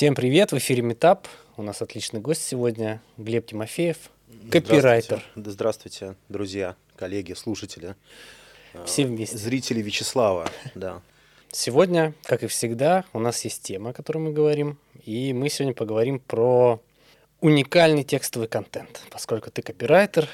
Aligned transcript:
Всем 0.00 0.14
привет, 0.14 0.50
в 0.50 0.56
эфире 0.56 0.80
Метап. 0.80 1.28
У 1.58 1.62
нас 1.62 1.82
отличный 1.82 2.20
гость 2.20 2.42
сегодня, 2.42 3.02
Глеб 3.18 3.44
Тимофеев, 3.44 3.98
копирайтер. 4.50 5.22
Здравствуйте, 5.34 5.50
Здравствуйте 5.50 6.14
друзья, 6.30 6.76
коллеги, 6.96 7.34
слушатели. 7.34 7.96
Все 8.86 9.04
вместе. 9.04 9.36
Зрители 9.36 9.82
Вячеслава, 9.82 10.48
да. 10.74 11.02
Сегодня, 11.52 12.14
как 12.22 12.42
и 12.42 12.46
всегда, 12.46 13.04
у 13.12 13.18
нас 13.18 13.44
есть 13.44 13.62
тема, 13.62 13.90
о 13.90 13.92
которой 13.92 14.20
мы 14.20 14.32
говорим, 14.32 14.78
и 15.04 15.34
мы 15.34 15.50
сегодня 15.50 15.74
поговорим 15.74 16.18
про 16.18 16.80
уникальный 17.42 18.02
текстовый 18.02 18.48
контент, 18.48 19.02
поскольку 19.10 19.50
ты 19.50 19.60
копирайтер. 19.60 20.28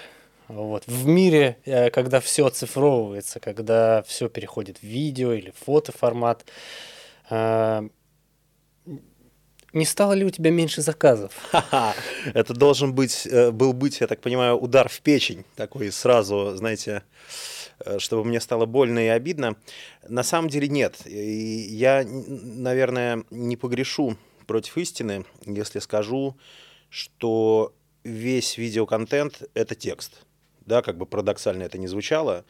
Вот. 0.47 0.85
В 0.87 1.09
мире, 1.09 1.59
э, 1.65 1.91
когда 1.91 2.21
все 2.21 2.47
оцифровывается, 2.47 3.41
когда 3.41 4.05
все 4.05 4.29
переходит 4.29 4.79
в 4.79 4.85
видео 4.85 5.33
или 5.33 5.51
фотоформат, 5.51 6.45
э, 7.31 7.89
не 9.73 9.85
стало 9.85 10.13
ли 10.13 10.25
у 10.25 10.31
тебя 10.31 10.51
меньше 10.51 10.83
заказов? 10.83 11.33
Это 12.35 12.55
должен 12.55 12.95
быть, 12.95 13.27
э, 13.27 13.51
был 13.51 13.73
быть, 13.73 14.01
я 14.01 14.07
так 14.07 14.21
понимаю, 14.21 14.57
удар 14.57 14.89
в 14.89 15.01
печень, 15.01 15.45
такой 15.55 15.91
сразу, 15.93 16.57
знаете, 16.57 17.03
чтобы 17.99 18.25
мне 18.25 18.41
стало 18.41 18.67
больно 18.67 18.99
и 19.05 19.09
обидно. 19.09 19.57
На 20.09 20.23
самом 20.23 20.49
деле 20.49 20.69
нет. 20.69 21.07
И 21.07 21.67
я, 21.71 22.05
наверное, 22.07 23.25
не 23.31 23.57
погрешу 23.57 24.17
против 24.47 24.79
истины, 24.79 25.25
если 25.45 25.79
скажу, 25.81 26.37
что 26.89 27.75
весь 28.05 28.57
видеоконтент— 28.57 29.43
это 29.55 29.75
текст. 29.75 30.23
Да, 30.61 30.83
как 30.83 30.97
бы 30.97 31.07
парадоксально 31.07 31.65
это 31.65 31.79
не 31.79 31.87
звучало. 31.87 32.45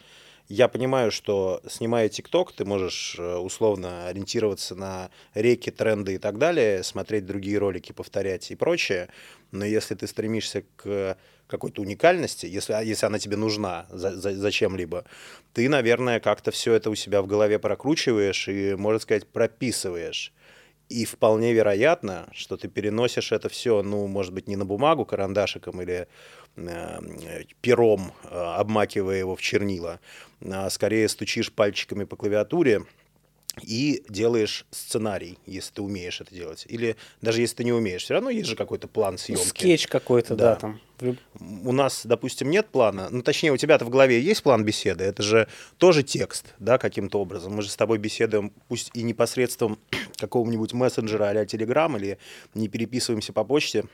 Я 0.48 0.68
понимаю, 0.68 1.10
что 1.10 1.60
снимая 1.68 2.08
ТикТок, 2.08 2.52
ты 2.52 2.64
можешь 2.64 3.16
э, 3.18 3.36
условно 3.36 4.06
ориентироваться 4.06 4.76
на 4.76 5.10
реки, 5.34 5.70
тренды 5.70 6.14
и 6.14 6.18
так 6.18 6.38
далее, 6.38 6.84
смотреть 6.84 7.26
другие 7.26 7.58
ролики, 7.58 7.90
повторять 7.90 8.52
и 8.52 8.54
прочее. 8.54 9.08
Но 9.50 9.64
если 9.64 9.96
ты 9.96 10.06
стремишься 10.06 10.62
к 10.76 11.16
какой-то 11.48 11.82
уникальности, 11.82 12.46
если, 12.46 12.74
а, 12.74 12.80
если 12.80 13.06
она 13.06 13.18
тебе 13.18 13.36
нужна 13.36 13.86
за, 13.90 14.14
за, 14.14 14.34
зачем-либо, 14.34 15.04
ты, 15.52 15.68
наверное, 15.68 16.20
как-то 16.20 16.52
все 16.52 16.74
это 16.74 16.90
у 16.90 16.94
себя 16.94 17.22
в 17.22 17.26
голове 17.26 17.58
прокручиваешь 17.58 18.46
и, 18.48 18.76
можно 18.76 19.00
сказать, 19.00 19.26
прописываешь. 19.26 20.32
И 20.88 21.04
вполне 21.04 21.52
вероятно, 21.52 22.28
что 22.32 22.56
ты 22.56 22.68
переносишь 22.68 23.32
это 23.32 23.48
все, 23.48 23.82
ну, 23.82 24.06
может 24.06 24.32
быть, 24.32 24.46
не 24.46 24.54
на 24.54 24.64
бумагу 24.64 25.04
карандашиком 25.04 25.82
или 25.82 26.06
пером, 27.60 28.12
э, 28.24 28.36
обмакивая 28.36 29.18
его 29.18 29.36
в 29.36 29.42
чернила, 29.42 30.00
а 30.44 30.70
скорее 30.70 31.08
стучишь 31.08 31.52
пальчиками 31.52 32.04
по 32.04 32.16
клавиатуре 32.16 32.82
и 33.62 34.04
делаешь 34.08 34.66
сценарий, 34.70 35.38
если 35.46 35.74
ты 35.74 35.82
умеешь 35.82 36.20
это 36.20 36.34
делать. 36.34 36.66
Или 36.68 36.96
даже 37.22 37.40
если 37.40 37.56
ты 37.56 37.64
не 37.64 37.72
умеешь, 37.72 38.02
все 38.02 38.14
равно 38.14 38.30
есть 38.30 38.48
же 38.48 38.56
какой-то 38.56 38.86
план 38.86 39.16
съемки. 39.16 39.46
Скетч 39.46 39.86
какой-то, 39.86 40.34
да. 40.34 40.54
да, 40.54 40.56
там. 40.56 40.80
У 41.40 41.72
нас, 41.72 42.02
допустим, 42.04 42.50
нет 42.50 42.68
плана, 42.68 43.08
ну, 43.10 43.22
точнее, 43.22 43.52
у 43.52 43.56
тебя-то 43.56 43.84
в 43.84 43.90
голове 43.90 44.20
есть 44.20 44.42
план 44.42 44.64
беседы, 44.64 45.04
это 45.04 45.22
же 45.22 45.46
тоже 45.76 46.02
текст, 46.02 46.54
да, 46.58 46.78
каким-то 46.78 47.20
образом. 47.20 47.54
Мы 47.54 47.62
же 47.62 47.70
с 47.70 47.76
тобой 47.76 47.98
беседуем, 47.98 48.50
пусть 48.68 48.90
и 48.94 49.02
непосредством 49.02 49.78
какого-нибудь 50.16 50.72
мессенджера 50.72 51.24
а-ля 51.24 51.44
Telegram, 51.44 51.94
или 51.98 52.18
не 52.54 52.68
переписываемся 52.68 53.32
по 53.32 53.44
почте, 53.44 53.84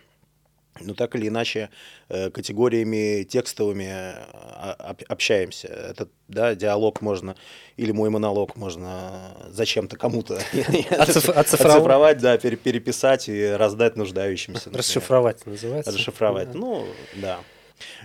но 0.81 0.95
так 0.95 1.15
или 1.15 1.29
иначе 1.29 1.71
э, 2.09 2.31
категориями 2.31 3.25
текстовыми 3.25 3.85
э, 3.89 4.95
общаемся. 5.09 5.69
Это, 5.69 6.09
да, 6.29 6.55
диалог 6.55 7.03
можно, 7.03 7.37
или 7.77 7.93
мой 7.93 8.11
монолог 8.11 8.57
можно 8.57 9.37
зачем-то 9.49 9.97
кому-то 9.97 10.41
оцифровать, 10.99 12.19
да, 12.19 12.39
переписать 12.39 13.29
и 13.29 13.51
раздать 13.51 13.97
нуждающимся. 13.97 14.71
Расшифровать 14.73 15.45
называется. 15.47 15.93
Расшифровать, 15.93 16.55
ну, 16.55 16.87
да. 17.17 17.41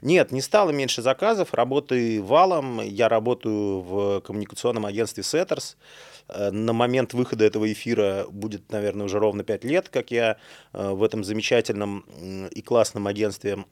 Нет, 0.02 0.32
не 0.32 0.42
стало 0.42 0.72
меньше 0.72 1.02
заказов, 1.02 1.54
работы 1.54 2.22
валом. 2.22 2.82
Я 2.82 3.10
работаю 3.10 3.82
в 3.82 4.22
коммуникационном 4.22 4.86
агентстве 4.86 5.24
Setters. 5.24 5.76
Э, 6.30 6.52
на 6.52 6.74
момент 6.74 7.14
выхода 7.14 7.46
этого 7.46 7.72
эфира 7.72 8.26
будет, 8.30 8.72
наверное, 8.72 9.06
уже 9.06 9.20
ровно 9.20 9.44
5 9.44 9.64
лет, 9.64 9.90
как 9.90 10.12
я 10.12 10.38
э, 10.74 10.90
в 10.90 11.04
этом 11.04 11.24
замечательном 11.24 12.06
и 12.52 12.62
классном 12.62 13.08
агентстве 13.08 13.66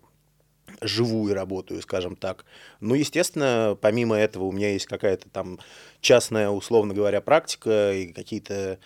живу 0.81 1.29
и 1.29 1.33
работаю, 1.33 1.81
скажем 1.81 2.16
так. 2.16 2.45
Ну, 2.79 2.95
естественно, 2.95 3.77
помимо 3.79 4.16
этого 4.16 4.45
у 4.45 4.51
меня 4.51 4.71
есть 4.71 4.85
какая-то 4.85 5.29
там 5.29 5.59
частная, 6.01 6.49
условно 6.49 6.93
говоря, 6.93 7.21
практика 7.21 7.93
и 7.93 8.07
какие-то 8.07 8.79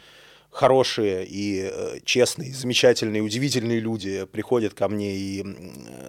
хорошие 0.51 1.25
и 1.25 1.69
э, 1.71 1.99
честные, 2.03 2.53
замечательные, 2.53 3.21
удивительные 3.21 3.79
люди 3.79 4.25
приходят 4.25 4.73
ко 4.73 4.87
мне 4.87 5.15
и 5.15 5.45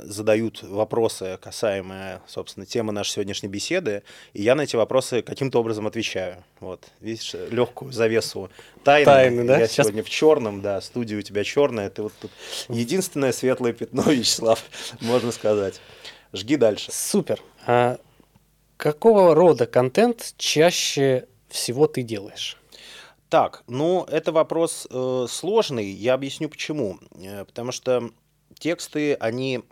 задают 0.04 0.62
вопросы, 0.62 1.38
касаемые, 1.40 2.20
собственно, 2.26 2.64
темы 2.64 2.92
нашей 2.92 3.10
сегодняшней 3.12 3.48
беседы, 3.48 4.02
и 4.32 4.42
я 4.42 4.54
на 4.54 4.62
эти 4.62 4.76
вопросы 4.76 5.22
каким-то 5.22 5.60
образом 5.60 5.86
отвечаю. 5.86 6.42
Вот, 6.60 6.84
видишь, 7.00 7.34
легкую 7.50 7.92
завесу 7.92 8.50
тайны. 8.82 9.04
Тайны, 9.04 9.44
да? 9.44 9.58
Я 9.58 9.66
Сейчас... 9.66 9.86
сегодня 9.86 10.02
в 10.02 10.10
черном, 10.10 10.62
да, 10.62 10.80
студия 10.80 11.18
у 11.18 11.22
тебя 11.22 11.44
черная, 11.44 11.90
ты 11.90 12.02
вот 12.02 12.12
тут 12.20 12.30
единственное 12.68 13.32
светлое 13.32 13.72
пятно, 13.72 14.02
Вячеслав, 14.06 14.64
можно 15.00 15.32
сказать. 15.32 15.80
Жги 16.32 16.56
дальше. 16.56 16.90
Супер. 16.92 17.40
А 17.66 17.98
какого 18.76 19.34
рода 19.34 19.66
контент 19.66 20.34
чаще 20.38 21.26
всего 21.48 21.86
ты 21.86 22.02
делаешь? 22.02 22.59
Так, 23.30 23.62
ну, 23.68 24.04
это 24.04 24.32
вопрос 24.32 24.88
э, 24.90 25.26
сложный, 25.28 25.88
я 25.88 26.14
объясню 26.14 26.48
почему. 26.48 26.98
Э, 27.14 27.44
потому 27.44 27.70
что 27.72 28.10
тексты, 28.58 29.14
они 29.14 29.62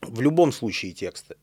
в 0.00 0.20
любом 0.20 0.52
случае 0.52 0.92
тексты. 0.92 1.36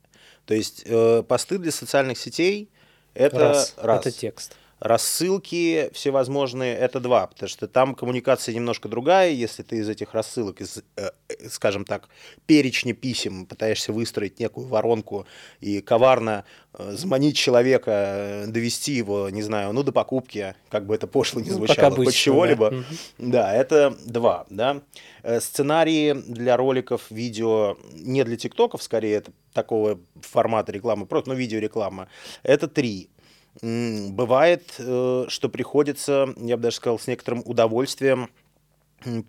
То 0.46 0.54
есть 0.54 0.84
э, 0.86 1.24
посты 1.24 1.58
для 1.58 1.72
социальных 1.72 2.18
сетей 2.18 2.72
это 3.14 3.40
раз, 3.40 3.74
раз. 3.78 4.00
Это 4.00 4.12
текст 4.12 4.56
рассылки 4.80 5.90
всевозможные, 5.94 6.76
это 6.76 7.00
два, 7.00 7.28
потому 7.28 7.50
что 7.50 7.68
там 7.68 7.96
коммуникация 7.96 8.54
немножко 8.54 8.90
другая, 8.90 9.32
если 9.32 9.64
ты 9.64 9.78
из 9.78 9.90
этих 9.90 10.14
рассылок, 10.14 10.62
из, 10.62 10.84
э, 10.98 11.10
скажем 11.50 11.86
так, 11.86 12.10
перечня 12.46 12.94
писем 12.94 13.46
пытаешься 13.46 13.94
выстроить 13.94 14.40
некую 14.40 14.68
воронку 14.68 15.26
и 15.62 15.82
коварно 15.82 16.44
э, 16.74 16.92
заманить 16.92 17.38
человека, 17.38 17.92
э, 17.92 18.48
довести 18.48 18.92
его, 18.94 19.30
не 19.30 19.42
знаю, 19.42 19.72
ну 19.72 19.82
до 19.84 19.94
покупки, 19.94 20.56
как 20.70 20.86
бы 20.86 20.94
это 20.94 21.08
пошло 21.08 21.40
не 21.40 21.52
ну, 21.52 21.56
звучало, 21.56 21.96
ну, 21.96 22.04
хоть 22.04 22.16
чего-либо. 22.16 22.72
Да. 22.72 22.84
да, 23.18 23.54
это 23.54 23.98
два, 24.06 24.46
да. 24.50 24.82
Э, 25.24 25.40
сценарии 25.40 26.14
для 26.14 26.58
роликов, 26.58 27.10
видео, 27.10 27.78
не 27.94 28.24
для 28.26 28.36
тиктоков, 28.36 28.84
скорее, 28.84 29.16
это 29.16 29.32
такого 29.54 30.00
формата 30.22 30.72
рекламы, 30.72 31.06
просто, 31.06 31.30
ну, 31.30 31.36
видеореклама, 31.36 32.10
это 32.44 32.68
три. 32.68 33.10
Бывает, 33.62 34.76
э, 34.80 35.26
что 35.28 35.50
приходится, 35.50 36.28
я 36.38 36.58
бы 36.58 36.64
даже 36.64 36.78
сказал, 36.78 37.00
с 37.00 37.08
некоторым 37.08 37.42
удовольствием 37.46 38.30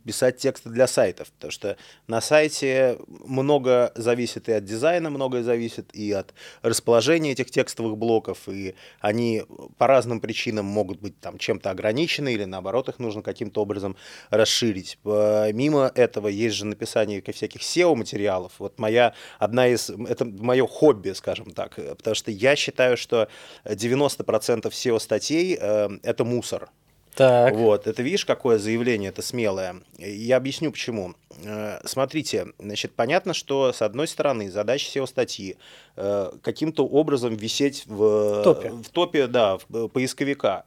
писать 0.04 0.38
тексты 0.38 0.70
для 0.70 0.86
сайтов, 0.86 1.30
потому 1.32 1.50
что 1.50 1.76
на 2.06 2.20
сайте 2.20 2.98
много 3.08 3.92
зависит 3.94 4.48
и 4.48 4.52
от 4.52 4.64
дизайна, 4.64 5.10
многое 5.10 5.42
зависит 5.42 5.94
и 5.94 6.12
от 6.12 6.34
расположения 6.62 7.32
этих 7.32 7.50
текстовых 7.50 7.96
блоков, 7.96 8.48
и 8.48 8.74
они 9.00 9.42
по 9.76 9.86
разным 9.86 10.20
причинам 10.20 10.66
могут 10.66 11.00
быть 11.00 11.18
там 11.20 11.38
чем-то 11.38 11.70
ограничены 11.70 12.32
или 12.32 12.44
наоборот 12.44 12.88
их 12.88 12.98
нужно 12.98 13.22
каким-то 13.22 13.62
образом 13.62 13.96
расширить. 14.30 14.98
Помимо 15.02 15.90
этого 15.94 16.28
есть 16.28 16.56
же 16.56 16.66
написание 16.66 17.22
всяких 17.32 17.60
SEO-материалов. 17.60 18.52
Вот 18.58 18.78
моя 18.78 19.14
одна 19.38 19.68
из... 19.68 19.90
Это 19.90 20.24
мое 20.24 20.66
хобби, 20.66 21.10
скажем 21.10 21.50
так, 21.50 21.74
потому 21.74 22.14
что 22.14 22.30
я 22.30 22.56
считаю, 22.56 22.96
что 22.96 23.28
90% 23.64 24.70
SEO-статей 24.70 25.58
э,— 25.60 25.88
это 26.02 26.24
мусор. 26.24 26.70
Так. 27.16 27.54
Вот, 27.54 27.86
это 27.86 28.02
видишь, 28.02 28.26
какое 28.26 28.58
заявление, 28.58 29.08
это 29.08 29.22
смелое. 29.22 29.76
Я 29.96 30.36
объясню 30.36 30.70
почему. 30.70 31.14
Э, 31.44 31.80
смотрите, 31.86 32.48
значит, 32.58 32.92
понятно, 32.94 33.32
что 33.32 33.72
с 33.72 33.80
одной 33.80 34.06
стороны 34.06 34.50
задача 34.50 34.86
SEO-статьи 34.98 35.56
э, 35.96 36.32
каким-то 36.42 36.86
образом 36.86 37.34
висеть 37.34 37.84
в 37.86 38.42
топе, 38.42 38.70
в 38.70 38.90
топе 38.90 39.28
да, 39.28 39.56
в 39.66 39.88
поисковика. 39.88 40.66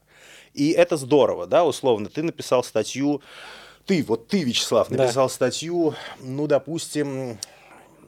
И 0.55 0.71
это 0.71 0.97
здорово, 0.97 1.45
да, 1.45 1.63
условно. 1.63 2.09
Ты 2.09 2.23
написал 2.23 2.63
статью, 2.63 3.21
ты, 3.85 4.03
вот 4.03 4.27
ты, 4.27 4.43
Вячеслав, 4.43 4.89
написал 4.89 5.27
да. 5.27 5.33
статью, 5.33 5.93
ну, 6.19 6.47
допустим, 6.47 7.37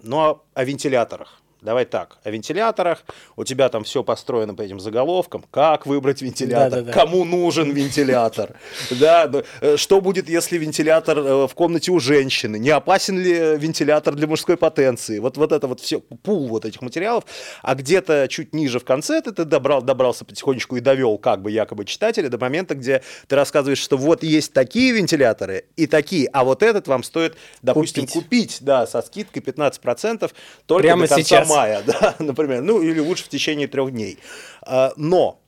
ну, 0.01 0.17
о, 0.17 0.43
о 0.55 0.63
вентиляторах 0.63 1.40
давай 1.61 1.85
так, 1.85 2.17
о 2.23 2.31
вентиляторах, 2.31 3.03
у 3.35 3.43
тебя 3.43 3.69
там 3.69 3.83
все 3.83 4.03
построено 4.03 4.55
по 4.55 4.61
этим 4.61 4.79
заголовкам, 4.79 5.45
как 5.51 5.85
выбрать 5.85 6.21
вентилятор, 6.21 6.81
Да-да-да. 6.81 6.91
кому 6.91 7.23
нужен 7.23 7.71
вентилятор, 7.71 8.55
да, 8.89 9.27
да, 9.27 9.43
э, 9.61 9.77
что 9.77 10.01
будет, 10.01 10.27
если 10.27 10.57
вентилятор 10.57 11.19
э, 11.19 11.47
в 11.47 11.53
комнате 11.53 11.91
у 11.91 11.99
женщины, 11.99 12.57
не 12.57 12.69
опасен 12.71 13.19
ли 13.19 13.57
вентилятор 13.57 14.15
для 14.15 14.27
мужской 14.27 14.57
потенции, 14.57 15.19
вот, 15.19 15.37
вот 15.37 15.51
это 15.51 15.67
вот 15.67 15.79
все, 15.79 15.99
пул 15.99 16.47
вот 16.47 16.65
этих 16.65 16.81
материалов, 16.81 17.25
а 17.61 17.75
где-то 17.75 18.27
чуть 18.27 18.53
ниже 18.53 18.79
в 18.79 18.85
конце 18.85 19.21
ты, 19.21 19.31
ты 19.31 19.45
добрал, 19.45 19.81
добрался 19.81 20.25
потихонечку 20.25 20.77
и 20.77 20.79
довел 20.79 21.17
как 21.17 21.41
бы 21.41 21.51
якобы 21.51 21.85
читателя 21.85 22.29
до 22.29 22.39
момента, 22.39 22.73
где 22.73 23.03
ты 23.27 23.35
рассказываешь, 23.35 23.79
что 23.79 23.97
вот 23.97 24.23
есть 24.23 24.53
такие 24.53 24.93
вентиляторы 24.93 25.65
и 25.75 25.85
такие, 25.85 26.27
а 26.33 26.43
вот 26.43 26.63
этот 26.63 26.87
вам 26.87 27.03
стоит, 27.03 27.35
допустим, 27.61 28.07
Купить. 28.07 28.23
купить, 28.23 28.57
да, 28.61 28.87
со 28.87 29.01
скидкой 29.01 29.43
15% 29.43 30.31
только 30.65 30.83
Прямо 30.83 31.03
до 31.03 31.07
конца 31.07 31.23
сейчас. 31.23 31.50
Мая, 31.56 31.83
да, 31.86 32.15
например, 32.19 32.62
ну 32.62 32.81
или 32.81 33.00
лучше 33.00 33.25
в 33.25 33.30
течение 33.30 33.68
трех 33.68 33.92
дней. 33.92 34.18
А, 34.63 34.94
Но 34.95 35.40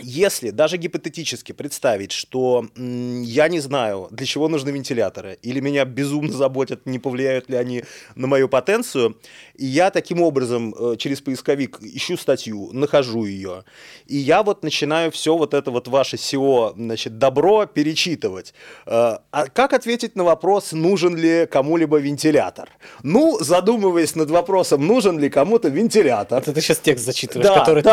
если 0.00 0.50
даже 0.50 0.76
гипотетически 0.76 1.52
представить, 1.52 2.12
что 2.12 2.66
я 2.76 3.48
не 3.48 3.60
знаю, 3.60 4.08
для 4.10 4.26
чего 4.26 4.48
нужны 4.48 4.70
вентиляторы, 4.70 5.38
или 5.42 5.60
меня 5.60 5.84
безумно 5.84 6.32
заботят, 6.32 6.84
не 6.86 6.98
повлияют 6.98 7.48
ли 7.48 7.56
они 7.56 7.82
на 8.14 8.26
мою 8.26 8.48
потенцию, 8.48 9.16
и 9.54 9.64
я 9.64 9.90
таким 9.90 10.20
образом 10.20 10.74
э, 10.78 10.96
через 10.98 11.20
поисковик 11.20 11.78
ищу 11.80 12.16
статью, 12.16 12.70
нахожу 12.72 13.24
ее, 13.24 13.64
и 14.06 14.16
я 14.16 14.42
вот 14.42 14.62
начинаю 14.62 15.10
все 15.10 15.36
вот 15.36 15.54
это 15.54 15.70
вот 15.70 15.88
ваше 15.88 16.16
SEO, 16.16 16.74
значит, 16.76 17.18
добро 17.18 17.64
перечитывать. 17.66 18.52
Э, 18.86 19.18
А 19.30 19.46
как 19.46 19.72
ответить 19.72 20.14
на 20.16 20.24
вопрос, 20.24 20.72
нужен 20.72 21.16
ли 21.16 21.46
кому-либо 21.46 21.98
вентилятор? 21.98 22.68
Ну, 23.02 23.38
задумываясь 23.40 24.14
над 24.14 24.30
вопросом, 24.30 24.86
нужен 24.86 25.18
ли 25.18 25.30
кому-то 25.30 25.68
вентилятор, 25.68 26.42
Это 26.42 26.52
ты 26.52 26.60
сейчас 26.60 26.78
текст 26.78 27.04
зачитываешь, 27.06 27.48
который 27.60 27.82
ты 27.82 27.88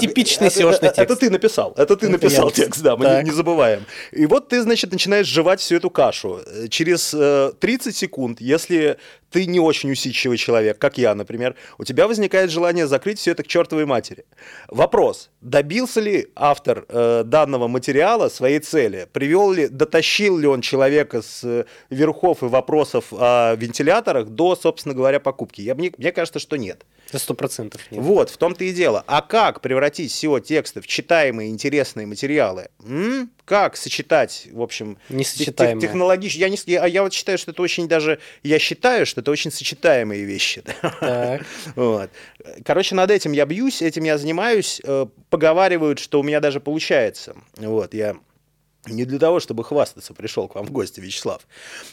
тип- 0.00 0.08
типичный 0.08 0.48
это, 0.48 0.60
SEO-шный 0.60 0.80
текст. 0.80 0.98
Это 0.98 1.16
ты 1.16 1.30
написал, 1.36 1.72
это 1.76 1.96
ты 1.96 2.06
Это 2.06 2.12
написал 2.12 2.48
я 2.48 2.52
текст, 2.52 2.82
да, 2.82 2.96
мы 2.96 3.04
не, 3.04 3.10
Так. 3.10 3.24
не 3.24 3.30
забываем. 3.30 3.84
И 4.12 4.26
вот 4.26 4.48
ты, 4.48 4.62
значит, 4.62 4.92
начинаешь 4.92 5.26
жевать 5.26 5.60
всю 5.60 5.76
эту 5.76 5.90
кашу. 5.90 6.40
Э, 6.46 6.68
Через 6.68 7.14
э, 7.14 7.52
30 7.58 7.96
секунд, 7.96 8.40
если 8.40 8.96
ты 9.30 9.46
не 9.46 9.60
очень 9.60 9.90
усидчивый 9.90 10.38
человек, 10.38 10.78
как 10.78 10.98
я, 10.98 11.14
например, 11.14 11.56
у 11.78 11.84
тебя 11.84 12.06
возникает 12.06 12.50
желание 12.50 12.86
закрыть 12.86 13.18
все 13.18 13.32
это 13.32 13.42
к 13.42 13.46
чертовой 13.46 13.84
матери. 13.84 14.24
Вопрос, 14.68 15.30
добился 15.40 16.00
ли 16.00 16.28
автор 16.34 16.86
э, 16.88 17.22
данного 17.24 17.68
материала 17.68 18.28
своей 18.28 18.60
цели? 18.60 19.06
Привел 19.12 19.52
ли, 19.52 19.68
дотащил 19.68 20.38
ли 20.38 20.46
он 20.46 20.60
человека 20.60 21.22
с 21.22 21.44
э, 21.44 21.64
верхов 21.90 22.42
и 22.42 22.46
вопросов 22.46 23.12
о 23.12 23.54
вентиляторах 23.56 24.28
до, 24.28 24.56
собственно 24.56 24.94
говоря, 24.94 25.20
покупки? 25.20 25.60
Я, 25.60 25.74
мне, 25.74 25.92
мне 25.98 26.12
кажется, 26.12 26.38
что 26.38 26.56
нет. 26.56 26.84
Это 27.08 27.18
сто 27.18 27.34
процентов. 27.34 27.80
Вот, 27.90 28.30
в 28.30 28.36
том-то 28.36 28.64
и 28.64 28.72
дело. 28.72 29.04
А 29.06 29.22
как 29.22 29.60
превратить 29.60 30.10
SEO-тексты 30.12 30.80
в 30.80 30.86
читаемые, 30.86 31.50
интересные 31.50 32.06
материалы? 32.06 32.68
М? 32.84 33.30
Как 33.44 33.76
сочетать, 33.76 34.48
в 34.50 34.60
общем, 34.60 34.98
Несочетаемое. 35.08 35.80
технологично? 35.80 36.40
Я, 36.40 36.48
не, 36.48 36.58
я, 36.66 36.84
я 36.86 37.02
вот 37.04 37.12
считаю, 37.12 37.38
что 37.38 37.52
это 37.52 37.62
очень 37.62 37.86
даже... 37.86 38.18
Я 38.42 38.58
считаю, 38.58 39.06
что 39.06 39.20
это 39.20 39.30
очень 39.30 39.50
сочетаемые 39.52 40.24
вещи. 40.24 40.62
Вот. 41.76 42.10
Короче, 42.64 42.94
над 42.94 43.10
этим 43.10 43.32
я 43.32 43.46
бьюсь, 43.46 43.82
этим 43.82 44.04
я 44.04 44.18
занимаюсь. 44.18 44.80
Э, 44.84 45.06
Поговаривают, 45.30 45.98
что 45.98 46.20
у 46.20 46.22
меня 46.22 46.40
даже 46.40 46.60
получается. 46.60 47.36
Вот, 47.56 47.94
я 47.94 48.16
не 48.86 49.04
для 49.04 49.18
того, 49.18 49.40
чтобы 49.40 49.64
хвастаться, 49.64 50.14
пришел 50.14 50.48
к 50.48 50.54
вам 50.54 50.66
в 50.66 50.70
гости, 50.70 51.00
Вячеслав. 51.00 51.46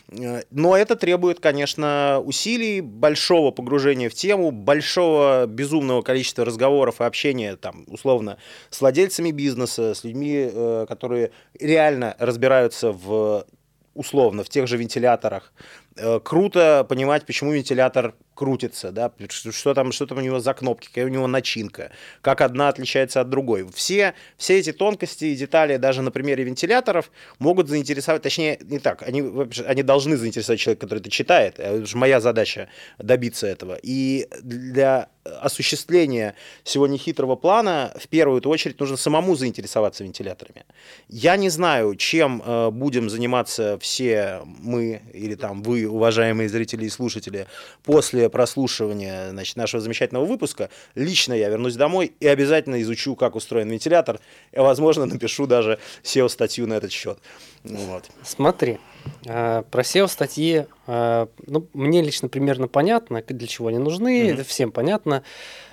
Э, 0.10 0.44
Но 0.52 0.76
это 0.78 0.96
требует, 0.96 1.40
конечно, 1.40 2.22
усилий, 2.24 2.82
большого 2.82 3.52
погружения 3.52 4.10
в 4.10 4.14
тему, 4.14 4.52
большого 4.52 5.46
безумного 5.46 6.02
количества 6.02 6.46
разговоров 6.46 7.02
и 7.02 7.04
общения, 7.04 7.56
там, 7.56 7.86
условно, 7.88 8.38
с 8.70 8.82
владельцами 8.82 9.32
бизнеса, 9.32 9.94
с 9.94 10.04
людьми, 10.04 10.50
э, 10.52 10.86
которые 10.88 11.32
реально 11.60 12.16
разбираются 12.20 12.92
в 12.92 13.46
условно 13.94 14.44
в 14.44 14.50
тех 14.50 14.68
же 14.68 14.78
вентиляторах. 14.78 15.54
Э, 15.96 16.20
Круто 16.24 16.86
понимать, 16.88 17.26
почему 17.26 17.52
вентилятор 17.52 18.16
крутится, 18.34 18.92
да, 18.92 19.12
что, 19.30 19.74
там, 19.74 19.92
что 19.92 20.08
там 20.08 20.18
у 20.18 20.22
него 20.22 20.40
за 20.40 20.54
кнопки, 20.54 20.88
какая 20.88 21.06
у 21.06 21.10
него 21.10 21.28
начинка, 21.28 21.92
как 22.22 22.42
одна 22.42 22.70
отличается 22.70 23.22
от 23.22 23.30
другой. 23.30 23.68
Все, 23.74 24.16
все 24.38 24.58
эти 24.58 24.72
тонкости 24.72 25.26
и 25.26 25.36
детали 25.36 25.78
даже 25.78 26.02
на 26.02 26.10
примере 26.10 26.44
вентиляторов 26.44 27.12
могут 27.38 27.70
заинтересовать, 27.70 28.24
точнее, 28.24 28.58
не 28.64 28.80
так, 28.80 29.04
они, 29.04 29.24
они 29.68 29.84
должны 29.84 30.18
заинтересовать 30.18 30.60
человека, 30.60 30.88
который 30.88 31.00
это 31.00 31.12
читает, 31.12 31.60
а 31.60 31.78
это 31.78 31.86
же 31.86 31.98
моя 31.98 32.20
задача 32.20 32.70
добиться 32.98 33.46
этого. 33.46 33.78
И 33.84 34.28
для 34.42 35.10
осуществления 35.24 36.36
всего 36.64 36.88
нехитрого 36.88 37.36
плана 37.36 37.94
в 37.98 38.08
первую 38.08 38.42
очередь 38.42 38.80
нужно 38.80 38.98
самому 38.98 39.36
заинтересоваться 39.36 40.04
вентиляторами. 40.04 40.66
Я 41.08 41.38
не 41.38 41.50
знаю, 41.50 41.96
чем 41.96 42.42
э, 42.46 42.70
будем 42.72 43.10
заниматься 43.10 43.78
все 43.80 44.42
мы 44.44 45.02
или 45.14 45.36
там 45.36 45.64
вы, 45.64 45.88
уважаемые 45.88 46.50
зрители 46.50 46.86
и 46.86 46.90
слушатели, 46.90 47.48
после 47.84 48.30
прослушивания 48.30 49.30
значит, 49.32 49.56
нашего 49.56 49.82
замечательного 49.82 50.26
выпуска. 50.26 50.70
Лично 50.96 51.34
я 51.34 51.50
вернусь 51.50 51.76
домой 51.76 52.14
и 52.20 52.28
обязательно 52.28 52.82
изучу, 52.82 53.16
как 53.16 53.36
устроен 53.36 53.70
вентилятор, 53.70 54.20
и, 54.52 54.60
возможно, 54.60 55.06
напишу 55.06 55.48
даже 55.48 55.80
SEO-статью 56.04 56.68
на 56.68 56.74
этот 56.74 56.92
счет. 56.92 57.20
Вот. 57.64 58.06
Смотри, 58.24 58.80
про 59.24 59.82
SEO-статьи, 59.82 60.66
а, 60.88 61.28
ну, 61.48 61.68
мне 61.74 62.02
лично 62.02 62.30
примерно 62.30 62.68
понятно, 62.68 63.22
для 63.22 63.48
чего 63.48 63.68
они 63.68 63.78
нужны, 63.78 64.30
это 64.30 64.44
всем 64.44 64.72
понятно. 64.72 65.24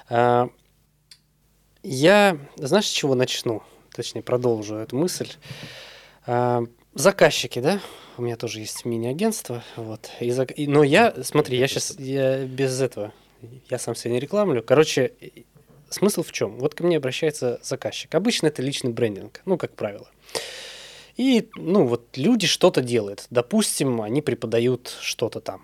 А, 0.09 0.49
Я, 1.83 2.37
знаешь, 2.57 2.87
с 2.87 2.91
чего 2.93 3.15
начну? 3.15 3.63
Точнее, 3.95 4.23
продолжу 4.23 4.77
эту 4.77 4.97
мысль. 4.97 5.29
Заказчики, 6.95 7.61
да? 7.61 7.81
У 8.19 8.23
меня 8.23 8.37
тоже 8.37 8.59
есть 8.61 8.85
мини-агентство, 8.85 9.63
вот. 9.77 10.11
И 10.21 10.29
зак- 10.29 10.53
но 10.67 10.83
я, 10.83 11.15
смотри, 11.23 11.57
я 11.59 11.69
сейчас 11.69 11.95
я 11.99 12.45
без 12.45 12.81
этого, 12.81 13.13
я 13.71 13.79
сам 13.79 13.95
себя 13.95 14.13
не 14.13 14.21
рекламлю. 14.21 14.63
Короче, 14.63 15.13
смысл 15.89 16.23
в 16.23 16.33
чем? 16.33 16.59
Вот 16.59 16.75
ко 16.75 16.83
мне 16.85 16.97
обращается 16.99 17.61
заказчик. 17.63 18.15
Обычно 18.15 18.49
это 18.49 18.61
личный 18.61 18.93
брендинг, 18.93 19.41
ну, 19.47 19.57
как 19.57 19.75
правило. 19.75 20.09
И, 21.21 21.51
ну, 21.55 21.87
вот 21.87 22.17
люди 22.17 22.47
что-то 22.47 22.81
делают. 22.81 23.27
Допустим, 23.29 24.01
они 24.01 24.23
преподают 24.23 24.97
что-то 25.03 25.41
там. 25.41 25.61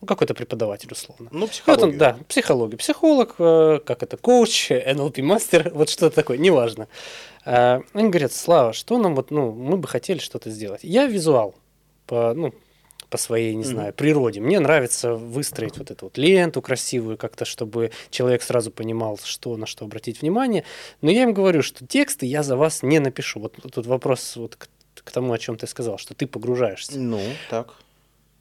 Ну, 0.00 0.06
какой-то 0.06 0.32
преподаватель, 0.32 0.90
условно. 0.90 1.28
Ну, 1.32 1.46
Вот 1.66 1.82
он, 1.82 1.98
да, 1.98 2.16
психология. 2.26 2.78
Психолог, 2.78 3.34
э, 3.38 3.80
как 3.84 4.02
это, 4.02 4.16
коуч, 4.16 4.70
НЛП-мастер, 4.70 5.70
вот 5.74 5.90
что-то 5.90 6.14
такое, 6.14 6.38
неважно. 6.38 6.88
Э, 7.44 7.82
Они 7.92 8.08
говорят, 8.08 8.32
Слава, 8.32 8.72
что 8.72 8.96
нам 8.96 9.14
вот, 9.14 9.30
ну, 9.30 9.52
мы 9.52 9.76
бы 9.76 9.86
хотели 9.86 10.18
что-то 10.18 10.48
сделать. 10.48 10.80
Я 10.82 11.04
визуал 11.04 11.54
по, 12.06 12.32
ну, 12.32 12.54
по 13.10 13.18
своей, 13.18 13.54
не 13.54 13.64
знаю, 13.64 13.92
природе. 13.92 14.40
Мне 14.40 14.60
нравится 14.60 15.14
выстроить 15.14 15.76
вот 15.76 15.90
эту 15.90 16.06
вот 16.06 16.16
ленту 16.16 16.62
красивую, 16.62 17.18
как-то, 17.18 17.44
чтобы 17.44 17.90
человек 18.10 18.42
сразу 18.42 18.70
понимал, 18.70 19.18
что 19.22 19.56
на 19.56 19.66
что 19.66 19.84
обратить 19.84 20.22
внимание. 20.22 20.64
Но 21.02 21.10
я 21.10 21.24
им 21.24 21.34
говорю, 21.34 21.62
что 21.62 21.86
тексты 21.86 22.26
я 22.26 22.42
за 22.42 22.56
вас 22.56 22.82
не 22.82 23.00
напишу. 23.00 23.40
Вот 23.40 23.56
тут 23.72 23.86
вопрос 23.86 24.36
вот 24.36 24.56
к, 24.56 24.68
к 24.94 25.10
тому, 25.10 25.32
о 25.32 25.38
чем 25.38 25.56
ты 25.56 25.66
сказал, 25.66 25.98
что 25.98 26.14
ты 26.14 26.26
погружаешься. 26.26 26.98
Ну, 26.98 27.20
так. 27.50 27.74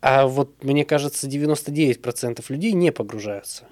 А 0.01 0.27
вот 0.27 0.63
мне 0.63 0.85
кажется, 0.85 1.27
99% 1.27 2.45
людей 2.49 2.71
не 2.73 2.91
погружаются. 2.91 3.65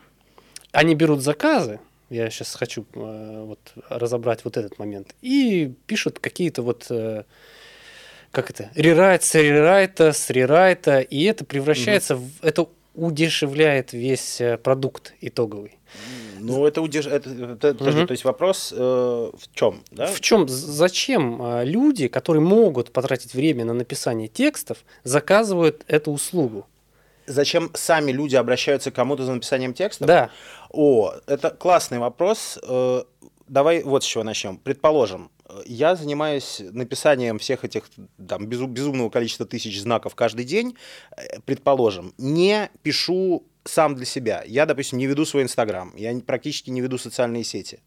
Они 0.72 0.96
берут 0.96 1.22
заказы, 1.22 1.80
я 2.10 2.30
сейчас 2.30 2.56
хочу 2.56 2.86
э, 2.94 3.44
вот 3.46 3.60
разобрать 3.90 4.46
вот 4.46 4.58
этот 4.58 4.80
момент, 4.80 5.16
и 5.22 5.74
пишут 5.86 6.20
какие-то 6.20 6.62
вот, 6.62 6.88
э, 6.90 7.24
как 8.38 8.52
это, 8.52 8.70
рерайт 8.76 9.24
с 9.24 9.34
рерайта, 9.34 10.12
с 10.14 10.30
рерайта, 10.30 11.00
и 11.00 11.24
это 11.24 11.44
превращается 11.44 12.18
в, 12.18 12.30
это 12.44 12.68
удешевляет 12.94 13.94
весь 13.94 14.40
э, 14.40 14.58
продукт 14.58 15.16
итоговый. 15.22 15.80
Ну, 16.40 16.68
это 16.68 16.84
удерж... 16.84 17.08
это, 17.08 17.30
это- 17.32 17.74
подожди, 17.74 18.00
Мгм. 18.02 18.08
то 18.08 18.12
есть 18.12 18.24
вопрос 18.26 18.72
э, 18.78 18.78
в 18.78 19.56
чем, 19.56 19.82
да? 19.90 20.06
В 20.06 20.22
чем, 20.22 20.48
зачем 20.48 21.42
э, 21.42 21.66
люди, 21.66 22.08
которые 22.08 22.44
могут 22.44 22.92
потратить 22.92 23.34
время 23.34 23.66
на 23.66 23.74
написание 23.74 24.28
текстов, 24.28 24.78
заказывают 25.04 25.84
эту 25.88 26.12
услугу? 26.12 26.68
Зачем 27.26 27.72
сами 27.74 28.12
люди 28.12 28.36
обращаются 28.36 28.92
к 28.92 28.94
кому-то 28.94 29.24
за 29.26 29.34
написанием 29.34 29.74
текста? 29.74 30.06
Да, 30.06 30.30
О, 30.70 31.12
это 31.26 31.50
классный 31.50 31.98
вопрос. 31.98 32.60
Э, 32.62 33.02
Давай 33.48 33.82
вот 33.82 34.04
с 34.04 34.06
чего 34.06 34.24
начнем. 34.26 34.58
Предположим, 34.58 35.30
э, 35.37 35.37
я 35.66 35.96
занимаюсь 35.96 36.62
написанием 36.72 37.40
всех 37.40 37.64
этих 37.64 37.90
там, 38.28 38.48
безу- 38.48 38.68
безумного 38.68 39.10
количества 39.10 39.46
тысяч 39.46 39.80
знаков 39.82 40.16
каждый 40.16 40.46
день. 40.46 40.76
Э, 41.16 41.40
Предположим, 41.46 42.14
не 42.18 42.70
пишу 42.84 43.46
сам 43.64 43.96
для 43.96 44.06
себя. 44.06 44.44
Я, 44.46 44.66
допустим, 44.66 44.98
не 44.98 45.08
веду 45.08 45.26
свой 45.26 45.44
Инстаграм, 45.44 45.94
я 45.96 46.18
практически 46.26 46.70
не 46.70 46.82
веду 46.82 46.98
социальные 46.98 47.44
сети. 47.44 47.80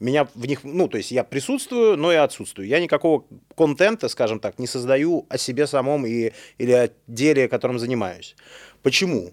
Меня 0.00 0.26
в 0.34 0.46
них, 0.46 0.64
ну, 0.64 0.88
то 0.88 0.96
есть 0.96 1.12
я 1.12 1.22
присутствую, 1.22 1.96
но 1.96 2.12
и 2.12 2.16
отсутствую. 2.16 2.66
Я 2.66 2.80
никакого 2.80 3.24
контента, 3.56 4.08
скажем 4.08 4.40
так, 4.40 4.58
не 4.58 4.66
создаю 4.66 5.26
о 5.28 5.38
себе 5.38 5.66
самом 5.68 6.06
и, 6.06 6.32
или 6.58 6.72
о 6.72 6.90
деле, 7.06 7.48
которым 7.48 7.78
занимаюсь. 7.78 8.34
Почему? 8.82 9.32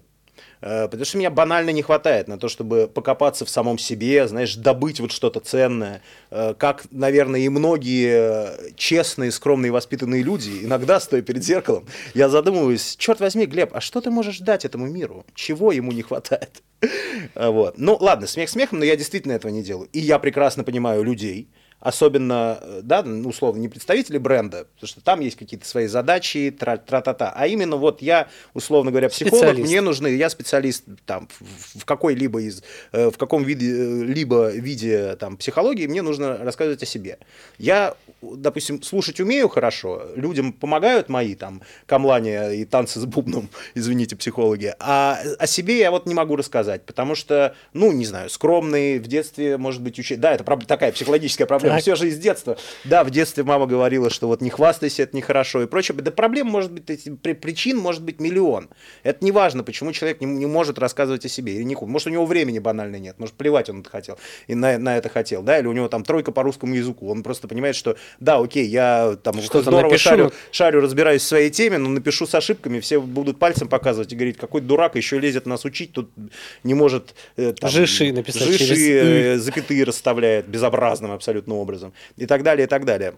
Э, 0.60 0.88
потому 0.88 1.04
что 1.04 1.18
меня 1.18 1.30
банально 1.30 1.70
не 1.70 1.82
хватает 1.82 2.28
на 2.28 2.38
то, 2.38 2.48
чтобы 2.48 2.88
покопаться 2.88 3.44
в 3.44 3.50
самом 3.50 3.78
себе, 3.78 4.28
знаешь, 4.28 4.56
добыть 4.56 5.00
вот 5.00 5.12
что-то 5.12 5.40
ценное. 5.40 6.02
Э, 6.30 6.54
как, 6.56 6.84
наверное, 6.90 7.40
и 7.40 7.48
многие 7.48 8.74
честные, 8.74 9.32
скромные, 9.32 9.72
воспитанные 9.72 10.22
люди, 10.22 10.60
иногда, 10.62 11.00
стоя 11.00 11.22
перед 11.22 11.42
зеркалом, 11.42 11.86
я 12.14 12.28
задумываюсь, 12.28 12.96
черт 12.96 13.20
возьми, 13.20 13.46
Глеб, 13.46 13.70
а 13.74 13.80
что 13.80 14.00
ты 14.00 14.10
можешь 14.10 14.38
дать 14.38 14.64
этому 14.64 14.86
миру? 14.86 15.24
Чего 15.34 15.72
ему 15.72 15.92
не 15.92 16.02
хватает? 16.02 16.62
Вот. 17.34 17.74
Ну, 17.76 17.96
ладно, 18.00 18.26
смех 18.26 18.48
смехом, 18.48 18.78
но 18.78 18.84
я 18.84 18.96
действительно 18.96 19.32
этого 19.32 19.52
не 19.52 19.62
делаю. 19.62 19.88
И 19.92 19.98
я 19.98 20.18
прекрасно 20.18 20.64
понимаю 20.64 21.02
людей, 21.02 21.48
особенно, 21.80 22.58
э, 22.60 22.80
да, 22.82 23.02
ну, 23.02 23.28
условно, 23.28 23.60
не 23.60 23.68
представители 23.68 24.18
бренда, 24.18 24.66
потому 24.74 24.88
что 24.88 25.00
там 25.00 25.20
есть 25.20 25.36
какие-то 25.36 25.66
свои 25.66 25.86
задачи, 25.86 26.54
тра-та-та, 26.56 27.32
а 27.34 27.46
именно 27.46 27.76
вот 27.76 28.02
я, 28.02 28.28
условно 28.54 28.90
говоря, 28.90 29.08
психолог, 29.08 29.58
мне 29.58 29.80
нужны, 29.80 30.08
я 30.08 30.28
специалист 30.28 30.84
там 31.06 31.28
в 31.40 31.84
какой-либо 31.84 32.40
из, 32.42 32.62
э, 32.92 33.10
в 33.10 33.16
каком 33.16 33.42
виде, 33.44 33.70
э, 33.70 34.04
либо 34.04 34.50
виде 34.50 35.16
там 35.16 35.36
психологии, 35.36 35.86
мне 35.86 36.02
нужно 36.02 36.36
рассказывать 36.36 36.82
о 36.82 36.86
себе. 36.86 37.18
Я 37.58 37.94
допустим, 38.22 38.82
слушать 38.82 39.20
умею 39.20 39.48
хорошо, 39.48 40.02
людям 40.14 40.52
помогают 40.52 41.08
мои 41.08 41.34
там 41.34 41.62
камлания 41.86 42.50
и 42.50 42.64
танцы 42.64 43.00
с 43.00 43.04
бубном, 43.06 43.48
извините, 43.74 44.16
психологи, 44.16 44.74
а 44.78 45.18
о 45.38 45.46
себе 45.46 45.78
я 45.78 45.90
вот 45.90 46.06
не 46.06 46.14
могу 46.14 46.36
рассказать, 46.36 46.84
потому 46.84 47.14
что, 47.14 47.54
ну, 47.72 47.92
не 47.92 48.04
знаю, 48.04 48.30
скромный, 48.30 48.98
в 48.98 49.06
детстве, 49.06 49.56
может 49.56 49.82
быть, 49.82 49.98
учить, 49.98 50.20
да, 50.20 50.34
это 50.34 50.44
правда 50.44 50.66
такая 50.66 50.92
психологическая 50.92 51.46
проблема, 51.46 51.76
так. 51.76 51.82
все 51.82 51.94
же 51.96 52.08
из 52.08 52.18
детства, 52.18 52.56
да, 52.84 53.04
в 53.04 53.10
детстве 53.10 53.42
мама 53.44 53.66
говорила, 53.66 54.10
что 54.10 54.28
вот 54.28 54.40
не 54.40 54.50
хвастайся, 54.50 55.02
это 55.04 55.16
нехорошо 55.16 55.62
и 55.62 55.66
прочее, 55.66 55.96
да 55.96 56.10
проблем 56.10 56.48
может 56.48 56.72
быть, 56.72 56.84
причин 57.40 57.78
может 57.78 58.02
быть 58.02 58.20
миллион, 58.20 58.68
это 59.02 59.24
не 59.24 59.32
важно, 59.32 59.64
почему 59.64 59.92
человек 59.92 60.20
не, 60.20 60.26
не 60.26 60.46
может 60.46 60.78
рассказывать 60.78 61.24
о 61.24 61.28
себе, 61.28 61.54
или 61.54 61.62
не, 61.62 61.76
может, 61.76 62.06
у 62.06 62.10
него 62.10 62.26
времени 62.26 62.58
банально 62.58 62.96
нет, 62.96 63.18
может, 63.18 63.34
плевать 63.34 63.70
он 63.70 63.80
это 63.80 63.90
хотел, 63.90 64.18
и 64.46 64.54
на, 64.54 64.78
на 64.78 64.96
это 64.96 65.08
хотел, 65.08 65.42
да, 65.42 65.58
или 65.58 65.66
у 65.66 65.72
него 65.72 65.88
там 65.88 66.04
тройка 66.04 66.32
по 66.32 66.42
русскому 66.42 66.74
языку, 66.74 67.10
он 67.10 67.22
просто 67.22 67.48
понимает, 67.48 67.76
что 67.76 67.96
да, 68.18 68.38
окей, 68.38 68.66
я 68.66 69.16
там 69.22 69.40
что 69.42 69.62
здорово 69.62 69.96
шарю, 69.98 70.32
шарю, 70.50 70.80
разбираюсь 70.80 71.22
в 71.22 71.26
своей 71.26 71.50
теме, 71.50 71.78
но 71.78 71.88
напишу 71.88 72.26
с 72.26 72.34
ошибками, 72.34 72.80
все 72.80 73.00
будут 73.00 73.38
пальцем 73.38 73.68
показывать 73.68 74.12
и 74.12 74.16
говорить, 74.16 74.36
какой 74.36 74.60
дурак 74.60 74.96
еще 74.96 75.18
лезет 75.18 75.46
нас 75.46 75.64
учить, 75.64 75.92
тут 75.92 76.10
не 76.64 76.74
может... 76.74 77.14
Э, 77.36 77.52
там, 77.52 77.70
жиши 77.70 78.12
написать 78.12 78.48
Жиши, 78.48 78.66
через... 78.66 78.78
э, 78.78 79.38
запятые 79.38 79.84
расставляет 79.84 80.48
безобразным 80.48 81.12
абсолютно 81.12 81.54
образом 81.54 81.92
и 82.16 82.26
так 82.26 82.42
далее, 82.42 82.66
и 82.66 82.68
так 82.68 82.84
далее. 82.84 83.14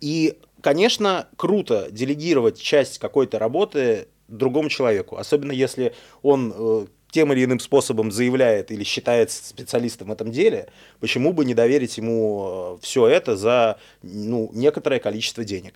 И, 0.00 0.38
конечно, 0.60 1.28
круто 1.36 1.88
делегировать 1.90 2.60
часть 2.60 2.98
какой-то 2.98 3.38
работы 3.38 4.08
другому 4.28 4.68
человеку, 4.68 5.16
особенно 5.16 5.52
если 5.52 5.94
он 6.22 6.52
э, 6.54 6.86
тем 7.10 7.32
или 7.32 7.44
иным 7.44 7.60
способом 7.60 8.10
заявляет 8.10 8.70
или 8.70 8.84
считается 8.84 9.44
специалистом 9.44 10.08
в 10.08 10.12
этом 10.12 10.30
деле, 10.30 10.68
почему 11.00 11.32
бы 11.32 11.44
не 11.44 11.54
доверить 11.54 11.96
ему 11.96 12.76
э, 12.76 12.82
все 12.82 13.06
это 13.06 13.36
за 13.36 13.78
ну, 14.02 14.50
некоторое 14.52 15.00
количество 15.00 15.44
денег? 15.44 15.74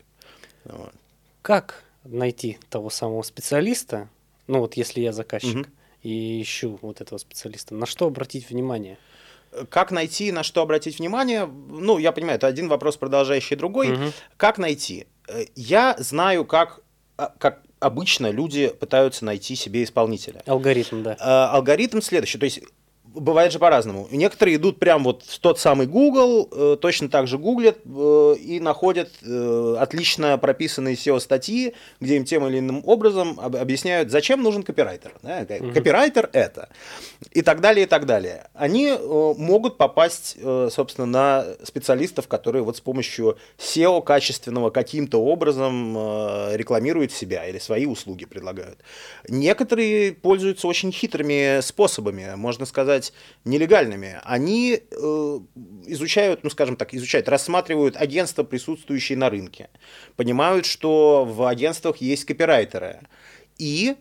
Вот. 0.64 0.92
Как 1.40 1.84
найти 2.04 2.58
того 2.68 2.90
самого 2.90 3.22
специалиста, 3.22 4.08
ну 4.46 4.60
вот 4.60 4.74
если 4.74 5.00
я 5.00 5.12
заказчик 5.12 5.60
угу. 5.60 5.66
и 6.02 6.42
ищу 6.42 6.78
вот 6.82 7.00
этого 7.00 7.18
специалиста, 7.18 7.74
на 7.74 7.86
что 7.86 8.06
обратить 8.06 8.50
внимание? 8.50 8.98
Как 9.68 9.90
найти, 9.90 10.32
на 10.32 10.42
что 10.42 10.62
обратить 10.62 10.98
внимание? 10.98 11.46
Ну, 11.46 11.98
я 11.98 12.12
понимаю, 12.12 12.36
это 12.36 12.46
один 12.46 12.68
вопрос, 12.68 12.96
продолжающий 12.96 13.56
другой. 13.56 13.92
Угу. 13.92 14.12
Как 14.36 14.58
найти? 14.58 15.06
Э, 15.28 15.44
я 15.54 15.96
знаю, 15.98 16.44
как, 16.44 16.80
как 17.16 17.62
обычно 17.82 18.30
люди 18.30 18.68
пытаются 18.68 19.24
найти 19.24 19.56
себе 19.56 19.82
исполнителя. 19.84 20.42
Алгоритм, 20.46 21.02
да. 21.02 21.16
Э, 21.18 21.54
алгоритм 21.54 22.00
следующий. 22.00 22.38
То 22.38 22.44
есть 22.44 22.60
бывает 23.14 23.52
же 23.52 23.58
по-разному. 23.58 24.08
Некоторые 24.10 24.56
идут 24.56 24.78
прям 24.78 25.04
вот 25.04 25.22
в 25.22 25.38
тот 25.38 25.58
самый 25.58 25.86
Google, 25.86 26.48
э, 26.50 26.76
точно 26.80 27.08
так 27.08 27.26
же 27.26 27.38
гуглят 27.38 27.78
э, 27.84 28.34
и 28.40 28.60
находят 28.60 29.10
э, 29.22 29.76
отлично 29.78 30.38
прописанные 30.38 30.94
SEO-статьи, 30.94 31.74
где 32.00 32.16
им 32.16 32.24
тем 32.24 32.46
или 32.46 32.58
иным 32.58 32.82
образом 32.84 33.38
об, 33.40 33.56
объясняют, 33.56 34.10
зачем 34.10 34.42
нужен 34.42 34.62
копирайтер. 34.62 35.14
Да? 35.22 35.46
Угу. 35.48 35.72
Копирайтер 35.72 36.30
это. 36.32 36.68
И 37.30 37.42
так 37.42 37.60
далее, 37.60 37.84
и 37.84 37.88
так 37.88 38.06
далее. 38.06 38.48
Они 38.54 38.88
э, 38.88 39.34
могут 39.36 39.76
попасть, 39.76 40.36
э, 40.38 40.68
собственно, 40.70 41.06
на 41.06 41.46
специалистов, 41.64 42.28
которые 42.28 42.62
вот 42.62 42.76
с 42.76 42.80
помощью 42.80 43.38
SEO 43.58 44.02
качественного 44.02 44.70
каким-то 44.70 45.22
образом 45.22 45.96
э, 45.96 46.56
рекламируют 46.56 47.12
себя 47.12 47.46
или 47.46 47.58
свои 47.58 47.86
услуги 47.86 48.24
предлагают. 48.24 48.78
Некоторые 49.28 50.12
пользуются 50.12 50.66
очень 50.66 50.92
хитрыми 50.92 51.60
способами, 51.60 52.32
можно 52.36 52.66
сказать, 52.66 53.01
сказать, 53.02 53.12
нелегальными, 53.44 54.20
они 54.24 54.80
э, 54.90 55.38
изучают, 55.86 56.44
ну 56.44 56.50
скажем 56.50 56.76
так, 56.76 56.94
изучают, 56.94 57.28
рассматривают 57.28 57.96
агентства, 57.96 58.44
присутствующие 58.44 59.18
на 59.18 59.30
рынке, 59.30 59.70
понимают, 60.16 60.66
что 60.66 61.24
в 61.24 61.46
агентствах 61.48 61.98
есть 61.98 62.24
копирайтеры, 62.24 63.00
и 63.58 63.96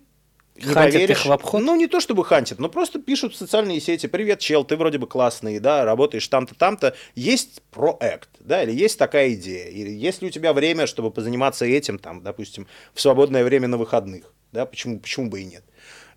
не 0.55 0.73
хантят 0.73 0.93
поверишь, 0.93 1.19
их 1.19 1.25
в 1.25 1.31
обход? 1.31 1.63
Ну, 1.63 1.75
не 1.75 1.87
то 1.87 1.99
чтобы 1.99 2.23
хантят, 2.23 2.59
но 2.59 2.69
просто 2.69 2.99
пишут 2.99 3.33
в 3.33 3.37
социальные 3.37 3.79
сети, 3.79 4.07
привет, 4.07 4.39
чел, 4.39 4.63
ты 4.63 4.75
вроде 4.77 4.97
бы 4.97 5.07
классный, 5.07 5.59
да, 5.59 5.85
работаешь 5.85 6.27
там-то, 6.27 6.55
там-то, 6.55 6.95
есть 7.15 7.61
проект, 7.71 8.29
да, 8.39 8.63
или 8.63 8.71
есть 8.71 8.97
такая 8.97 9.33
идея, 9.33 9.69
или 9.69 9.89
есть 9.89 10.21
ли 10.21 10.27
у 10.27 10.31
тебя 10.31 10.53
время, 10.53 10.87
чтобы 10.87 11.11
позаниматься 11.11 11.65
этим, 11.65 11.99
там, 11.99 12.21
допустим, 12.21 12.67
в 12.93 13.01
свободное 13.01 13.43
время 13.43 13.67
на 13.67 13.77
выходных, 13.77 14.33
да, 14.51 14.65
почему, 14.65 14.99
почему 14.99 15.29
бы 15.29 15.41
и 15.41 15.45
нет. 15.45 15.63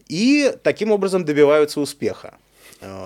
И 0.09 0.53
таким 0.63 0.91
образом 0.91 1.25
добиваются 1.25 1.81
успеха. 1.81 2.37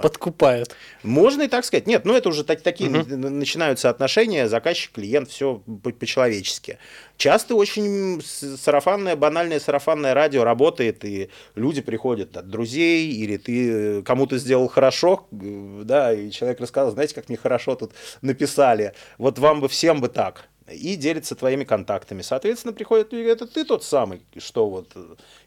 Подкупают. 0.02 0.75
Можно 1.02 1.42
и 1.42 1.49
так 1.49 1.64
сказать. 1.64 1.87
Нет, 1.87 2.04
ну 2.04 2.14
это 2.14 2.28
уже 2.28 2.44
так, 2.44 2.61
такие 2.62 2.90
угу. 2.90 3.16
начинаются 3.16 3.90
отношения, 3.90 4.49
заказчик, 4.49 4.92
клиент, 4.92 5.30
все 5.30 5.62
по-человечески. 5.82 6.78
Часто 7.16 7.56
очень 7.56 8.23
сарафанное, 8.23 9.16
банальное 9.16 9.61
сарафанное 9.61 10.14
радио 10.14 10.44
работает, 10.44 11.04
и 11.04 11.30
люди 11.54 11.80
приходят 11.80 12.37
от 12.37 12.49
друзей, 12.49 13.11
или 13.12 13.37
ты 13.37 14.02
кому-то 14.02 14.38
сделал 14.38 14.68
хорошо, 14.68 15.26
да, 15.30 16.12
и 16.12 16.30
человек 16.30 16.61
рассказал, 16.61 16.92
знаете, 16.92 17.14
как 17.14 17.28
мне 17.28 17.37
хорошо 17.37 17.75
тут 17.75 17.92
написали, 18.23 18.94
вот 19.18 19.38
вам 19.38 19.61
бы 19.61 19.68
всем 19.68 20.00
бы 20.00 20.08
так 20.08 20.49
и 20.70 20.97
делится 20.97 21.35
твоими 21.35 21.64
контактами. 21.64 22.23
Соответственно, 22.23 22.73
приходит, 22.73 23.12
это 23.12 23.47
ты 23.47 23.64
тот 23.64 23.85
самый, 23.85 24.23
что 24.37 24.68
вот 24.68 24.94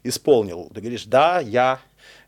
исполнил. 0.02 0.70
Ты 0.74 0.80
говоришь, 0.80 1.04
да, 1.04 1.40
я, 1.40 1.80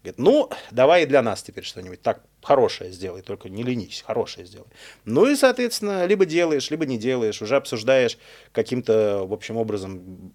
Говорит, 0.04 0.18
ну, 0.18 0.50
давай 0.70 1.04
и 1.04 1.06
для 1.06 1.23
нас 1.23 1.42
теперь 1.42 1.64
что-нибудь 1.64 2.02
так 2.02 2.20
хорошее 2.42 2.92
сделай, 2.92 3.23
только 3.23 3.49
не 3.49 3.62
ленись, 3.62 4.04
хорошее 4.06 4.46
сделай. 4.46 4.66
Ну 5.06 5.25
и, 5.25 5.34
соответственно, 5.34 6.04
либо 6.04 6.26
делаешь, 6.26 6.70
либо 6.70 6.84
не 6.84 6.99
делаешь, 6.99 7.40
уже 7.40 7.56
обсуждаешь 7.56 8.18
каким-то, 8.52 9.25
в 9.25 9.32
общем, 9.32 9.56
образом, 9.56 10.34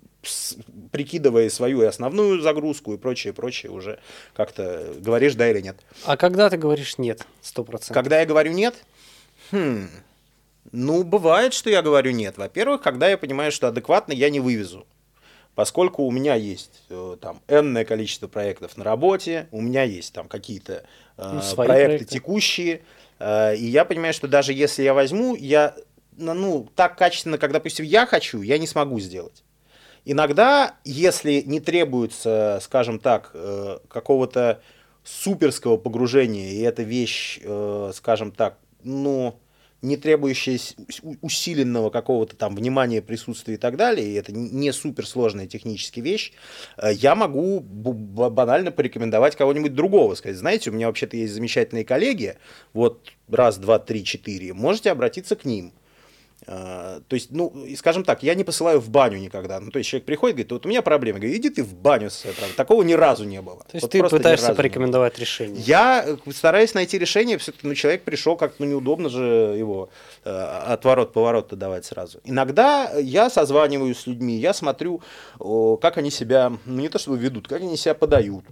прикидывая 0.92 1.52
свою 1.52 1.84
и 1.84 1.86
основную 1.86 2.42
загрузку 2.42 2.96
и 2.96 2.98
прочее, 2.98 3.32
прочее, 3.32 3.72
уже 3.72 4.00
как-то 4.34 4.92
говоришь 4.98 5.36
да 5.36 5.52
или 5.52 5.62
нет. 5.62 5.78
А 6.04 6.18
когда 6.18 6.50
ты 6.50 6.58
говоришь 6.58 6.98
нет, 6.98 7.28
сто 7.44 7.64
процентов? 7.64 7.94
Когда 7.94 8.22
я 8.22 8.26
говорю 8.26 8.54
нет, 8.54 8.74
хм, 9.52 9.88
ну, 10.72 11.04
бывает, 11.04 11.54
что 11.54 11.70
я 11.70 11.84
говорю 11.84 12.10
нет. 12.10 12.40
Во-первых, 12.40 12.82
когда 12.82 13.08
я 13.08 13.20
понимаю, 13.20 13.52
что 13.52 13.68
адекватно 13.68 14.14
я 14.14 14.32
не 14.32 14.40
вывезу 14.40 14.88
поскольку 15.60 16.04
у 16.04 16.12
меня 16.12 16.36
есть 16.36 16.84
э, 16.90 17.18
там 17.20 17.42
энное 17.50 17.84
количество 17.84 18.30
проектов 18.30 18.78
на 18.78 18.86
работе, 18.86 19.50
у 19.52 19.60
меня 19.60 19.84
есть 19.84 20.14
там 20.14 20.30
какие-то 20.30 20.86
э, 21.18 21.32
ну, 21.34 21.42
проекты, 21.54 21.56
проекты 21.56 22.06
текущие, 22.06 22.82
э, 23.20 23.58
и 23.58 23.66
я 23.66 23.84
понимаю, 23.84 24.14
что 24.14 24.30
даже 24.30 24.54
если 24.54 24.84
я 24.84 24.94
возьму, 24.94 25.36
я 25.36 25.76
ну 26.16 26.70
так 26.78 26.98
качественно, 26.98 27.38
как, 27.38 27.52
допустим, 27.52 27.84
я 27.84 28.06
хочу, 28.06 28.42
я 28.42 28.58
не 28.58 28.68
смогу 28.68 29.02
сделать. 29.02 29.44
Иногда, 30.06 30.76
если 30.86 31.42
не 31.46 31.60
требуется, 31.60 32.60
скажем 32.62 32.98
так, 32.98 33.36
какого-то 33.90 34.62
суперского 35.04 35.76
погружения, 35.76 36.52
и 36.52 36.62
эта 36.62 36.84
вещь, 36.84 37.42
скажем 37.92 38.32
так, 38.32 38.58
ну 38.86 39.38
не 39.82 39.98
требующие 39.98 40.60
усиленного 41.22 41.90
какого-то 41.90 42.36
там 42.36 42.56
внимания, 42.56 43.02
присутствия 43.02 43.56
и 43.56 43.58
так 43.58 43.78
далее, 43.78 44.08
и 44.08 44.14
это 44.14 44.32
не 44.32 44.72
суперсложная 44.72 45.48
техническая 45.48 46.04
вещь, 46.04 46.34
э, 46.78 46.92
я 46.94 47.16
могу 47.16 47.62
банально 47.62 48.72
порекомендовать 48.72 49.36
кого-нибудь 49.36 49.74
другого, 49.74 50.16
сказать, 50.16 50.38
знаете, 50.38 50.70
у 50.70 50.74
меня 50.74 50.88
вообще-то 50.88 51.16
есть 51.16 51.34
замечательные 51.34 51.86
коллеги, 51.86 52.36
вот 52.74 53.10
раз, 53.30 53.58
два, 53.58 53.80
три, 53.80 54.04
четыре, 54.04 54.54
можете 54.54 54.92
обратиться 54.92 55.36
к 55.36 55.46
ним. 55.46 55.74
А, 56.48 57.02
то 57.08 57.16
есть, 57.16 57.32
ну, 57.32 57.54
скажем 57.78 58.04
так, 58.04 58.24
я 58.24 58.34
не 58.34 58.44
посылаю 58.44 58.80
в 58.80 58.90
баню 58.90 59.18
никогда. 59.20 59.60
Ну, 59.60 59.72
то 59.72 59.80
есть 59.80 59.90
человек 59.90 60.06
приходит, 60.06 60.36
говорит, 60.36 60.52
вот 60.52 60.66
у 60.66 60.70
меня 60.70 60.82
проблема. 60.82 61.20
Говорю, 61.20 61.36
иди 61.36 61.50
ты 61.50 61.64
в 61.64 61.74
баню 61.74 62.10
с 62.10 62.26
Такого 62.56 62.82
ни 62.84 62.94
разу 62.94 63.26
не 63.26 63.42
было. 63.42 63.60
То 63.60 63.74
есть 63.74 63.84
вот 63.84 63.92
ты 63.92 64.04
пытаешься 64.04 64.56
порекомендовать 64.56 65.20
решение? 65.20 65.62
Я 65.62 66.04
э, 66.06 66.32
стараюсь 66.32 66.74
найти 66.74 66.98
решение, 66.98 67.38
все-таки 67.38 67.68
ну, 67.68 67.76
человек 67.76 68.04
пришел, 68.04 68.36
как-то 68.36 68.64
ну, 68.64 68.72
неудобно 68.72 69.10
же 69.10 69.22
его 69.58 69.90
э, 70.24 70.30
отворот-поворот 70.30 71.54
давать 71.58 71.86
сразу. 71.86 72.20
Иногда 72.24 72.92
я 72.98 73.30
созваниваюсь 73.30 74.00
с 74.00 74.08
людьми, 74.08 74.38
я 74.38 74.54
смотрю, 74.54 75.02
как 75.82 75.98
они 75.98 76.10
себя, 76.10 76.54
ну 76.66 76.82
не 76.82 76.90
то 76.90 77.00
чтобы 77.00 77.18
ведут, 77.18 77.48
как 77.48 77.62
они 77.62 77.78
себя 77.78 77.94
подают. 77.96 78.46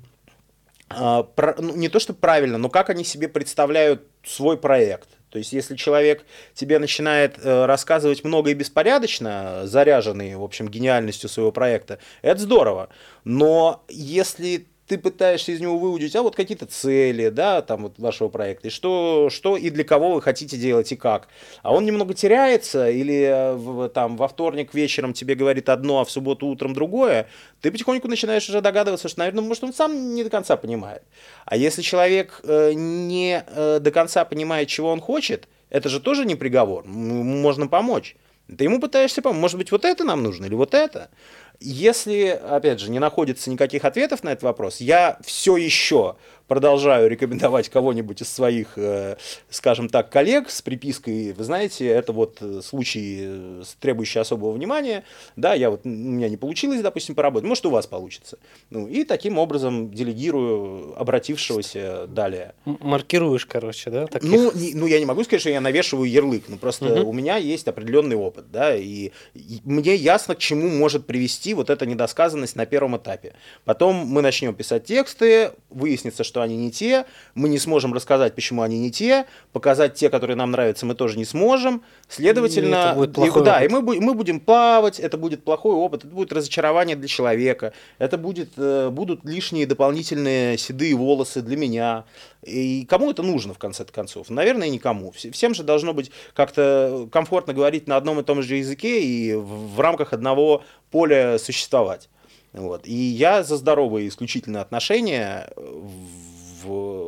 а, 0.90 1.24
про, 1.24 1.56
ну, 1.58 1.76
не 1.76 1.90
то 1.90 2.00
что 2.00 2.14
правильно, 2.14 2.58
но 2.58 2.70
как 2.70 2.90
они 2.90 3.04
себе 3.04 3.28
представляют 3.28 4.04
свой 4.24 4.58
проект. 4.58 5.10
То 5.38 5.40
есть, 5.40 5.54
если 5.54 5.76
человек 5.76 6.26
тебе 6.56 6.80
начинает 6.80 7.38
э, 7.38 7.66
рассказывать 7.68 8.24
много 8.24 8.50
и 8.50 8.56
беспорядочно, 8.56 9.68
заряженный, 9.68 10.36
в 10.36 10.42
общем, 10.42 10.68
гениальностью 10.68 11.30
своего 11.30 11.52
проекта, 11.52 12.00
это 12.24 12.42
здорово. 12.42 12.90
Но 13.24 13.84
если 13.88 14.66
ты 14.88 14.98
пытаешься 14.98 15.52
из 15.52 15.60
него 15.60 15.78
выудить, 15.78 16.16
а 16.16 16.22
вот 16.22 16.36
какие-то 16.36 16.66
цели, 16.66 17.30
да, 17.30 17.62
там 17.62 17.84
вот 17.84 18.00
вашего 18.00 18.30
проекта, 18.30 18.70
и 18.70 18.72
что, 18.72 19.30
что 19.30 19.58
и 19.58 19.70
для 19.70 19.84
кого 19.84 20.14
вы 20.14 20.22
хотите 20.22 20.58
делать, 20.58 20.92
и 20.92 20.96
как. 20.96 21.28
А 21.62 21.74
он 21.74 21.86
немного 21.86 22.14
теряется, 22.14 22.90
или 22.90 23.24
э, 23.24 23.54
в, 23.56 23.90
там 23.90 24.16
во 24.16 24.28
вторник 24.28 24.74
вечером 24.74 25.14
тебе 25.14 25.36
говорит 25.36 25.68
одно, 25.68 26.00
а 26.00 26.06
в 26.06 26.12
субботу 26.12 26.48
утром 26.48 26.74
другое, 26.74 27.28
ты 27.62 27.70
потихоньку 27.70 28.08
начинаешь 28.08 28.48
уже 28.48 28.62
догадываться, 28.62 29.10
что, 29.10 29.20
наверное, 29.20 29.44
может, 29.44 29.64
он 29.64 29.74
сам 29.74 30.16
не 30.16 30.24
до 30.24 30.30
конца 30.30 30.56
понимает. 30.56 31.04
А 31.46 31.58
если 31.58 31.82
человек 31.82 32.40
э, 32.44 32.72
не 32.74 33.44
э, 33.46 33.80
до 33.80 33.92
конца 33.92 34.24
понимает, 34.24 34.70
чего 34.70 34.90
он 34.90 35.02
хочет, 35.02 35.50
это 35.70 35.90
же 35.90 36.00
тоже 36.00 36.26
не 36.26 36.36
приговор, 36.36 36.86
можно 36.86 37.68
помочь. 37.68 38.16
Ты 38.56 38.64
ему 38.64 38.80
пытаешься 38.80 39.22
помочь, 39.22 39.42
может 39.42 39.58
быть, 39.58 39.72
вот 39.72 39.84
это 39.84 40.06
нам 40.06 40.24
нужно, 40.24 40.46
или 40.46 40.56
вот 40.56 40.74
это. 40.74 41.10
Если, 41.60 42.28
опять 42.28 42.80
же, 42.80 42.92
не 42.92 43.00
находится 43.00 43.50
никаких 43.50 43.84
ответов 43.84 44.24
на 44.24 44.30
этот 44.30 44.44
вопрос, 44.44 44.80
я 44.80 45.18
все 45.24 45.58
еще 45.58 46.16
продолжаю 46.48 47.10
рекомендовать 47.10 47.70
кого-нибудь 47.70 48.22
из 48.22 48.30
своих, 48.30 48.78
э, 48.78 49.18
скажем 49.50 49.90
так, 49.90 50.10
коллег 50.10 50.50
с 50.50 50.62
припиской, 50.62 51.34
вы 51.34 51.44
знаете, 51.44 51.88
это 51.88 52.14
вот 52.14 52.38
э, 52.42 52.62
случай, 52.64 53.20
э, 53.22 53.64
требующий 53.80 54.20
особого 54.20 54.52
внимания, 54.52 55.04
да, 55.36 55.54
я 55.54 55.70
вот, 55.70 55.82
у 55.84 55.90
меня 55.90 56.30
не 56.30 56.38
получилось, 56.38 56.82
допустим, 56.82 57.16
поработать, 57.16 57.48
может, 57.48 57.66
у 57.66 57.70
вас 57.70 57.86
получится. 57.88 58.38
Ну, 58.70 58.88
и 58.88 59.04
таким 59.04 59.38
образом 59.38 59.92
делегирую 59.92 61.00
обратившегося 61.00 62.08
далее. 62.08 62.54
Маркируешь, 62.66 63.46
короче, 63.46 63.90
да? 63.90 64.08
Таких? 64.08 64.30
Ну, 64.30 64.52
не, 64.54 64.74
ну, 64.74 64.88
я 64.88 65.00
не 65.00 65.06
могу 65.06 65.24
сказать, 65.24 65.42
что 65.42 65.50
я 65.50 65.62
навешиваю 65.62 66.10
ярлык, 66.10 66.46
ну, 66.48 66.58
просто 66.58 67.02
угу. 67.02 67.10
у 67.10 67.14
меня 67.14 67.38
есть 67.38 67.68
определенный 67.68 68.16
опыт, 68.16 68.52
да, 68.52 68.76
и, 68.76 69.12
и 69.34 69.60
мне 69.66 69.96
ясно, 69.96 70.36
к 70.36 70.40
чему 70.40 70.70
может 70.70 71.06
привести 71.06 71.54
вот 71.54 71.70
эта 71.70 71.86
недосказанность 71.86 72.56
на 72.56 72.66
первом 72.66 72.96
этапе. 72.98 73.36
Потом 73.66 73.96
мы 73.96 74.22
начнем 74.22 74.56
писать 74.56 74.86
тексты, 74.86 75.52
выяснится, 75.70 76.24
что 76.24 76.37
что 76.38 76.44
они 76.44 76.56
не 76.56 76.70
те, 76.70 77.06
мы 77.34 77.50
не 77.50 77.58
сможем 77.58 77.94
рассказать, 77.94 78.36
почему 78.36 78.62
они 78.62 78.78
не 78.78 78.92
те, 78.92 79.26
показать 79.54 79.96
те, 79.96 80.08
которые 80.12 80.36
нам 80.36 80.52
нравятся, 80.52 80.86
мы 80.86 80.94
тоже 80.94 81.18
не 81.18 81.26
сможем. 81.26 81.82
Следовательно, 82.08 82.96
и, 82.96 83.28
и, 83.28 83.44
да, 83.44 83.64
и 83.64 83.68
мы, 83.68 83.82
мы 83.82 84.14
будем 84.14 84.40
плавать, 84.40 85.00
это 85.00 85.18
будет 85.18 85.44
плохой 85.44 85.74
опыт, 85.74 86.06
это 86.06 86.14
будет 86.14 86.32
разочарование 86.32 86.96
для 86.96 87.08
человека, 87.08 87.74
это 87.98 88.20
будет, 88.20 88.50
э, 88.58 88.90
будут 88.92 89.26
лишние 89.26 89.66
дополнительные 89.66 90.60
седые 90.60 90.94
волосы 90.94 91.42
для 91.42 91.58
меня. 91.58 92.06
И 92.44 92.86
кому 92.88 93.10
это 93.10 93.24
нужно, 93.24 93.56
в 93.56 93.58
конце 93.58 93.84
концов? 93.86 94.30
Наверное, 94.30 94.70
никому. 94.70 95.12
Всем 95.12 95.56
же 95.56 95.64
должно 95.64 95.96
быть 95.96 96.12
как-то 96.36 97.10
комфортно 97.12 97.56
говорить 97.56 97.88
на 97.88 97.96
одном 97.98 98.20
и 98.20 98.24
том 98.24 98.44
же 98.44 98.58
языке 98.58 99.02
и 99.02 99.34
в, 99.34 99.80
рамках 99.80 100.14
одного 100.14 100.64
поля 100.92 101.40
существовать. 101.40 102.10
Вот. 102.58 102.88
И 102.88 102.94
я 102.94 103.44
за 103.44 103.58
здоровые 103.58 104.08
исключительно 104.08 104.62
отношения 104.62 105.50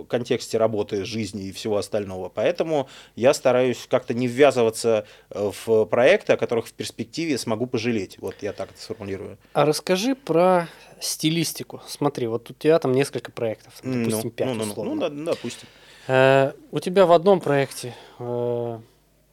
контексте 0.08 0.58
работы, 0.58 1.06
жизни 1.06 1.48
и 1.48 1.52
всего 1.52 1.78
остального. 1.78 2.30
Поэтому 2.30 2.88
я 3.16 3.34
стараюсь 3.34 3.86
как-то 3.90 4.14
не 4.14 4.28
ввязываться 4.28 5.06
э, 5.30 5.52
в 5.66 5.86
проекты, 5.86 6.34
о 6.34 6.38
которых 6.38 6.68
в 6.68 6.74
перспективе 6.74 7.38
смогу 7.38 7.68
пожалеть. 7.68 8.18
Вот 8.20 8.36
я 8.42 8.54
так 8.54 8.72
это 8.72 8.82
сформулирую. 8.82 9.38
А 9.54 9.66
расскажи 9.66 10.16
про 10.16 10.68
стилистику. 11.00 11.82
Смотри, 11.88 12.28
вот 12.28 12.50
у 12.50 12.54
тебя 12.54 12.80
там 12.80 12.92
несколько 12.92 13.32
проектов, 13.32 13.74
ну, 13.84 14.06
допустим, 14.06 14.30
ну, 14.30 14.32
5 14.32 14.48
ну, 14.48 14.54
ну, 14.54 14.64
условно. 14.64 14.96
Ну, 14.96 15.02
да, 15.02 15.10
допустим. 15.32 15.68
Э, 16.08 16.54
у 16.72 16.80
тебя 16.80 17.06
в 17.06 17.12
одном 17.12 17.40
проекте 17.40 17.96
э, 18.20 18.80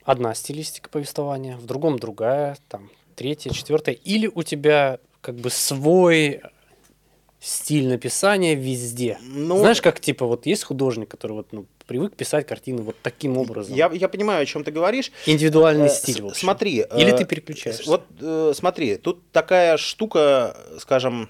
одна 0.04 0.34
стилистика 0.34 0.88
повествования, 0.88 1.56
в 1.56 1.66
другом 1.66 1.98
другая, 1.98 2.56
там 2.68 2.90
третья, 3.14 3.50
четвертая, 3.50 3.94
или 3.94 4.30
у 4.32 4.42
тебя 4.42 5.00
как 5.20 5.36
бы 5.36 5.50
свой 5.50 6.42
стиль 7.40 7.86
написания 7.88 8.54
везде. 8.54 9.18
Ну, 9.22 9.58
Знаешь, 9.58 9.80
как 9.80 10.00
типа 10.00 10.26
вот 10.26 10.46
есть 10.46 10.64
художник, 10.64 11.08
который 11.08 11.32
вот 11.32 11.48
ну, 11.52 11.66
привык 11.86 12.14
писать 12.14 12.46
картины 12.46 12.82
вот 12.82 12.96
таким 13.02 13.38
образом. 13.38 13.74
Я, 13.74 13.90
я 13.92 14.08
понимаю, 14.08 14.42
о 14.42 14.46
чем 14.46 14.64
ты 14.64 14.70
говоришь. 14.70 15.12
Индивидуальный 15.26 15.86
э, 15.86 15.90
стиль. 15.90 16.22
В 16.22 16.34
смотри. 16.34 16.84
Или 16.96 17.12
э, 17.12 17.16
ты 17.16 17.24
переключаешься. 17.24 17.84
Вот 17.86 18.04
э, 18.20 18.52
смотри, 18.54 18.96
тут 18.96 19.20
такая 19.32 19.76
штука, 19.76 20.56
скажем, 20.78 21.28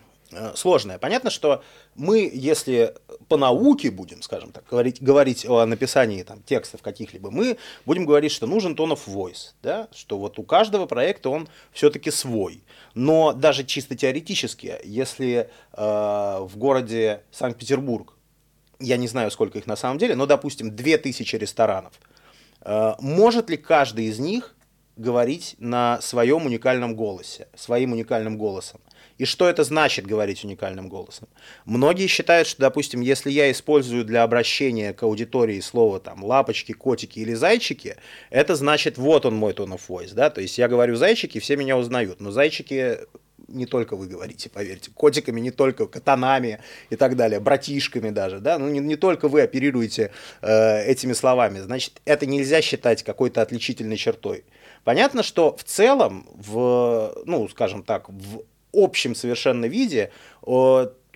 сложная. 0.54 0.98
Понятно, 0.98 1.30
что 1.30 1.62
мы, 1.94 2.30
если 2.32 2.94
по 3.28 3.36
науке 3.36 3.90
будем, 3.90 4.22
скажем 4.22 4.52
так, 4.52 4.64
говорить, 4.68 5.02
говорить 5.02 5.46
о 5.46 5.64
написании 5.66 6.22
там, 6.22 6.42
текстов 6.42 6.82
каких-либо, 6.82 7.30
мы 7.30 7.58
будем 7.84 8.06
говорить, 8.06 8.32
что 8.32 8.46
нужен 8.46 8.74
tone 8.74 8.92
of 8.92 9.00
voice, 9.06 9.52
да? 9.62 9.88
что 9.94 10.18
вот 10.18 10.38
у 10.38 10.42
каждого 10.42 10.86
проекта 10.86 11.30
он 11.30 11.48
все-таки 11.72 12.10
свой. 12.10 12.62
Но 12.94 13.32
даже 13.32 13.64
чисто 13.64 13.94
теоретически, 13.94 14.78
если 14.84 15.48
э, 15.72 16.38
в 16.40 16.56
городе 16.56 17.22
Санкт-Петербург, 17.30 18.14
я 18.78 18.96
не 18.96 19.08
знаю, 19.08 19.30
сколько 19.30 19.58
их 19.58 19.66
на 19.66 19.76
самом 19.76 19.98
деле, 19.98 20.14
но, 20.16 20.26
допустим, 20.26 20.74
2000 20.74 21.36
ресторанов, 21.36 21.94
э, 22.62 22.94
может 23.00 23.50
ли 23.50 23.56
каждый 23.56 24.06
из 24.06 24.18
них 24.18 24.54
говорить 24.96 25.56
на 25.58 26.00
своем 26.00 26.46
уникальном 26.46 26.96
голосе, 26.96 27.48
своим 27.54 27.92
уникальным 27.92 28.38
голосом? 28.38 28.80
И 29.18 29.24
что 29.24 29.48
это 29.48 29.64
значит 29.64 30.06
говорить 30.06 30.44
уникальным 30.44 30.88
голосом? 30.88 31.28
Многие 31.64 32.06
считают, 32.06 32.46
что, 32.46 32.60
допустим, 32.60 33.00
если 33.00 33.30
я 33.30 33.50
использую 33.50 34.04
для 34.04 34.22
обращения 34.22 34.92
к 34.92 35.02
аудитории 35.02 35.60
слово 35.60 36.00
там 36.00 36.24
лапочки, 36.24 36.72
котики 36.72 37.20
или 37.20 37.34
зайчики, 37.34 37.96
это 38.30 38.54
значит 38.54 38.98
вот 38.98 39.24
он 39.26 39.34
мой 39.34 39.52
tone 39.52 39.76
of 39.76 39.80
voice, 39.88 40.14
да, 40.14 40.30
то 40.30 40.40
есть 40.40 40.58
я 40.58 40.68
говорю 40.68 40.96
зайчики, 40.96 41.38
все 41.38 41.56
меня 41.56 41.76
узнают, 41.78 42.20
но 42.20 42.30
зайчики 42.30 42.98
не 43.48 43.66
только 43.66 43.96
вы 43.96 44.06
говорите, 44.06 44.50
поверьте, 44.50 44.90
котиками, 44.92 45.40
не 45.40 45.50
только 45.50 45.86
катанами 45.86 46.60
и 46.90 46.96
так 46.96 47.16
далее, 47.16 47.40
братишками 47.40 48.10
даже, 48.10 48.40
да, 48.40 48.58
ну 48.58 48.68
не, 48.68 48.80
не 48.80 48.96
только 48.96 49.28
вы 49.28 49.42
оперируете 49.42 50.10
э, 50.42 50.84
этими 50.84 51.12
словами, 51.12 51.60
значит, 51.60 52.00
это 52.04 52.26
нельзя 52.26 52.60
считать 52.60 53.02
какой-то 53.02 53.42
отличительной 53.42 53.96
чертой. 53.96 54.44
Понятно, 54.84 55.22
что 55.22 55.56
в 55.56 55.64
целом, 55.64 56.28
в, 56.34 57.14
ну, 57.24 57.48
скажем 57.48 57.82
так, 57.82 58.08
в 58.08 58.42
общем 58.72 59.14
совершенно 59.14 59.66
виде 59.66 60.10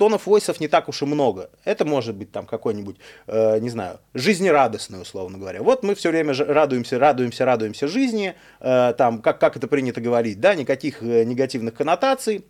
тонов 0.01 0.27
войсов 0.27 0.61
не 0.61 0.69
так 0.69 0.89
уж 0.89 1.03
и 1.03 1.05
много. 1.05 1.51
Это 1.67 1.85
может 1.85 2.17
быть 2.17 2.33
там 2.33 2.47
какой-нибудь, 2.47 2.97
э, 3.27 3.59
не 3.59 3.69
знаю, 3.69 4.01
жизнерадостный, 4.15 5.03
условно 5.03 5.37
говоря. 5.37 5.63
Вот 5.63 5.83
мы 5.83 5.95
все 5.95 6.09
время 6.09 6.33
радуемся, 6.33 6.99
радуемся, 6.99 7.45
радуемся 7.45 7.87
жизни, 7.87 8.35
э, 8.61 8.95
там, 8.97 9.21
как, 9.21 9.39
как 9.39 9.59
это 9.59 9.69
принято 9.69 10.01
говорить, 10.01 10.41
да, 10.41 10.55
никаких 10.55 11.03
э, 11.03 11.25
негативных 11.25 11.75
коннотаций. 11.75 12.47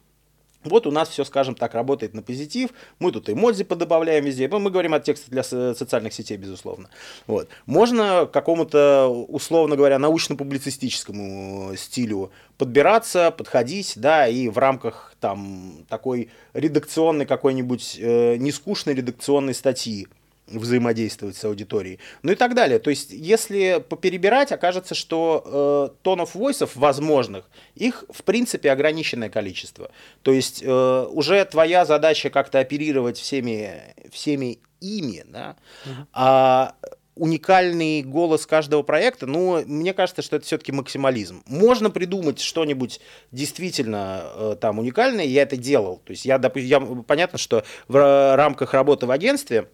Вот 0.65 0.87
у 0.87 0.91
нас 0.91 1.09
все, 1.09 1.25
скажем 1.25 1.55
так, 1.55 1.75
работает 1.75 2.13
на 2.13 2.23
позитив. 2.23 2.71
Мы 2.99 3.13
тут 3.13 3.31
эмодзи 3.31 3.65
подобавляем 3.65 4.25
везде. 4.25 4.47
Мы 4.49 4.71
говорим 4.71 4.93
о 4.93 5.01
тексте 5.01 5.31
для 5.31 5.43
социальных 5.43 6.13
сетей, 6.13 6.37
безусловно. 6.37 6.91
Вот. 7.27 7.49
Можно 7.65 8.29
какому-то, 8.31 9.09
условно 9.09 9.77
говоря, 9.77 9.99
научно-публицистическому 9.99 11.75
стилю 11.77 12.31
подбираться, 12.59 13.31
подходить, 13.31 13.95
да, 13.97 14.29
и 14.29 14.49
в 14.49 14.59
рамках 14.59 15.15
там 15.19 15.87
такой 15.89 16.31
редакционной 16.53 17.25
какой-нибудь, 17.25 17.97
э, 17.99 18.37
нескучной 18.37 18.95
редакционной 18.95 19.55
статьи 19.55 20.09
взаимодействовать 20.51 21.37
с 21.37 21.45
аудиторией, 21.45 21.99
ну 22.23 22.33
и 22.33 22.35
так 22.35 22.55
далее. 22.55 22.79
То 22.79 22.91
есть, 22.91 23.11
если 23.11 23.85
поперебирать, 23.89 24.53
окажется, 24.53 24.95
что 24.95 25.91
э, 25.93 26.03
тонов 26.03 26.35
войсов 26.35 26.77
возможных, 26.77 27.49
их 27.75 28.05
в 28.11 28.23
принципе 28.23 28.71
ограниченное 28.71 29.31
количество. 29.31 29.91
То 30.23 30.33
есть, 30.33 30.63
э, 30.63 31.07
уже 31.11 31.45
твоя 31.45 31.85
задача 31.85 32.31
как-то 32.31 32.59
оперировать 32.59 33.19
всеми, 33.19 33.95
всеми 34.11 34.59
ими, 34.81 35.25
да, 35.27 35.57
uh-huh. 35.85 36.07
а 36.13 36.75
уникальный 37.21 38.03
голос 38.03 38.47
каждого 38.47 38.83
проекта, 38.83 39.27
ну, 39.27 39.63
мне 39.67 39.93
кажется, 39.93 40.23
что 40.23 40.37
это 40.37 40.47
все-таки 40.47 40.73
максимализм. 40.73 41.43
Можно 41.47 41.91
придумать 41.91 42.41
что-нибудь 42.41 42.99
действительно 43.31 44.23
э, 44.25 44.57
там 44.59 44.79
уникальное, 44.79 45.27
я 45.27 45.43
это 45.43 45.59
делал. 45.59 46.01
То 46.07 46.13
есть 46.13 46.25
я, 46.25 46.39
допустим, 46.39 46.69
я, 46.69 46.81
понятно, 47.03 47.39
что 47.39 47.63
в 47.89 48.37
рамках 48.37 48.73
работы 48.73 49.05
в 49.05 49.11
агентстве 49.11 49.69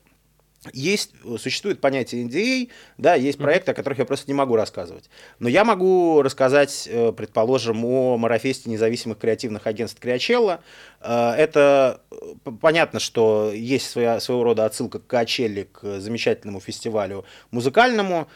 есть, 0.73 1.13
существует 1.39 1.81
понятие 1.81 2.25
NDA, 2.25 2.71
да, 2.99 3.15
есть 3.15 3.39
проекты, 3.39 3.73
о 3.73 3.75
которых 3.75 3.99
я 3.99 4.05
просто 4.05 4.31
не 4.31 4.35
могу 4.35 4.57
рассказывать. 4.57 5.11
Но 5.39 5.49
я 5.49 5.65
могу 5.65 6.23
рассказать, 6.23 6.89
э, 6.91 7.13
предположим, 7.13 7.85
о 7.85 8.17
марафесте 8.17 8.71
независимых 8.71 9.19
креативных 9.19 9.67
агентств 9.67 10.01
Криачелла. 10.01 10.61
Э, 11.01 11.33
это 11.33 12.01
э, 12.11 12.17
понятно, 12.61 13.01
что 13.01 13.53
есть 13.53 13.91
своя, 13.91 14.21
своего 14.21 14.45
рода 14.45 14.65
отсылка 14.65 14.99
к 14.99 15.07
Качелли, 15.07 15.69
к 15.73 16.01
замечательному 16.01 16.61
фестивалю 16.61 17.25
музыкальному. 17.51 18.29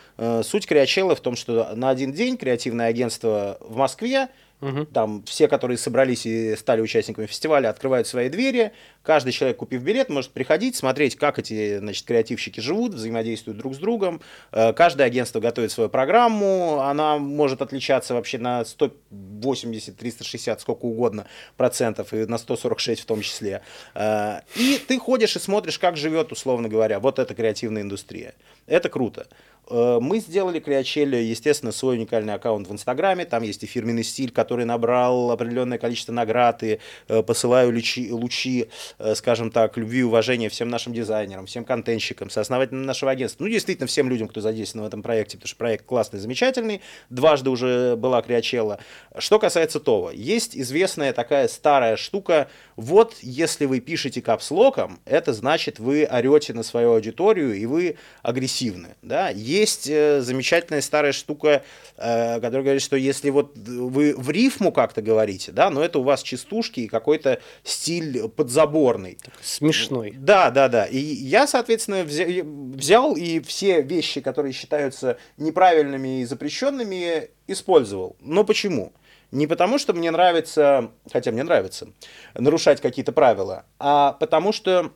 Суть 0.43 0.66
Криачелла 0.66 1.14
в 1.14 1.21
том, 1.21 1.37
что 1.37 1.75
на 1.75 1.90
один 1.90 2.12
день 2.12 2.37
креативное 2.37 2.87
агентство 2.87 3.59
в 3.61 3.77
Москве 3.77 4.29
Мгм. 4.61 4.87
Там 4.87 5.23
все, 5.25 5.49
которые 5.49 5.79
собрались 5.79 6.27
и 6.27 6.55
стали 6.57 6.81
участниками 6.81 7.27
фестиваля, 7.27 7.70
открывают 7.70 8.07
свои 8.07 8.29
двери. 8.29 8.73
Каждый 9.03 9.33
человек, 9.33 9.57
купив 9.57 9.83
билет, 9.83 10.11
может 10.11 10.33
приходить, 10.33 10.77
смотреть, 10.77 11.16
как 11.16 11.38
эти 11.38 11.79
значит, 11.79 12.05
креативщики 12.07 12.61
живут, 12.61 12.92
взаимодействуют 12.92 13.59
друг 13.59 13.75
с 13.75 13.79
другом. 13.79 14.20
Э, 14.53 14.73
Каждое 14.75 15.05
агентство 15.07 15.40
готовит 15.40 15.73
свою 15.73 15.88
программу. 15.88 16.81
Она 16.81 17.16
может 17.16 17.62
отличаться 17.62 18.12
вообще 18.14 18.37
на 18.38 18.64
180, 18.64 19.96
360, 19.96 20.61
сколько 20.61 20.85
угодно 20.85 21.27
процентов, 21.57 22.12
и 22.12 22.27
на 22.27 22.37
146 22.37 23.01
в 23.01 23.07
том 23.07 23.23
числе. 23.23 23.62
Э, 23.94 24.40
И 24.57 24.79
ты 24.87 24.99
ходишь 24.99 25.37
и 25.37 25.38
смотришь, 25.38 25.79
как 25.79 25.96
живет, 25.96 26.33
условно 26.33 26.68
говоря, 26.68 27.01
вот 27.01 27.18
эта 27.18 27.35
креативная 27.35 27.83
индустрия. 27.83 28.35
Это 28.66 28.88
круто. 28.90 29.27
Э, 29.71 29.99
Мы 30.01 30.19
сделали 30.19 30.59
Криачелли, 30.59 31.17
естественно, 31.17 31.73
свой 31.73 31.97
уникальный 31.97 32.35
аккаунт 32.35 32.69
в 32.69 32.73
Инстаграме. 32.73 33.25
Там 33.25 33.43
есть 33.43 33.63
и 33.63 33.67
фирменный 33.67 34.05
стиль, 34.05 34.31
который 34.31 34.65
набрал 34.65 35.31
определенное 35.31 35.79
количество 35.79 36.13
наград. 36.13 36.63
И 36.63 36.81
э, 37.09 37.23
посылаю 37.23 37.73
лучи, 37.73 38.13
лучи, 38.13 38.69
э, 38.99 39.15
скажем 39.15 39.51
так, 39.51 39.77
любви 39.77 40.01
и 40.01 40.03
уважения 40.03 40.49
всем 40.49 40.69
нашим 40.69 40.93
дизайнерам, 40.93 41.47
всем 41.47 41.65
контентщикам, 41.65 42.31
сооснователям 42.31 42.83
нашего 42.83 43.11
агентства. 43.11 43.45
Ну, 43.45 43.51
действительно, 43.51 43.87
всем 43.87 44.09
людям, 44.09 44.29
кто 44.29 44.41
задействован 44.41 44.85
в 44.85 44.89
этом 44.89 45.03
проекте, 45.03 45.37
потому 45.37 45.49
что 45.49 45.57
проект 45.57 45.87
классный, 45.87 46.19
замечательный. 46.19 46.81
Дважды 47.09 47.51
уже 47.51 47.97
была 47.97 48.23
Криачелла. 48.23 48.81
Что 49.19 49.39
касается 49.39 49.81
Това, 49.81 50.13
есть 50.13 50.57
известная 50.57 51.13
такая 51.13 51.47
старая 51.49 51.97
штука. 51.97 52.49
Вот 52.77 53.17
если 53.21 53.67
вы 53.67 53.81
пишете 53.81 54.23
капслоком, 54.23 54.99
это 55.05 55.33
значит, 55.33 55.79
вы 55.79 56.05
орете 56.05 56.55
на 56.55 56.63
свою 56.63 56.95
аудиторию, 56.95 57.55
и 57.55 57.67
вы 57.67 57.97
агрессивны. 58.23 58.97
Да? 59.03 59.29
Есть 59.29 59.60
э, 59.88 60.20
замечательная 60.20 60.81
старая 60.81 61.12
штука, 61.12 61.62
э, 61.96 62.35
которая 62.37 62.62
говорит, 62.62 62.83
что 62.83 62.96
если 62.96 63.31
вот 63.31 63.57
вы 63.57 64.14
в 64.16 64.31
рифму 64.31 64.73
как-то 64.73 65.03
говорите, 65.03 65.53
да, 65.53 65.70
но 65.70 65.83
это 65.83 65.99
у 65.99 66.03
вас 66.03 66.23
частушки 66.23 66.81
и 66.81 66.88
какой-то 66.88 67.40
стиль 67.64 68.29
подзаборный. 68.29 69.18
Смешной. 69.42 70.14
Да, 70.16 70.51
да, 70.51 70.68
да. 70.68 70.85
И 70.85 70.99
я, 70.99 71.46
соответственно, 71.46 72.03
взя- 72.03 72.42
взял 72.75 73.16
и 73.16 73.40
все 73.40 73.83
вещи, 73.83 74.20
которые 74.20 74.53
считаются 74.53 75.18
неправильными 75.37 76.20
и 76.20 76.25
запрещенными, 76.25 77.31
использовал. 77.46 78.16
Но 78.20 78.44
почему? 78.44 78.92
Не 79.33 79.46
потому, 79.46 79.79
что 79.79 79.92
мне 79.92 80.11
нравится, 80.11 80.90
хотя 81.11 81.31
мне 81.31 81.44
нравится, 81.44 81.88
нарушать 82.35 82.81
какие-то 82.81 83.12
правила, 83.12 83.64
а 83.79 84.12
потому 84.12 84.53
что 84.53 84.92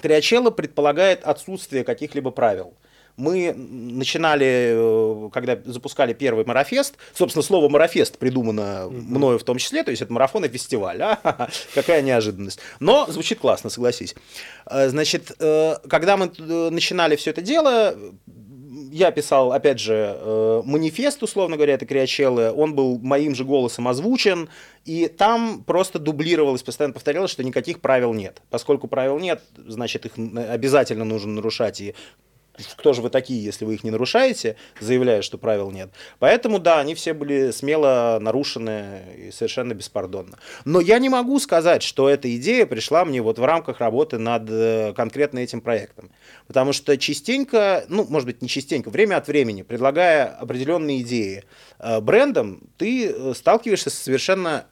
Криачелло 0.00 0.50
предполагает 0.50 1.24
отсутствие 1.24 1.84
каких-либо 1.84 2.30
правил. 2.30 2.74
Мы 3.20 3.52
начинали, 3.54 5.26
э, 5.26 5.30
когда 5.30 5.58
запускали 5.66 6.14
первый 6.14 6.46
марафест, 6.46 6.94
собственно, 7.12 7.42
слово 7.42 7.68
марафест 7.68 8.16
придумано 8.16 8.88
мною 8.90 9.38
в 9.38 9.44
том 9.44 9.58
числе, 9.58 9.82
то 9.82 9.90
есть 9.90 10.00
это 10.00 10.10
марафон 10.12 10.44
и 10.44 10.48
фестиваль. 10.48 11.00
А, 11.22 11.48
какая 11.74 12.02
неожиданность. 12.02 12.60
Но 12.80 13.06
звучит 13.08 13.38
классно, 13.40 13.70
согласись. 13.70 14.14
Э, 14.66 14.88
Значит, 14.88 15.32
э, 15.38 15.76
когда 15.88 16.16
мы 16.16 16.30
начинали 16.70 17.16
все 17.16 17.30
это 17.30 17.42
дело, 17.42 17.94
я 18.90 19.10
писал, 19.10 19.52
опять 19.52 19.78
же, 19.78 20.62
манифест, 20.64 21.22
условно 21.22 21.56
говоря, 21.56 21.74
это 21.74 21.86
Криачеллы, 21.86 22.52
он 22.52 22.74
был 22.74 22.98
моим 22.98 23.34
же 23.34 23.44
голосом 23.44 23.86
озвучен, 23.86 24.48
и 24.84 25.08
там 25.08 25.62
просто 25.64 25.98
дублировалось, 25.98 26.62
постоянно 26.62 26.94
повторялось, 26.94 27.30
что 27.30 27.44
никаких 27.44 27.80
правил 27.80 28.14
нет. 28.14 28.42
Поскольку 28.50 28.88
правил 28.88 29.18
нет, 29.18 29.42
значит, 29.56 30.06
их 30.06 30.12
обязательно 30.16 31.04
нужно 31.04 31.34
нарушать, 31.34 31.80
и 31.80 31.94
кто 32.76 32.92
же 32.92 33.02
вы 33.02 33.10
такие, 33.10 33.42
если 33.42 33.64
вы 33.64 33.74
их 33.74 33.84
не 33.84 33.90
нарушаете, 33.90 34.56
заявляя, 34.80 35.22
что 35.22 35.38
правил 35.38 35.70
нет. 35.70 35.90
Поэтому, 36.18 36.58
да, 36.58 36.80
они 36.80 36.94
все 36.94 37.14
были 37.14 37.50
смело 37.50 38.18
нарушены 38.20 39.02
и 39.16 39.30
совершенно 39.30 39.74
беспардонно. 39.74 40.38
Но 40.64 40.80
я 40.80 40.98
не 40.98 41.08
могу 41.08 41.38
сказать, 41.40 41.82
что 41.82 42.08
эта 42.08 42.34
идея 42.36 42.66
пришла 42.66 43.04
мне 43.04 43.22
вот 43.22 43.38
в 43.38 43.44
рамках 43.44 43.80
работы 43.80 44.18
над 44.18 44.48
э, 44.48 44.92
конкретно 44.94 45.38
этим 45.38 45.60
проектом. 45.60 46.10
Потому 46.46 46.72
что 46.72 46.96
частенько, 46.96 47.84
ну, 47.88 48.06
может 48.08 48.26
быть, 48.26 48.42
не 48.42 48.48
частенько, 48.48 48.90
время 48.90 49.16
от 49.16 49.28
времени, 49.28 49.62
предлагая 49.62 50.26
определенные 50.26 51.02
идеи 51.02 51.44
э, 51.78 52.00
брендам, 52.00 52.62
ты 52.76 53.08
э, 53.08 53.32
сталкиваешься 53.34 53.90
с 53.90 53.94
совершенно 53.94 54.66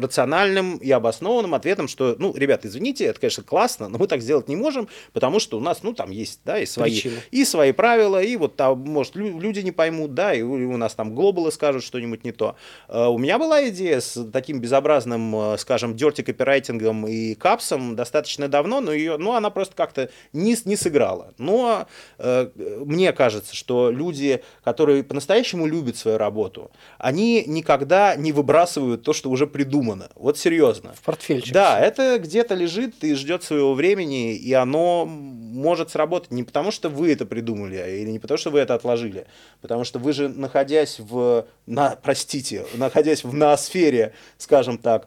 рациональным 0.00 0.76
и 0.76 0.90
обоснованным 0.90 1.54
ответом, 1.54 1.88
что, 1.88 2.16
ну, 2.18 2.34
ребят, 2.36 2.64
извините, 2.64 3.04
это, 3.06 3.20
конечно, 3.20 3.42
классно, 3.42 3.88
но 3.88 3.98
мы 3.98 4.06
так 4.06 4.20
сделать 4.22 4.48
не 4.48 4.56
можем, 4.56 4.88
потому 5.12 5.40
что 5.40 5.58
у 5.58 5.60
нас, 5.60 5.82
ну, 5.82 5.92
там 5.92 6.10
есть, 6.10 6.40
да, 6.44 6.58
и 6.58 6.66
свои, 6.66 6.90
Причины. 6.90 7.16
и 7.30 7.44
свои 7.44 7.72
правила, 7.72 8.22
и 8.22 8.36
вот 8.36 8.56
там, 8.56 8.78
может, 8.80 9.16
лю- 9.16 9.38
люди 9.40 9.60
не 9.60 9.72
поймут, 9.72 10.14
да, 10.14 10.34
и 10.34 10.42
у, 10.42 10.76
нас 10.76 10.94
там 10.94 11.14
глобалы 11.14 11.50
скажут 11.52 11.82
что-нибудь 11.82 12.24
не 12.24 12.32
то. 12.32 12.56
Э, 12.88 13.06
У 13.06 13.18
меня 13.18 13.38
была 13.38 13.68
идея 13.68 14.00
с 14.00 14.24
таким 14.32 14.60
безобразным, 14.60 15.34
э, 15.34 15.58
скажем, 15.58 15.96
дерти 15.96 16.22
копирайтингом 16.22 17.06
и 17.06 17.34
капсом 17.34 17.96
достаточно 17.96 18.48
давно, 18.48 18.80
но 18.80 18.92
ее, 18.92 19.16
ну, 19.16 19.32
она 19.34 19.50
просто 19.50 19.74
как-то 19.74 20.10
не, 20.32 20.56
не 20.64 20.76
сыграла. 20.76 21.34
Но 21.38 21.86
э, 22.18 22.50
мне 22.84 23.12
кажется, 23.12 23.54
что 23.54 23.90
люди, 23.90 24.42
которые 24.62 25.02
по-настоящему 25.02 25.66
любят 25.66 25.96
свою 25.96 26.18
работу, 26.18 26.70
они 26.98 27.44
никогда 27.46 28.14
не 28.16 28.32
выбрасывают 28.32 29.02
то, 29.02 29.12
что 29.12 29.30
уже 29.30 29.46
придумано. 29.46 29.87
Вот 30.14 30.38
серьезно. 30.38 30.94
В 30.94 31.00
портфельчик. 31.02 31.52
Да, 31.52 31.78
это 31.80 32.18
где-то 32.18 32.54
лежит 32.54 33.02
и 33.02 33.14
ждет 33.14 33.42
своего 33.42 33.74
времени, 33.74 34.34
и 34.34 34.52
оно 34.52 35.06
может 35.06 35.90
сработать 35.90 36.30
не 36.30 36.44
потому, 36.44 36.70
что 36.70 36.88
вы 36.88 37.12
это 37.12 37.26
придумали, 37.26 37.76
а 37.76 37.88
или 37.88 38.10
не 38.10 38.18
потому, 38.18 38.38
что 38.38 38.50
вы 38.50 38.60
это 38.60 38.74
отложили, 38.74 39.26
потому 39.60 39.84
что 39.84 39.98
вы 39.98 40.12
же, 40.12 40.28
находясь 40.28 40.98
в, 40.98 41.46
на, 41.66 41.96
простите, 42.02 42.66
находясь 42.74 43.24
в 43.24 43.32
ноосфере, 43.32 44.12
скажем 44.36 44.78
так, 44.78 45.06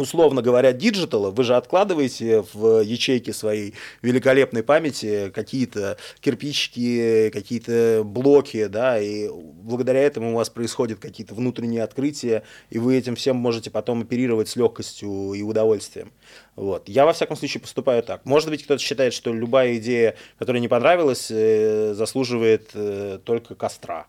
условно 0.00 0.42
говоря, 0.42 0.72
digital 0.72 1.17
а, 1.17 1.30
вы 1.30 1.44
же 1.44 1.56
откладываете 1.56 2.44
в 2.52 2.80
ячейки 2.82 3.30
своей 3.30 3.74
великолепной 4.02 4.62
памяти 4.62 5.30
какие-то 5.34 5.96
кирпичики, 6.20 7.30
какие-то 7.30 8.02
блоки, 8.04 8.66
да, 8.66 9.00
и 9.00 9.28
благодаря 9.30 10.00
этому 10.00 10.32
у 10.32 10.36
вас 10.36 10.50
происходят 10.50 10.98
какие-то 10.98 11.34
внутренние 11.34 11.82
открытия, 11.82 12.42
и 12.70 12.78
вы 12.78 12.96
этим 12.96 13.16
всем 13.16 13.36
можете 13.36 13.70
потом 13.70 14.02
оперировать 14.02 14.48
с 14.48 14.56
легкостью 14.56 15.32
и 15.34 15.42
удовольствием. 15.42 16.12
Вот. 16.56 16.88
Я, 16.88 17.04
во 17.06 17.12
всяком 17.12 17.36
случае, 17.36 17.60
поступаю 17.60 18.02
так. 18.02 18.24
Может 18.24 18.50
быть, 18.50 18.64
кто-то 18.64 18.82
считает, 18.82 19.12
что 19.12 19.32
любая 19.32 19.76
идея, 19.76 20.16
которая 20.38 20.60
не 20.60 20.68
понравилась, 20.68 21.28
э, 21.30 21.94
заслуживает 21.94 22.70
э, 22.74 23.18
только 23.24 23.54
костра. 23.54 24.06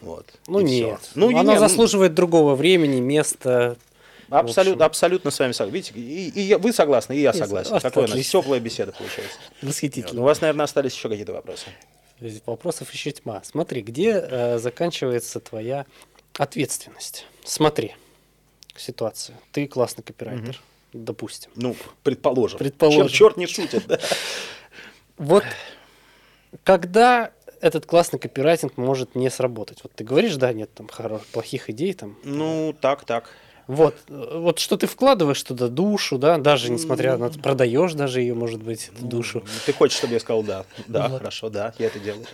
Вот. 0.00 0.26
Ну 0.48 0.60
И 0.60 0.64
нет. 0.64 1.00
всё. 1.00 1.10
Ну, 1.14 1.28
Она 1.28 1.52
не- 1.52 1.54
ну, 1.54 1.58
заслуживает 1.60 2.14
другого 2.14 2.56
времени, 2.56 3.00
места. 3.00 3.76
Абсолютно, 4.40 4.84
абсолютно 4.84 5.30
с 5.30 5.38
вами 5.38 5.52
согласен. 5.52 5.74
Видите, 5.74 5.98
и, 6.40 6.48
и 6.50 6.54
вы 6.54 6.72
согласны, 6.72 7.14
и 7.16 7.20
я 7.20 7.32
согласен. 7.32 7.78
с- 7.78 7.82
Какая 7.82 8.00
у 8.00 8.02
нас 8.02 8.10
отлично. 8.12 8.40
теплая 8.40 8.60
беседа 8.60 8.92
получается. 8.92 9.38
Восхитительно. 9.62 10.20
У 10.22 10.24
вас, 10.24 10.40
наверное, 10.40 10.64
остались 10.64 10.94
еще 10.94 11.08
какие-то 11.08 11.32
вопросы. 11.32 11.66
Вопросов 12.46 12.92
еще 12.92 13.10
тьма. 13.10 13.42
Смотри, 13.44 13.82
где 13.82 14.10
э, 14.12 14.58
заканчивается 14.58 15.40
твоя 15.40 15.86
ответственность? 16.38 17.26
Смотри, 17.44 17.94
ситуация. 18.76 19.36
Ты 19.50 19.66
классный 19.66 20.04
копирайтер, 20.04 20.60
допустим. 20.92 21.50
Ну, 21.56 21.74
предположим. 22.04 22.58
Предположим. 22.58 23.08
Черт, 23.08 23.12
черт 23.12 23.36
не 23.36 23.46
шутит. 23.46 23.86
да. 23.86 23.98
Вот 25.18 25.44
когда 26.64 27.32
этот 27.60 27.86
классный 27.86 28.18
копирайтинг 28.18 28.76
может 28.76 29.14
не 29.14 29.30
сработать? 29.30 29.78
Вот 29.82 29.92
ты 29.92 30.04
говоришь, 30.04 30.36
да, 30.36 30.52
нет 30.52 30.72
там 30.74 30.86
хоро- 30.86 31.22
плохих 31.32 31.70
идей 31.70 31.92
там. 31.94 32.16
Ну, 32.24 32.74
так, 32.80 33.04
так. 33.04 33.30
Вот, 33.66 33.96
э, 34.08 34.38
вот 34.38 34.58
что 34.58 34.76
ты 34.76 34.86
вкладываешь 34.86 35.42
туда 35.42 35.68
душу, 35.68 36.18
да, 36.18 36.38
даже 36.38 36.70
несмотря 36.70 37.16
на 37.16 37.30
продаешь 37.30 37.94
даже 37.94 38.20
ее, 38.20 38.34
может 38.34 38.62
быть, 38.62 38.90
эту 38.94 39.06
душу. 39.06 39.42
Ты 39.66 39.72
хочешь, 39.72 39.98
чтобы 39.98 40.14
я 40.14 40.20
сказал 40.20 40.42
да? 40.42 40.64
Да, 40.86 41.08
Вот. 41.08 41.18
хорошо, 41.18 41.48
да, 41.48 41.74
я 41.78 41.86
это 41.86 41.98
делаю. 41.98 42.26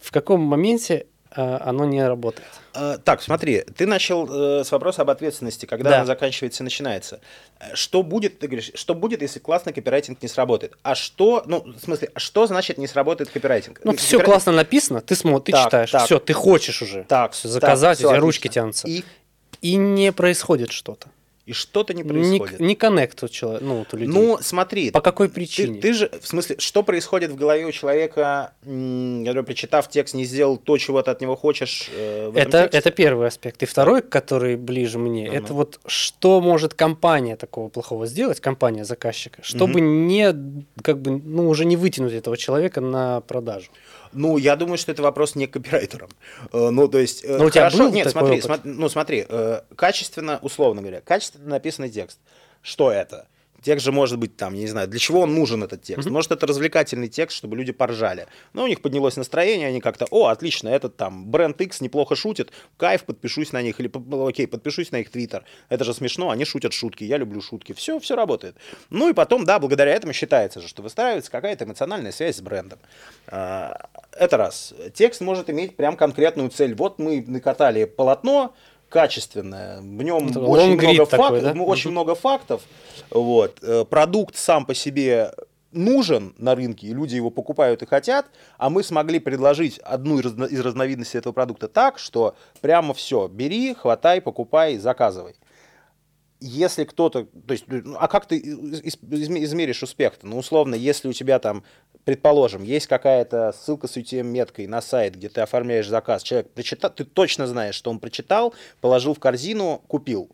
В 0.00 0.10
каком 0.12 0.40
моменте 0.40 1.06
оно 1.42 1.84
не 1.84 2.06
работает? 2.06 2.48
Э, 2.74 2.98
Так, 3.04 3.22
смотри, 3.22 3.62
ты 3.76 3.86
начал 3.86 4.26
э, 4.60 4.64
с 4.64 4.70
вопроса 4.72 5.02
об 5.02 5.10
ответственности, 5.10 5.66
когда 5.66 5.90
Да. 5.90 5.96
она 5.96 6.04
заканчивается 6.06 6.62
и 6.62 6.64
начинается. 6.64 7.20
Э, 7.60 7.74
Что 7.74 8.02
будет, 8.02 8.38
ты 8.38 8.46
говоришь, 8.48 8.70
что 8.74 8.94
будет, 8.94 9.22
если 9.22 9.38
классный 9.38 9.72
копирайтинг 9.72 10.22
не 10.22 10.28
сработает? 10.28 10.76
А 10.82 10.94
что, 10.94 11.42
ну, 11.46 11.62
в 11.62 11.80
смысле, 11.80 12.10
а 12.14 12.18
что 12.18 12.46
значит 12.46 12.78
не 12.78 12.86
сработает 12.86 13.30
копирайтинг? 13.30 13.80
Ну, 13.84 13.92
Э, 13.92 13.96
все 13.96 14.18
копирай- 14.18 14.24
классно 14.24 14.52
написано, 14.52 15.00
ты 15.00 15.14
смотришь, 15.16 15.44
ты 15.46 15.52
Так, 15.52 15.64
читаешь, 15.68 15.90
так. 15.90 16.04
все, 16.04 16.18
ты 16.18 16.32
хочешь 16.32 16.82
уже. 16.82 17.04
Так, 17.08 17.32
так, 17.32 17.50
заказать, 17.50 17.98
всё 17.98 18.08
у 18.08 18.10
тебя 18.10 18.18
отлично. 18.18 18.26
ручки 18.26 18.48
тянутся. 18.48 18.88
И, 18.88 19.04
И 19.62 19.76
не 19.76 20.12
происходит 20.12 20.70
что-то. 20.70 21.08
И 21.46 21.52
что-то 21.52 21.94
не 21.94 22.02
Не, 22.02 22.08
происходит. 22.08 22.58
не 22.60 22.74
коннект 22.74 23.22
у 23.22 23.28
человека, 23.28 23.64
ну, 23.64 23.78
вот 23.78 23.94
у 23.94 23.96
людей. 23.96 24.12
Ну, 24.12 24.38
смотри, 24.40 24.90
По 24.90 25.00
какой 25.00 25.28
Ты, 25.28 25.34
причине? 25.34 25.80
ты 25.80 25.92
же, 25.92 26.10
в 26.20 26.26
смысле, 26.26 26.56
что 26.58 26.82
происходит 26.82 27.30
в 27.30 27.36
голове 27.36 27.64
у 27.66 27.70
человека, 27.72 28.52
который, 28.62 29.44
прочитав 29.44 29.88
текст, 29.88 30.14
не 30.14 30.24
сделал 30.24 30.56
то, 30.56 30.76
чего 30.76 31.00
ты 31.02 31.12
от 31.12 31.20
него 31.20 31.36
хочешь 31.36 31.88
э, 31.96 32.30
в 32.30 32.36
это, 32.36 32.62
тексте? 32.62 32.78
это 32.78 32.90
первый 32.90 33.28
аспект. 33.28 33.62
И 33.62 33.66
второй, 33.66 34.02
который 34.02 34.56
ближе 34.56 34.98
мне, 34.98 35.28
Ага. 35.28 35.36
это 35.38 35.54
вот 35.54 35.78
что 35.86 36.40
может 36.40 36.74
компания 36.74 37.36
такого 37.36 37.68
плохого 37.68 38.06
сделать, 38.06 38.40
компания 38.40 38.84
заказчика, 38.84 39.40
чтобы 39.44 39.80
не, 39.80 40.34
как 40.82 41.00
бы, 41.00 41.12
ну, 41.12 41.48
уже 41.48 41.64
не 41.64 41.76
вытянуть 41.76 42.12
этого 42.12 42.36
человека 42.36 42.80
на 42.80 43.20
продажу. 43.20 43.70
Ну, 44.16 44.38
я 44.38 44.56
думаю, 44.56 44.78
что 44.78 44.92
это 44.92 45.02
вопрос 45.02 45.34
не 45.34 45.46
к 45.46 45.52
копирайтерам. 45.52 46.08
Э, 46.52 46.70
ну, 46.70 46.88
то 46.88 46.98
есть, 46.98 47.22
Но 47.28 47.44
у 47.44 47.50
тебя 47.50 47.62
хорошо, 47.70 47.78
был 47.84 47.92
нет, 47.92 48.04
такой 48.12 48.20
смотри, 48.20 48.38
опыт? 48.38 48.50
смо- 48.66 48.72
ну, 48.74 48.88
смотри, 48.88 49.26
э, 49.28 49.60
качественно, 49.76 50.38
условно 50.42 50.80
говоря, 50.80 51.00
качественно 51.02 51.48
написанный 51.50 51.90
текст. 51.90 52.18
Что 52.62 52.90
это? 52.90 53.28
Текст 53.66 53.84
же 53.84 53.90
может 53.90 54.20
быть 54.20 54.36
там, 54.36 54.54
я 54.54 54.60
не 54.60 54.68
знаю, 54.68 54.86
для 54.86 55.00
чего 55.00 55.22
он 55.22 55.34
нужен 55.34 55.64
этот 55.64 55.82
текст. 55.82 56.08
Может, 56.08 56.30
это 56.30 56.46
развлекательный 56.46 57.08
текст, 57.08 57.36
чтобы 57.36 57.56
люди 57.56 57.72
поржали. 57.72 58.28
Но 58.52 58.62
у 58.62 58.68
них 58.68 58.80
поднялось 58.80 59.16
настроение, 59.16 59.66
они 59.66 59.80
как-то, 59.80 60.06
о, 60.12 60.28
отлично, 60.28 60.68
этот 60.68 60.96
там 60.96 61.26
бренд 61.26 61.60
X 61.60 61.80
неплохо 61.80 62.14
шутит, 62.14 62.52
кайф, 62.76 63.02
подпишусь 63.02 63.50
на 63.50 63.62
них, 63.62 63.80
или, 63.80 63.90
окей, 64.28 64.46
подпишусь 64.46 64.92
на 64.92 65.00
их 65.00 65.10
твиттер. 65.10 65.42
Это 65.68 65.82
же 65.82 65.94
смешно, 65.94 66.30
они 66.30 66.44
шутят 66.44 66.74
шутки, 66.74 67.02
я 67.02 67.16
люблю 67.16 67.40
шутки. 67.40 67.72
Все, 67.72 67.98
все 67.98 68.14
работает. 68.14 68.54
Ну 68.90 69.08
и 69.08 69.12
потом, 69.12 69.44
да, 69.44 69.58
благодаря 69.58 69.92
этому 69.92 70.12
считается 70.12 70.60
же, 70.60 70.68
что 70.68 70.82
выстраивается 70.82 71.32
какая-то 71.32 71.64
эмоциональная 71.64 72.12
связь 72.12 72.36
с 72.36 72.40
брендом. 72.40 72.78
А, 73.26 73.88
Это 74.12 74.36
раз. 74.36 74.74
Текст 74.94 75.20
может 75.20 75.50
иметь 75.50 75.74
прям 75.74 75.96
конкретную 75.96 76.50
цель. 76.50 76.76
Вот 76.76 77.00
мы 77.00 77.24
накатали 77.26 77.84
полотно, 77.84 78.54
качественное, 78.88 79.80
в 79.80 80.02
нем 80.02 80.28
Это 80.28 80.40
очень 80.40 80.74
много, 80.78 81.06
такой, 81.06 81.40
фак- 81.40 81.42
да? 81.42 81.54
ну, 81.54 81.64
очень 81.64 81.90
много 81.90 82.14
фактов. 82.14 82.62
Вот. 83.10 83.58
Э, 83.62 83.84
Продукт 83.84 84.36
сам 84.36 84.64
по 84.64 84.74
себе 84.74 85.32
нужен 85.72 86.34
на 86.38 86.54
рынке, 86.54 86.86
и 86.86 86.94
люди 86.94 87.16
его 87.16 87.30
покупают 87.30 87.82
и 87.82 87.86
хотят, 87.86 88.26
а 88.58 88.70
мы 88.70 88.82
смогли 88.82 89.18
предложить 89.18 89.78
одну 89.78 90.18
из 90.18 90.60
разновидностей 90.60 91.18
этого 91.18 91.32
продукта 91.32 91.68
так, 91.68 91.98
что 91.98 92.34
прямо 92.60 92.94
все, 92.94 93.28
бери, 93.28 93.74
хватай, 93.74 94.20
покупай, 94.20 94.78
заказывай. 94.78 95.34
Если 96.40 96.84
кто-то, 96.84 97.24
то 97.24 97.52
есть, 97.52 97.64
ну, 97.66 97.96
а 97.98 98.08
как 98.08 98.26
ты 98.26 98.36
из- 98.36 98.80
из- 98.82 98.96
изме- 98.96 99.42
измеришь 99.44 99.82
успех-то? 99.82 100.26
Ну, 100.26 100.38
условно, 100.38 100.74
если 100.74 101.08
у 101.08 101.12
тебя 101.12 101.38
там, 101.38 101.64
предположим, 102.04 102.62
есть 102.62 102.86
какая-то 102.86 103.54
ссылка 103.58 103.88
с 103.88 103.96
UTM-меткой 103.96 104.66
на 104.66 104.82
сайт, 104.82 105.16
где 105.16 105.28
ты 105.30 105.40
оформляешь 105.40 105.88
заказ, 105.88 106.22
человек 106.22 106.50
прочитал, 106.50 106.90
ты 106.90 107.04
точно 107.04 107.46
знаешь, 107.46 107.74
что 107.74 107.90
он 107.90 107.98
прочитал, 107.98 108.54
положил 108.80 109.14
в 109.14 109.18
корзину, 109.18 109.82
купил 109.88 110.30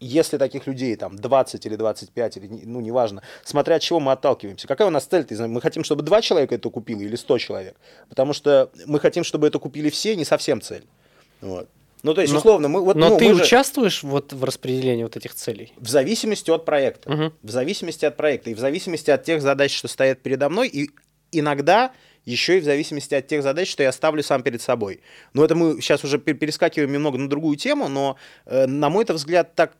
если 0.00 0.38
таких 0.38 0.66
людей 0.66 0.94
там 0.96 1.16
20 1.16 1.66
или 1.66 1.76
25, 1.76 2.36
или, 2.36 2.46
ну, 2.46 2.80
неважно, 2.80 3.22
смотря 3.42 3.76
от 3.76 3.82
чего 3.82 3.98
мы 4.00 4.12
отталкиваемся. 4.12 4.68
Какая 4.68 4.86
у 4.86 4.90
нас 4.90 5.04
цель? 5.06 5.26
Знаешь, 5.28 5.50
Мы 5.50 5.60
хотим, 5.60 5.82
чтобы 5.84 6.02
два 6.02 6.22
человека 6.22 6.54
это 6.54 6.70
купили 6.70 7.04
или 7.04 7.16
100 7.16 7.38
человек? 7.38 7.76
Потому 8.08 8.32
что 8.32 8.70
мы 8.86 9.00
хотим, 9.00 9.24
чтобы 9.24 9.48
это 9.48 9.58
купили 9.58 9.90
все, 9.90 10.14
не 10.14 10.24
совсем 10.24 10.60
цель. 10.60 10.86
Вот. 11.40 11.68
Ну, 12.02 12.14
то 12.14 12.20
есть, 12.20 12.32
Но- 12.32 12.38
условно, 12.38 12.68
мы 12.68 12.80
вот... 12.80 12.96
Но 12.96 13.10
ну, 13.10 13.18
ты 13.18 13.34
же- 13.34 13.42
участвуешь 13.42 14.02
вот 14.02 14.32
в 14.32 14.44
распределении 14.44 15.02
вот 15.02 15.16
этих 15.16 15.34
целей? 15.34 15.72
в 15.76 15.88
зависимости 15.88 16.50
от 16.50 16.64
проекта. 16.64 17.10
Мгм. 17.10 17.32
В 17.42 17.50
зависимости 17.50 18.04
от 18.04 18.16
проекта. 18.16 18.50
И 18.50 18.54
в 18.54 18.58
зависимости 18.58 19.10
от 19.10 19.24
тех 19.24 19.42
задач, 19.42 19.76
что 19.76 19.88
стоят 19.88 20.20
передо 20.20 20.48
мной. 20.48 20.68
И 20.68 20.90
иногда 21.32 21.92
еще 22.24 22.58
и 22.58 22.60
в 22.60 22.64
зависимости 22.64 23.14
от 23.14 23.26
тех 23.26 23.42
задач, 23.42 23.70
что 23.70 23.82
я 23.82 23.90
ставлю 23.90 24.22
сам 24.22 24.42
перед 24.42 24.60
собой. 24.60 25.00
Но 25.32 25.44
это 25.44 25.54
мы 25.54 25.80
сейчас 25.80 26.04
уже 26.04 26.18
пер- 26.18 26.34
перескакиваем 26.34 26.92
немного 26.92 27.18
на 27.18 27.28
другую 27.28 27.56
тему, 27.56 27.88
но, 27.88 28.16
э, 28.46 28.66
на 28.66 28.90
мой 28.90 29.04
взгляд, 29.08 29.54
так 29.54 29.76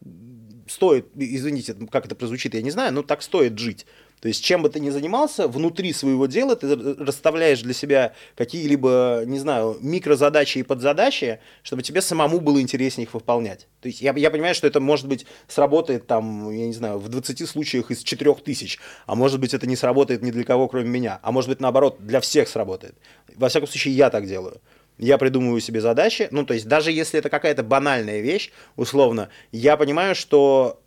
стоит, 0.66 1.06
извините, 1.16 1.74
как 1.90 2.06
это 2.06 2.14
прозвучит, 2.14 2.54
я 2.54 2.62
не 2.62 2.70
знаю, 2.70 2.92
но 2.92 3.02
так 3.02 3.22
стоит 3.22 3.58
жить. 3.58 3.86
То 4.20 4.28
есть, 4.28 4.42
чем 4.44 4.62
бы 4.62 4.68
ты 4.68 4.80
ни 4.80 4.90
занимался, 4.90 5.46
внутри 5.46 5.92
своего 5.92 6.26
дела 6.26 6.56
ты 6.56 6.74
расставляешь 6.74 7.62
для 7.62 7.74
себя 7.74 8.14
какие-либо, 8.36 9.22
не 9.26 9.38
знаю, 9.38 9.76
микрозадачи 9.80 10.58
и 10.58 10.62
подзадачи, 10.62 11.38
чтобы 11.62 11.82
тебе 11.82 12.02
самому 12.02 12.40
было 12.40 12.60
интереснее 12.60 13.06
их 13.06 13.14
выполнять. 13.14 13.68
То 13.80 13.88
есть, 13.88 14.00
я, 14.00 14.12
я 14.16 14.30
понимаю, 14.30 14.54
что 14.54 14.66
это, 14.66 14.80
может 14.80 15.06
быть, 15.06 15.26
сработает 15.46 16.06
там, 16.06 16.50
я 16.50 16.66
не 16.66 16.72
знаю, 16.72 16.98
в 16.98 17.08
20 17.08 17.48
случаях 17.48 17.90
из 17.90 18.02
4000, 18.02 18.78
а 19.06 19.14
может 19.14 19.40
быть, 19.40 19.54
это 19.54 19.66
не 19.66 19.76
сработает 19.76 20.22
ни 20.22 20.30
для 20.30 20.44
кого, 20.44 20.68
кроме 20.68 20.88
меня, 20.88 21.20
а 21.22 21.30
может 21.30 21.48
быть, 21.48 21.60
наоборот, 21.60 21.98
для 22.00 22.20
всех 22.20 22.48
сработает. 22.48 22.96
Во 23.36 23.48
всяком 23.48 23.68
случае, 23.68 23.94
я 23.94 24.10
так 24.10 24.26
делаю. 24.26 24.60
Я 24.98 25.16
придумываю 25.16 25.60
себе 25.60 25.80
задачи, 25.80 26.26
ну, 26.32 26.44
то 26.44 26.54
есть, 26.54 26.66
даже 26.66 26.90
если 26.90 27.20
это 27.20 27.30
какая-то 27.30 27.62
банальная 27.62 28.20
вещь, 28.20 28.50
условно, 28.74 29.28
я 29.52 29.76
понимаю, 29.76 30.16
что 30.16 30.82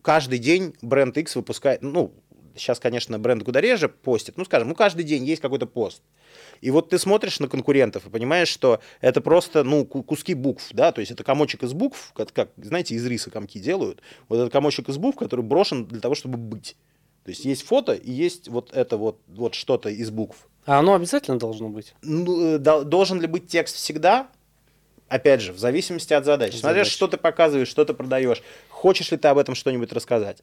каждый 0.00 0.38
день 0.38 0.74
бренд 0.80 1.18
X 1.18 1.36
выпускает, 1.36 1.82
ну, 1.82 2.14
сейчас, 2.56 2.78
конечно, 2.80 3.18
бренд 3.18 3.44
куда 3.44 3.60
реже 3.60 3.88
постит, 3.88 4.36
ну, 4.36 4.44
скажем, 4.44 4.68
ну, 4.68 4.74
каждый 4.74 5.04
день 5.04 5.24
есть 5.24 5.40
какой-то 5.42 5.66
пост. 5.66 6.02
И 6.60 6.70
вот 6.70 6.88
ты 6.90 6.98
смотришь 6.98 7.38
на 7.40 7.48
конкурентов 7.48 8.06
и 8.06 8.10
понимаешь, 8.10 8.48
что 8.48 8.80
это 9.00 9.20
просто, 9.20 9.62
ну, 9.64 9.84
ку- 9.84 10.02
куски 10.02 10.34
букв, 10.34 10.68
да, 10.72 10.92
то 10.92 11.00
есть 11.00 11.12
это 11.12 11.22
комочек 11.24 11.62
из 11.62 11.72
букв, 11.72 12.12
как, 12.14 12.32
как, 12.32 12.48
знаете, 12.56 12.94
из 12.94 13.06
риса 13.06 13.30
комки 13.30 13.58
делают, 13.58 14.00
вот 14.28 14.36
этот 14.40 14.52
комочек 14.52 14.88
из 14.88 14.96
букв, 14.96 15.18
который 15.18 15.42
брошен 15.44 15.86
для 15.86 16.00
того, 16.00 16.14
чтобы 16.14 16.38
быть. 16.38 16.76
То 17.24 17.30
есть 17.30 17.44
есть 17.44 17.62
фото 17.66 17.92
и 17.92 18.10
есть 18.10 18.48
вот 18.48 18.70
это 18.72 18.96
вот, 18.96 19.18
вот 19.26 19.54
что-то 19.54 19.88
из 19.88 20.10
букв. 20.10 20.48
А 20.64 20.78
оно 20.78 20.94
обязательно 20.94 21.38
должно 21.38 21.68
быть? 21.68 21.94
Ну, 22.02 22.54
э, 22.54 22.58
дол- 22.58 22.84
должен 22.84 23.20
ли 23.20 23.26
быть 23.26 23.48
текст 23.48 23.76
всегда? 23.76 24.28
Опять 25.08 25.40
же, 25.40 25.52
в 25.52 25.58
зависимости 25.58 26.12
от 26.12 26.24
задач. 26.24 26.54
От 26.54 26.60
Смотря, 26.60 26.80
задач. 26.84 26.92
что 26.92 27.06
ты 27.06 27.16
показываешь, 27.16 27.68
что 27.68 27.84
ты 27.84 27.94
продаешь. 27.94 28.42
Хочешь 28.68 29.10
ли 29.12 29.16
ты 29.16 29.28
об 29.28 29.38
этом 29.38 29.54
что-нибудь 29.54 29.92
рассказать? 29.92 30.38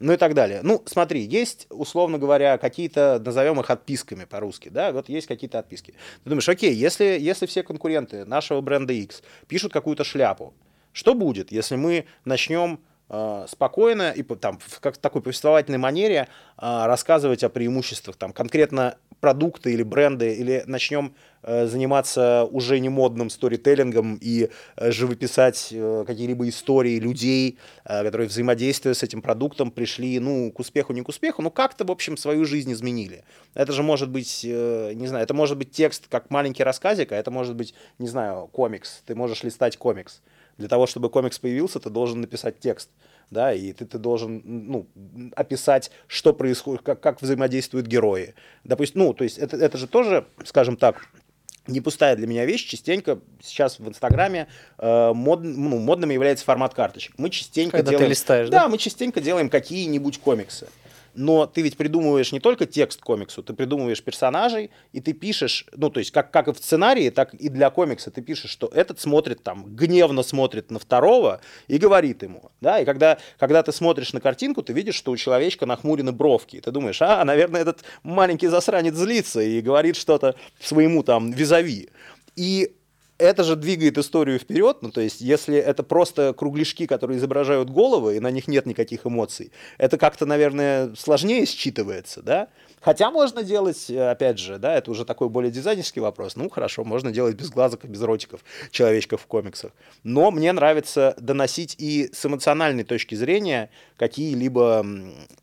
Ну 0.00 0.12
и 0.12 0.16
так 0.16 0.34
далее. 0.34 0.60
Ну, 0.62 0.82
смотри, 0.86 1.22
есть, 1.22 1.66
условно 1.70 2.18
говоря, 2.18 2.58
какие-то, 2.58 3.22
назовем 3.24 3.60
их 3.60 3.70
отписками 3.70 4.24
по-русски, 4.24 4.68
да, 4.68 4.92
вот 4.92 5.08
есть 5.08 5.26
какие-то 5.26 5.58
отписки. 5.60 5.94
Ты 6.24 6.30
думаешь, 6.30 6.48
окей, 6.48 6.74
если, 6.74 7.16
если 7.20 7.46
все 7.46 7.62
конкуренты 7.62 8.24
нашего 8.24 8.60
бренда 8.60 8.92
X 8.92 9.22
пишут 9.46 9.72
какую-то 9.72 10.02
шляпу, 10.02 10.52
что 10.92 11.14
будет, 11.14 11.52
если 11.52 11.76
мы 11.76 12.06
начнем 12.24 12.80
э, 13.08 13.46
спокойно 13.48 14.10
и 14.10 14.22
там 14.22 14.58
в 14.58 14.80
как 14.80 14.96
такой 14.96 15.22
повествовательной 15.22 15.78
манере 15.78 16.28
э, 16.58 16.86
рассказывать 16.86 17.44
о 17.44 17.48
преимуществах 17.48 18.16
там 18.16 18.32
конкретно 18.32 18.96
продукта 19.24 19.70
или 19.70 19.82
бренда, 19.82 20.26
или 20.26 20.64
начнем 20.66 21.14
э, 21.42 21.66
заниматься 21.66 22.44
уже 22.52 22.78
не 22.78 22.90
модным 22.90 23.30
сторителлингом 23.30 24.18
и 24.20 24.50
э, 24.76 24.90
живописать 24.90 25.68
э, 25.70 26.04
какие-либо 26.06 26.46
истории 26.46 27.00
людей, 27.00 27.56
которые 27.84 28.28
взаимодействуя 28.28 28.92
с 28.92 29.02
этим 29.02 29.22
продуктом 29.22 29.70
пришли, 29.70 30.18
ну, 30.18 30.52
к 30.52 30.60
успеху, 30.60 30.92
не 30.92 31.00
к 31.00 31.08
успеху, 31.08 31.40
но 31.40 31.50
как-то, 31.50 31.86
в 31.86 31.90
общем, 31.90 32.18
свою 32.18 32.44
жизнь 32.44 32.70
изменили. 32.70 33.24
Это 33.54 33.72
же 33.72 33.82
может 33.82 34.10
быть, 34.10 34.44
не 34.44 35.06
знаю, 35.06 35.24
это 35.24 35.32
может 35.32 35.56
быть 35.56 35.70
текст 35.70 36.06
как 36.10 36.28
маленький 36.28 36.62
рассказик, 36.62 37.12
а 37.12 37.16
это 37.16 37.30
может 37.30 37.56
быть, 37.56 37.72
не 37.98 38.08
знаю, 38.08 38.50
комикс. 38.52 39.02
Ты 39.06 39.14
можешь 39.14 39.42
листать 39.42 39.78
комикс. 39.78 40.20
Для 40.58 40.68
того, 40.68 40.86
чтобы 40.86 41.08
комикс 41.08 41.38
появился, 41.38 41.80
ты 41.80 41.88
должен 41.88 42.20
написать 42.20 42.60
текст. 42.60 42.90
Да, 43.30 43.52
и 43.52 43.72
ты, 43.72 43.84
ты 43.84 43.98
должен 43.98 44.42
ну, 44.44 44.86
описать, 45.34 45.90
что 46.06 46.32
происходит, 46.32 46.82
как, 46.82 47.00
как 47.00 47.20
взаимодействуют 47.20 47.86
герои. 47.86 48.34
Допустим, 48.64 49.00
ну, 49.02 49.14
то 49.14 49.24
есть 49.24 49.38
это, 49.38 49.56
это 49.56 49.78
же 49.78 49.86
тоже, 49.86 50.26
скажем 50.44 50.76
так, 50.76 51.08
не 51.66 51.80
пустая 51.80 52.16
для 52.16 52.26
меня 52.26 52.44
вещь. 52.44 52.66
Частенько 52.66 53.18
сейчас 53.42 53.78
в 53.78 53.88
Инстаграме 53.88 54.48
э, 54.78 55.12
мод, 55.14 55.40
ну, 55.42 55.78
модным 55.78 56.10
является 56.10 56.44
формат 56.44 56.74
карточек. 56.74 57.14
Мы 57.16 57.30
частенько 57.30 57.78
Когда 57.78 57.90
ты 57.90 57.96
делаем... 57.96 58.10
листаешь, 58.10 58.48
да? 58.50 58.64
да? 58.64 58.68
мы 58.68 58.78
частенько 58.78 59.20
делаем 59.20 59.48
какие-нибудь 59.48 60.18
комиксы. 60.18 60.68
Но 61.14 61.46
ты 61.46 61.62
ведь 61.62 61.76
придумываешь 61.76 62.32
не 62.32 62.40
только 62.40 62.66
текст 62.66 63.00
комиксу, 63.00 63.42
ты 63.42 63.52
придумываешь 63.52 64.02
персонажей, 64.02 64.70
и 64.92 65.00
ты 65.00 65.12
пишешь, 65.12 65.66
ну, 65.76 65.90
то 65.90 66.00
есть, 66.00 66.10
как, 66.10 66.30
как 66.30 66.48
и 66.48 66.52
в 66.52 66.58
сценарии, 66.58 67.10
так 67.10 67.34
и 67.34 67.48
для 67.48 67.70
комикса. 67.70 68.10
Ты 68.10 68.20
пишешь, 68.20 68.50
что 68.50 68.66
этот 68.66 69.00
смотрит 69.00 69.42
там, 69.42 69.64
гневно 69.74 70.22
смотрит 70.22 70.70
на 70.70 70.78
второго 70.78 71.40
и 71.68 71.78
говорит 71.78 72.22
ему, 72.22 72.50
да, 72.60 72.80
и 72.80 72.84
когда, 72.84 73.18
когда 73.38 73.62
ты 73.62 73.72
смотришь 73.72 74.12
на 74.12 74.20
картинку, 74.20 74.62
ты 74.62 74.72
видишь, 74.72 74.96
что 74.96 75.12
у 75.12 75.16
человечка 75.16 75.66
нахмурены 75.66 76.12
бровки, 76.12 76.56
и 76.56 76.60
ты 76.60 76.70
думаешь, 76.70 77.00
а, 77.00 77.24
наверное, 77.24 77.60
этот 77.60 77.84
маленький 78.02 78.48
засранец 78.48 78.94
злится 78.94 79.40
и 79.40 79.60
говорит 79.60 79.96
что-то 79.96 80.34
своему 80.60 81.02
там 81.02 81.30
визави. 81.30 81.90
И 82.36 82.74
это 83.18 83.44
же 83.44 83.56
двигает 83.56 83.98
историю 83.98 84.38
вперед, 84.38 84.78
ну 84.80 84.90
то 84.90 85.00
есть 85.00 85.20
если 85.20 85.56
это 85.56 85.82
просто 85.82 86.32
кругляшки, 86.32 86.86
которые 86.86 87.18
изображают 87.18 87.70
головы, 87.70 88.16
и 88.16 88.20
на 88.20 88.30
них 88.30 88.48
нет 88.48 88.66
никаких 88.66 89.06
эмоций, 89.06 89.52
это 89.78 89.98
как-то, 89.98 90.26
наверное, 90.26 90.94
сложнее 90.96 91.44
считывается, 91.44 92.22
да? 92.22 92.48
Хотя 92.84 93.10
можно 93.10 93.42
делать, 93.42 93.88
э, 93.88 94.10
опять 94.10 94.38
же, 94.38 94.58
да, 94.58 94.76
это 94.76 94.90
уже 94.90 95.06
такой 95.06 95.30
более 95.30 95.50
дизайнерский 95.50 96.02
вопрос. 96.02 96.36
Ну, 96.36 96.50
хорошо, 96.50 96.84
можно 96.84 97.10
делать 97.10 97.34
без 97.34 97.48
глазок 97.48 97.86
и 97.86 97.88
без 97.88 98.02
ротиков 98.02 98.44
человечков 98.70 99.22
в 99.22 99.26
комиксах. 99.26 99.72
Но 100.02 100.30
мне 100.30 100.52
нравится 100.52 101.14
доносить 101.18 101.76
и 101.78 102.10
с 102.12 102.26
эмоциональной 102.26 102.84
точки 102.84 103.14
зрения 103.14 103.70
какие-либо, 103.96 104.84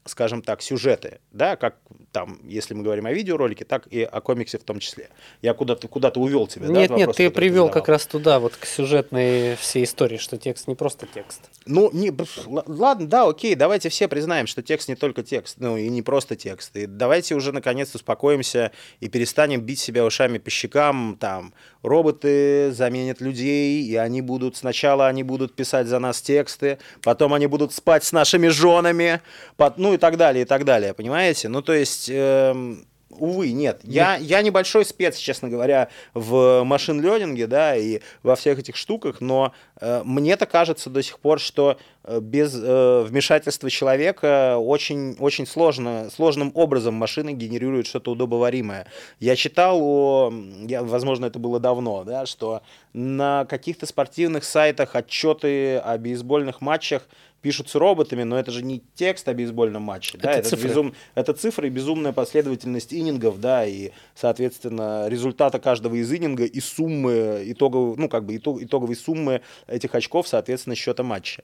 скажем 0.06 0.44
так, 0.44 0.62
сюжеты, 0.62 1.20
да, 1.32 1.56
как 1.56 1.78
там, 2.12 2.40
если 2.44 2.74
мы 2.74 2.84
говорим 2.84 3.06
о 3.06 3.14
видеоролике, 3.14 3.66
так 3.66 3.88
и 3.88 4.04
о 4.04 4.22
комиксе 4.22 4.58
в 4.58 4.64
том 4.64 4.80
числе. 4.80 5.10
Я 5.42 5.54
куда-то 5.54 5.88
куда 5.88 6.12
увел 6.16 6.46
тебя, 6.48 6.68
да, 6.68 6.84
от 6.84 6.90
Нет, 6.90 6.92
нет, 6.92 7.16
ты 7.16 7.30
привел 7.30 7.68
задавал? 7.68 7.72
как 7.72 7.88
раз 7.88 8.06
туда, 8.06 8.40
вот 8.40 8.56
к 8.56 8.66
сюжетной 8.66 9.56
всей 9.56 9.86
истории, 9.86 10.18
что 10.18 10.38
текст 10.38 10.68
не 10.68 10.76
просто 10.76 11.08
текст. 11.08 11.42
Ну, 11.66 11.90
не, 11.94 12.12
ладно, 12.48 13.08
да, 13.08 13.28
окей, 13.28 13.56
давайте 13.56 13.90
все 13.90 14.08
признаем, 14.08 14.48
что 14.48 14.62
текст 14.62 14.90
не 14.90 14.96
только 14.96 15.24
текст, 15.24 15.56
ну 15.60 15.78
и 15.78 15.88
не 15.90 16.02
просто 16.02 16.36
текст. 16.36 16.76
И 16.76 16.86
давайте 16.86 17.31
уже 17.34 17.52
наконец 17.52 17.94
успокоимся 17.96 18.72
и 19.00 19.08
перестанем 19.10 19.62
бить 19.62 19.80
себя 19.80 20.06
ушами 20.06 20.38
по 20.38 20.50
щекам, 20.50 21.18
там, 21.20 21.54
роботы 21.84 22.72
заменят 22.72 23.22
людей, 23.22 23.84
и 23.84 23.96
они 23.96 24.22
будут, 24.22 24.58
сначала 24.58 25.08
они 25.08 25.24
будут 25.24 25.56
писать 25.56 25.88
за 25.88 26.00
нас 26.00 26.22
тексты, 26.22 26.78
потом 27.02 27.34
они 27.34 27.48
будут 27.48 27.74
спать 27.74 28.04
с 28.04 28.12
нашими 28.12 28.48
женами, 28.48 29.22
пот- 29.58 29.78
ну 29.78 29.94
и 29.94 29.98
так 29.98 30.18
далее, 30.18 30.44
и 30.44 30.46
так 30.46 30.66
далее, 30.66 30.94
понимаете? 30.94 31.50
Ну, 31.50 31.62
то 31.62 31.74
есть... 31.74 32.10
эм, 32.12 32.86
увы, 33.12 33.52
нет. 33.52 33.82
Я, 33.84 34.16
я 34.16 34.42
небольшой 34.42 34.86
спец, 34.86 35.18
честно 35.18 35.50
говоря, 35.50 35.90
в 36.14 36.64
машин-ленинге, 36.64 37.48
да, 37.48 37.76
и 37.76 38.00
во 38.24 38.36
всех 38.36 38.60
этих 38.60 38.76
штуках, 38.76 39.22
но 39.22 39.54
э, 39.80 40.02
мне-то 40.06 40.46
кажется 40.46 40.90
до 40.90 41.04
сих 41.04 41.20
пор, 41.20 41.40
что 41.40 41.78
э, 42.01 42.01
без 42.08 42.56
э, 42.56 43.04
вмешательства 43.08 43.70
человека 43.70 44.58
очень, 44.58 45.16
очень 45.20 45.46
сложно, 45.46 46.10
сложным 46.10 46.52
образом 46.56 46.96
машины 46.96 47.34
генерируют 47.34 47.88
что-то 47.88 48.12
удобоваримое. 48.12 48.88
Я 49.20 49.36
читал 49.36 49.80
о, 49.82 50.34
я, 50.68 50.84
возможно, 50.84 51.26
это 51.26 51.40
было 51.40 51.60
давно, 51.60 52.04
да, 52.04 52.26
что 52.26 52.62
на 52.94 53.46
каких-то 53.46 53.86
спортивных 53.86 54.44
сайтах 54.44 54.96
отчеты 54.96 55.78
о 55.78 55.98
бейсбольных 55.98 56.62
матчах 56.62 57.08
пишутся 57.42 57.80
роботами, 57.80 58.24
но 58.24 58.38
это 58.38 58.52
же 58.52 58.64
не 58.64 58.82
текст 58.96 59.28
о 59.28 59.34
бейсбольном 59.34 59.82
матче. 59.82 60.18
Это, 60.18 60.24
да, 60.24 60.32
это, 60.34 60.50
цифры. 60.50 60.70
Безум... 60.70 60.94
это 61.16 61.34
цифры 61.34 61.68
и 61.68 61.70
безумная 61.70 62.14
последовательность 62.14 62.94
инингов, 62.94 63.40
да, 63.40 63.66
и, 63.66 63.92
соответственно, 64.16 65.08
результата 65.08 65.60
каждого 65.60 65.96
из 65.96 66.12
ининга 66.12 66.46
и 66.46 66.60
суммы, 66.60 67.44
итоговой, 67.46 67.98
ну, 67.98 68.10
как 68.10 68.26
бы 68.26 68.38
итог, 68.38 68.62
итоговой 68.62 68.96
суммы 68.96 69.42
этих 69.68 69.94
очков, 69.96 70.28
соответственно, 70.28 70.76
счета 70.76 71.04
матча. 71.04 71.44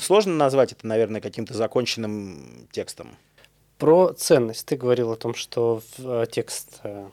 Сложно 0.00 0.34
назвать 0.34 0.72
это, 0.72 0.86
наверное, 0.86 1.20
каким-то 1.20 1.54
законченным 1.54 2.68
текстом. 2.70 3.16
Про 3.78 4.12
ценность. 4.12 4.66
Ты 4.66 4.76
говорил 4.76 5.12
о 5.12 5.16
том, 5.16 5.34
что 5.34 5.82
э, 5.98 6.26
текст, 6.30 6.80
э, 6.84 7.08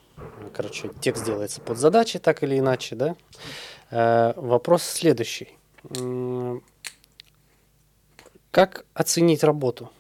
короче, 0.54 0.92
текст 1.02 1.26
делается 1.26 1.60
под 1.60 1.78
задачи, 1.78 2.20
так 2.20 2.44
или 2.44 2.60
иначе, 2.60 2.96
да? 2.96 3.16
Э, 3.90 4.34
вопрос 4.36 4.84
следующий 4.84 5.58
как 8.52 8.86
оценить 8.94 9.44
работу? 9.44 9.92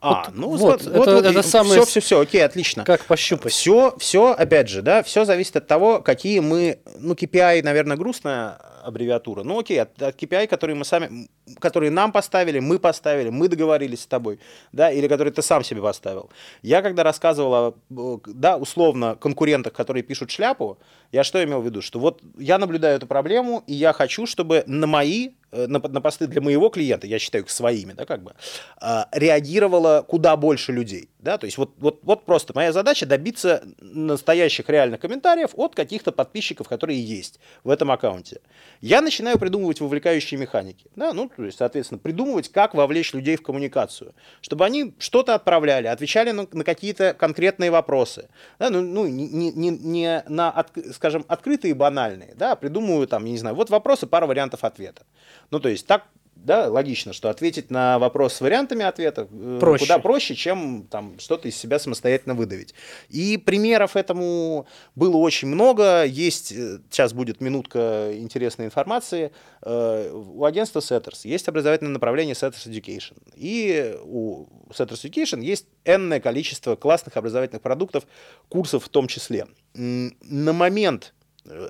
А, 0.00 0.24
вот, 0.24 0.34
ну 0.34 0.48
вот, 0.48 0.82
вот, 0.82 0.92
вот, 0.92 1.08
это, 1.08 1.32
вот, 1.32 1.46
самое... 1.46 1.80
Все, 1.80 1.90
все, 1.90 2.00
все, 2.00 2.20
окей, 2.20 2.44
отлично. 2.44 2.84
Как 2.84 3.04
пощупать? 3.04 3.52
Все, 3.52 3.94
все, 3.98 4.32
опять 4.32 4.68
же, 4.68 4.82
да, 4.82 5.02
все 5.02 5.24
зависит 5.24 5.56
от 5.56 5.66
того, 5.66 6.00
какие 6.00 6.40
мы, 6.40 6.80
ну, 6.98 7.14
KPI, 7.14 7.62
наверное, 7.62 7.96
грустная 7.96 8.58
аббревиатура. 8.86 9.42
Ну, 9.42 9.58
окей, 9.58 9.82
от, 9.82 10.00
от 10.00 10.22
KPI, 10.22 10.46
которые 10.46 10.76
мы 10.76 10.84
сами, 10.84 11.28
которые 11.58 11.90
нам 11.90 12.12
поставили, 12.12 12.60
мы 12.60 12.78
поставили, 12.78 13.30
мы 13.30 13.48
договорились 13.48 14.02
с 14.02 14.06
тобой, 14.06 14.38
да, 14.72 14.90
или 14.90 15.08
которые 15.08 15.32
ты 15.32 15.42
сам 15.42 15.64
себе 15.64 15.82
поставил. 15.82 16.30
Я 16.62 16.82
когда 16.82 17.02
рассказывал 17.02 17.74
о, 17.90 18.20
да, 18.26 18.56
условно, 18.56 19.16
конкурентах, 19.16 19.72
которые 19.72 20.02
пишут 20.02 20.30
шляпу, 20.30 20.78
я 21.12 21.24
что 21.24 21.42
имел 21.42 21.60
в 21.60 21.64
виду? 21.64 21.82
Что 21.82 21.98
вот 21.98 22.22
я 22.38 22.58
наблюдаю 22.58 22.96
эту 22.96 23.06
проблему, 23.06 23.64
и 23.66 23.74
я 23.74 23.92
хочу, 23.92 24.26
чтобы 24.26 24.62
на 24.66 24.86
мои 24.86 25.30
Э, 25.56 25.66
на, 25.68 25.78
на 25.78 26.00
посты 26.00 26.26
для 26.26 26.40
моего 26.40 26.68
клиента, 26.68 27.06
я 27.06 27.18
считаю 27.18 27.44
их 27.44 27.50
своими, 27.50 27.92
да, 27.92 28.04
как 28.04 28.22
бы, 28.22 28.34
а, 28.80 29.08
реагировало 29.12 30.04
куда 30.06 30.36
больше 30.36 30.72
людей, 30.72 31.08
да, 31.26 31.38
то 31.38 31.44
есть 31.46 31.58
вот, 31.58 31.72
вот, 31.78 31.98
вот 32.04 32.24
просто 32.24 32.52
моя 32.54 32.72
задача 32.72 33.04
добиться 33.04 33.64
настоящих 33.80 34.68
реальных 34.68 35.00
комментариев 35.00 35.50
от 35.54 35.74
каких-то 35.74 36.12
подписчиков, 36.12 36.68
которые 36.68 37.02
есть 37.04 37.40
в 37.64 37.70
этом 37.70 37.90
аккаунте. 37.90 38.40
Я 38.80 39.00
начинаю 39.00 39.36
придумывать 39.36 39.80
вовлекающие 39.80 40.38
механики, 40.38 40.86
да, 40.94 41.12
ну, 41.12 41.28
то 41.28 41.44
есть, 41.44 41.58
соответственно, 41.58 41.98
придумывать, 41.98 42.48
как 42.48 42.74
вовлечь 42.74 43.12
людей 43.12 43.34
в 43.34 43.42
коммуникацию, 43.42 44.14
чтобы 44.40 44.64
они 44.64 44.94
что-то 45.00 45.34
отправляли, 45.34 45.88
отвечали 45.88 46.30
на, 46.30 46.46
на 46.52 46.62
какие-то 46.62 47.12
конкретные 47.12 47.72
вопросы, 47.72 48.28
да, 48.60 48.70
ну, 48.70 48.80
ну 48.80 49.08
не, 49.08 49.26
не, 49.26 49.70
не 49.70 50.22
на, 50.28 50.52
от, 50.52 50.70
скажем, 50.94 51.24
открытые 51.26 51.74
банальные, 51.74 52.34
да, 52.36 52.54
придумываю 52.54 53.08
там, 53.08 53.24
я 53.24 53.32
не 53.32 53.38
знаю, 53.38 53.56
вот 53.56 53.68
вопросы, 53.68 54.06
пара 54.06 54.28
вариантов 54.28 54.62
ответа. 54.62 55.02
Ну, 55.50 55.58
то 55.58 55.68
есть 55.68 55.88
так 55.88 56.04
да, 56.46 56.70
логично, 56.70 57.12
что 57.12 57.28
ответить 57.28 57.72
на 57.72 57.98
вопрос 57.98 58.34
с 58.34 58.40
вариантами 58.40 58.84
ответа 58.84 59.26
э, 59.28 59.58
проще. 59.60 59.84
куда 59.84 59.98
проще, 59.98 60.36
чем 60.36 60.86
там 60.88 61.18
что-то 61.18 61.48
из 61.48 61.56
себя 61.56 61.80
самостоятельно 61.80 62.34
выдавить. 62.34 62.72
И 63.08 63.36
примеров 63.36 63.96
этому 63.96 64.66
было 64.94 65.16
очень 65.16 65.48
много. 65.48 66.04
Есть, 66.04 66.52
э, 66.52 66.78
сейчас 66.88 67.12
будет 67.12 67.40
минутка 67.40 68.12
интересной 68.14 68.66
информации. 68.66 69.32
Э, 69.62 70.08
у 70.12 70.44
агентства 70.44 70.78
Setters 70.78 71.22
есть 71.24 71.48
образовательное 71.48 71.92
направление 71.92 72.34
Setters 72.34 72.68
Education. 72.68 73.16
И 73.34 73.98
у 74.04 74.46
Setters 74.70 75.04
Education 75.04 75.42
есть 75.42 75.66
энное 75.84 76.20
количество 76.20 76.76
классных 76.76 77.16
образовательных 77.16 77.60
продуктов, 77.60 78.04
курсов 78.48 78.84
в 78.84 78.88
том 78.88 79.08
числе. 79.08 79.48
На 79.74 80.52
момент 80.52 81.12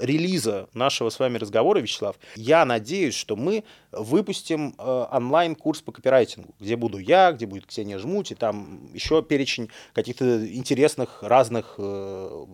релиза 0.01 0.69
нашего 0.75 1.11
с 1.11 1.19
вами 1.19 1.39
разговора, 1.39 1.79
Вячеслав, 1.79 2.17
я 2.35 2.65
надеюсь, 2.65 3.15
что 3.15 3.37
мы 3.37 3.65
выпустим 3.93 4.75
э, 4.79 5.07
онлайн-курс 5.13 5.83
по 5.83 5.93
копирайтингу, 5.93 6.55
где 6.61 6.77
буду 6.77 6.99
я, 6.99 7.33
где 7.33 7.47
будет 7.47 7.67
Ксения 7.67 7.99
Жмуть, 7.99 8.33
и 8.33 8.35
там 8.35 8.91
еще 8.93 9.23
перечень 9.23 9.71
каких-то 9.93 10.47
интересных, 10.55 11.23
разных 11.23 11.75
э, 11.79 12.47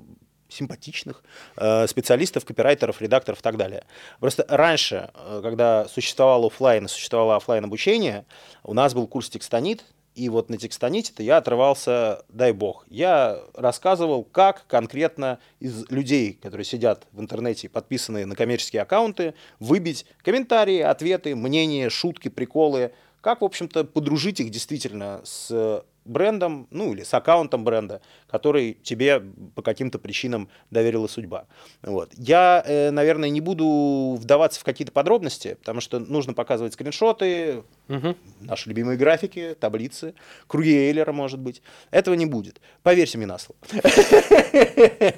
симпатичных 0.53 1.23
э, 1.57 1.87
специалистов, 1.87 2.45
копирайтеров, 2.45 3.01
редакторов 3.01 3.41
и 3.41 3.43
так 3.43 3.57
далее. 3.57 3.85
Просто 4.21 4.45
раньше, 4.49 5.11
э, 5.15 5.41
когда 5.43 5.89
существовал 5.89 6.47
офлайн 6.47 6.85
и 6.85 6.89
существовало 6.89 7.37
офлайн 7.37 7.65
обучение, 7.65 8.25
у 8.63 8.75
нас 8.75 8.95
был 8.95 9.07
курс 9.07 9.31
текстонит, 9.31 9.85
и 10.15 10.29
вот 10.29 10.51
на 10.51 10.59
текстоните-то 10.59 11.23
я 11.23 11.39
отрывался, 11.39 12.25
дай 12.29 12.53
бог. 12.53 12.85
Я 12.89 13.41
рассказывал, 13.55 14.25
как 14.25 14.67
конкретно 14.67 15.39
из 15.59 15.89
людей, 15.91 16.35
которые 16.35 16.65
сидят 16.65 17.07
в 17.13 17.21
интернете, 17.21 17.69
подписанные 17.69 18.27
на 18.27 18.37
коммерческие 18.37 18.83
аккаунты, 18.83 19.35
выбить 19.59 20.07
комментарии, 20.23 20.81
ответы, 20.81 21.35
мнения, 21.35 21.89
шутки, 21.89 22.29
приколы, 22.29 22.93
как, 23.21 23.41
в 23.41 23.45
общем-то, 23.45 23.85
подружить 23.85 24.41
их 24.41 24.51
действительно 24.51 25.21
с 25.25 25.85
брендом, 26.05 26.67
ну 26.71 26.93
или 26.93 27.03
с 27.03 27.15
аккаунтом 27.15 27.65
бренда, 27.65 28.01
который 28.29 28.75
тебе 28.83 29.23
по 29.55 29.63
каким-то 29.63 29.99
причинам 29.99 30.49
доверила 30.71 31.07
судьба. 31.07 31.47
Вот. 31.83 32.11
Я, 32.17 32.63
э, 32.67 32.91
наверное, 32.91 33.29
не 33.31 33.41
буду 33.41 34.17
вдаваться 34.21 34.61
в 34.61 34.65
какие-то 34.65 34.93
подробности, 34.93 35.55
потому 35.61 35.81
что 35.81 35.99
нужно 35.99 36.35
показывать 36.35 36.75
скриншоты, 36.75 37.63
угу. 37.89 38.17
наши 38.41 38.69
любимые 38.69 38.97
графики, 38.97 39.57
таблицы, 39.59 40.15
круги 40.47 40.75
Эйлера, 40.75 41.13
может 41.13 41.39
быть. 41.39 41.63
Этого 41.91 42.15
не 42.15 42.27
будет. 42.27 42.61
Поверьте 42.83 43.19
мне 43.19 43.27
на 43.27 43.39
слово. 43.39 43.59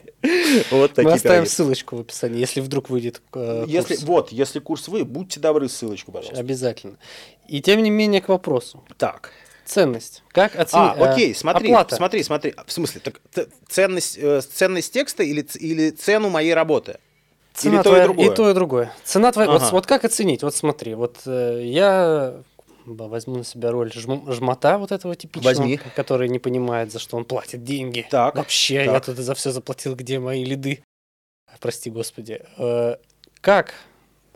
Вот 0.70 0.96
Мы 0.96 1.12
оставим 1.12 1.44
ссылочку 1.44 1.96
в 1.96 2.00
описании, 2.00 2.38
если 2.38 2.60
вдруг 2.60 2.88
выйдет 2.88 3.20
э, 3.34 3.64
если, 3.68 3.96
Вот, 4.06 4.32
если 4.32 4.58
курс 4.58 4.88
вы, 4.88 5.04
будьте 5.04 5.38
добры, 5.38 5.68
ссылочку, 5.68 6.12
пожалуйста. 6.12 6.40
Обязательно. 6.40 6.96
И 7.46 7.60
тем 7.60 7.82
не 7.82 7.90
менее 7.90 8.20
к 8.22 8.28
вопросу. 8.28 8.82
Так. 8.96 9.32
Ценность. 9.64 10.22
Как 10.28 10.56
оценить? 10.56 10.92
А, 10.98 11.12
окей, 11.12 11.32
э, 11.32 11.34
смотри, 11.34 11.70
оплата. 11.70 11.96
смотри, 11.96 12.22
смотри. 12.22 12.54
В 12.66 12.72
смысле, 12.72 13.00
так, 13.00 13.20
ценность, 13.68 14.18
э, 14.18 14.40
ценность 14.42 14.92
текста 14.92 15.22
или, 15.22 15.46
или 15.58 15.90
цену 15.90 16.28
моей 16.28 16.52
работы? 16.54 16.98
Цена 17.54 17.76
или 17.76 17.82
твоя, 17.82 17.98
то 17.98 18.02
и 18.02 18.06
другое? 18.06 18.26
И 18.26 18.34
то, 18.34 18.50
и 18.50 18.54
другое. 18.54 18.92
Цена 19.04 19.32
твоя... 19.32 19.48
Ага. 19.48 19.64
Вот, 19.64 19.72
вот 19.72 19.86
как 19.86 20.04
оценить? 20.04 20.42
Вот 20.42 20.54
смотри, 20.54 20.94
вот 20.94 21.20
э, 21.26 21.60
я 21.64 22.34
возьму 22.84 23.36
на 23.36 23.44
себя 23.44 23.70
роль 23.70 23.92
жм, 23.92 24.30
жмота 24.32 24.76
вот 24.78 24.92
этого 24.92 25.16
типичного, 25.16 25.54
Возьми. 25.54 25.80
который 25.96 26.28
не 26.28 26.38
понимает, 26.38 26.92
за 26.92 26.98
что 26.98 27.16
он 27.16 27.24
платит 27.24 27.64
деньги. 27.64 28.06
Так. 28.10 28.34
Вообще, 28.34 28.84
так. 28.84 28.94
я 28.94 29.00
тут 29.00 29.16
за 29.16 29.34
все 29.34 29.50
заплатил, 29.50 29.94
где 29.94 30.18
мои 30.18 30.44
лиды. 30.44 30.82
Прости, 31.60 31.90
господи. 31.90 32.42
Э, 32.58 32.96
как 33.40 33.74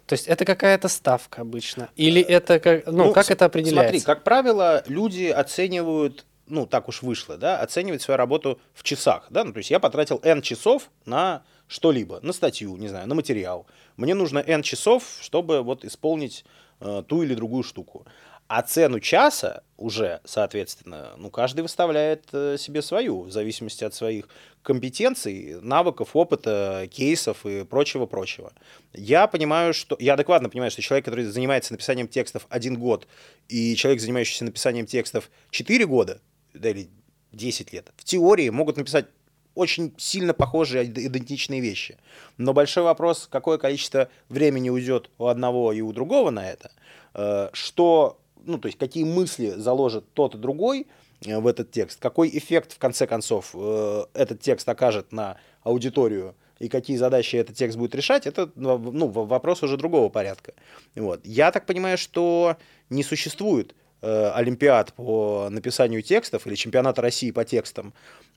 то 0.09 0.15
есть 0.15 0.27
это 0.27 0.47
какая-то 0.47 0.89
ставка 0.89 1.43
обычно? 1.43 1.91
Или 1.95 2.23
это 2.23 2.59
как, 2.59 2.87
ну, 2.87 3.07
ну 3.07 3.13
как 3.13 3.31
это 3.31 3.45
определяется? 3.45 3.83
Смотри, 3.83 4.01
как 4.01 4.25
правило, 4.25 4.83
люди 4.87 5.27
оценивают, 5.27 6.25
ну, 6.47 6.67
так 6.67 6.89
уж 6.89 7.03
вышло, 7.03 7.37
да, 7.37 7.61
оценивают 7.61 8.01
свою 8.01 8.17
работу 8.17 8.59
в 8.73 8.85
часах, 8.85 9.27
да, 9.29 9.45
ну, 9.45 9.53
то 9.53 9.59
есть 9.59 9.71
я 9.71 9.79
потратил 9.79 10.19
N 10.23 10.41
часов 10.41 10.91
на 11.05 11.43
что-либо, 11.67 12.21
на 12.23 12.33
статью, 12.33 12.75
не 12.79 12.89
знаю, 12.89 13.07
на 13.07 13.15
материал. 13.15 13.67
Мне 13.99 14.15
нужно 14.15 14.39
N 14.39 14.63
часов, 14.63 15.05
чтобы 15.21 15.61
вот 15.61 15.85
исполнить 15.85 16.47
э, 16.81 17.03
ту 17.07 17.23
или 17.23 17.35
другую 17.35 17.63
штуку. 17.63 18.07
А 18.49 18.63
цену 18.63 18.99
часа 18.99 19.63
уже, 19.77 20.23
соответственно, 20.25 21.13
ну, 21.19 21.31
каждый 21.31 21.61
выставляет 21.61 22.25
э, 22.33 22.57
себе 22.59 22.81
свою, 22.81 23.25
в 23.25 23.31
зависимости 23.31 23.85
от 23.85 23.95
своих 23.95 24.27
компетенций, 24.63 25.61
навыков, 25.61 26.17
опыта, 26.17 26.89
кейсов 26.91 27.45
и 27.45 27.65
прочего-прочего. 27.65 28.55
Я 28.95 29.27
понимаю, 29.27 29.75
что... 29.75 29.99
Я 30.01 30.15
адекватно 30.15 30.49
понимаю, 30.49 30.71
что 30.71 30.81
человек, 30.81 31.05
который 31.05 31.27
занимается 31.27 31.75
написанием 31.75 32.09
текстов 32.09 32.47
один 32.49 32.79
год, 32.79 33.07
и 33.49 33.77
человек, 33.77 34.01
занимающийся 34.01 34.47
написанием 34.47 34.87
текстов 34.87 35.31
4 35.51 35.85
года, 35.85 36.23
да, 36.55 36.71
или 36.71 36.89
10 37.33 37.75
лет, 37.75 37.93
в 37.99 38.05
теории 38.05 38.49
могут 38.49 38.79
написать 38.79 39.09
очень 39.55 39.93
сильно 39.99 40.33
похожие, 40.33 40.87
идентичные 40.87 41.61
вещи. 41.61 41.99
Но 42.39 42.55
большой 42.55 42.85
вопрос, 42.85 43.29
какое 43.31 43.59
количество 43.59 44.09
времени 44.31 44.71
уйдет 44.71 45.11
у 45.19 45.27
одного 45.27 45.75
и 45.75 45.83
у 45.83 45.93
другого 45.93 46.31
на 46.31 46.49
это, 46.51 46.71
э, 47.13 47.51
что 47.53 48.19
ну, 48.45 48.59
то 48.59 48.67
есть 48.67 48.79
какие 48.79 49.05
мысли 49.05 49.51
заложит 49.51 50.13
тот 50.15 50.35
и 50.35 50.39
другой 50.39 50.87
э, 51.25 51.39
в 51.39 51.47
этот 51.47 51.71
текст, 51.71 52.01
какой 52.01 52.29
эффект, 52.29 52.73
в 52.73 52.79
конце 52.79 53.07
концов, 53.07 53.51
э, 53.55 54.05
этот 54.15 54.41
текст 54.41 54.69
окажет 54.69 55.13
на 55.13 55.37
аудиторию, 55.63 56.35
и 56.59 56.69
какие 56.69 56.97
задачи 56.97 57.37
этот 57.37 57.57
текст 57.57 57.79
будет 57.79 57.95
решать, 57.95 58.27
это 58.27 58.51
ну, 58.57 59.09
вопрос 59.09 59.63
уже 59.63 59.77
другого 59.77 60.09
порядка. 60.09 60.55
Вот. 60.95 61.25
Я 61.25 61.53
так 61.53 61.67
понимаю, 61.67 61.97
что 61.99 62.57
не 62.91 63.03
существует 63.05 63.75
э, 64.03 64.31
олимпиад 64.31 64.93
по 64.95 65.49
написанию 65.51 66.03
текстов 66.03 66.47
или 66.47 66.55
чемпионата 66.55 67.01
России 67.01 67.31
по 67.31 67.45
текстам. 67.45 67.95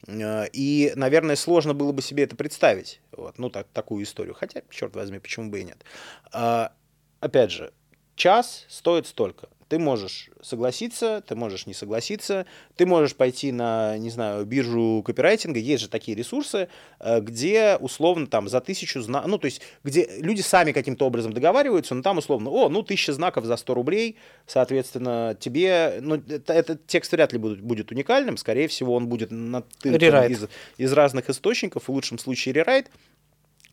Э, 0.07 0.45
и, 0.53 0.91
наверное, 0.95 1.35
сложно 1.35 1.73
было 1.73 1.91
бы 1.91 2.01
себе 2.01 2.23
это 2.23 2.35
представить. 2.35 3.01
Вот, 3.11 3.39
ну, 3.39 3.49
так, 3.49 3.67
такую 3.73 4.03
историю. 4.03 4.35
Хотя, 4.35 4.61
черт 4.69 4.95
возьми, 4.95 5.19
почему 5.19 5.49
бы 5.49 5.59
и 5.59 5.63
нет. 5.63 5.83
А, 6.31 6.73
опять 7.19 7.51
же, 7.51 7.73
час 8.15 8.65
стоит 8.69 9.07
столько 9.07 9.49
ты 9.71 9.79
можешь 9.79 10.29
согласиться, 10.41 11.23
ты 11.25 11.33
можешь 11.33 11.65
не 11.65 11.73
согласиться, 11.73 12.45
ты 12.75 12.85
можешь 12.85 13.15
пойти 13.15 13.53
на, 13.53 13.97
не 13.97 14.09
знаю, 14.09 14.45
биржу 14.45 15.01
копирайтинга, 15.01 15.59
есть 15.59 15.83
же 15.83 15.87
такие 15.87 16.13
ресурсы, 16.13 16.67
э, 16.99 17.21
где 17.21 17.77
условно 17.79 18.27
там 18.27 18.49
за 18.49 18.59
тысячу 18.59 18.99
знаков, 18.99 19.31
ну, 19.31 19.37
то 19.37 19.45
есть, 19.45 19.61
где 19.85 20.09
люди 20.17 20.41
сами 20.41 20.73
каким-то 20.73 21.05
образом 21.05 21.31
договариваются, 21.31 21.95
но 21.95 22.01
там 22.01 22.17
условно, 22.17 22.49
о, 22.49 22.67
ну, 22.67 22.83
тысяча 22.83 23.13
знаков 23.13 23.45
за 23.45 23.55
100 23.55 23.73
рублей, 23.73 24.17
соответственно, 24.45 25.37
тебе, 25.39 25.99
ну, 26.01 26.15
это, 26.15 26.51
этот 26.51 26.85
текст 26.85 27.13
вряд 27.13 27.31
ли 27.31 27.39
будет, 27.39 27.61
будет 27.61 27.93
уникальным, 27.93 28.35
скорее 28.35 28.67
всего, 28.67 28.93
он 28.93 29.07
будет 29.07 29.31
натыркан 29.31 30.29
из, 30.29 30.49
из 30.75 30.91
разных 30.91 31.29
источников, 31.29 31.87
в 31.87 31.91
лучшем 31.93 32.19
случае 32.19 32.51
рерайт, 32.55 32.91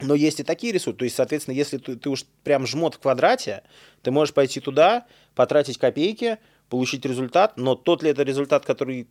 но 0.01 0.15
есть 0.15 0.41
и 0.41 0.45
такие 0.45 0.73
ресурсы. 0.73 0.99
То 0.99 1.05
есть, 1.05 1.17
соответственно, 1.17 1.55
если 1.55 1.79
ты, 1.79 1.97
ты 1.97 2.11
уж 2.11 2.25
прям 2.45 2.67
жмот 2.67 2.95
в 2.95 2.99
квадрате, 2.99 3.63
ты 4.03 4.11
можешь 4.11 4.35
пойти 4.35 4.61
туда, 4.61 5.07
потратить 5.35 5.79
копейки, 5.79 6.39
получить 6.69 7.05
результат, 7.05 7.57
но 7.57 7.75
тот 7.75 8.03
ли 8.03 8.11
это 8.11 8.23
результат, 8.23 8.65
который 8.65 9.09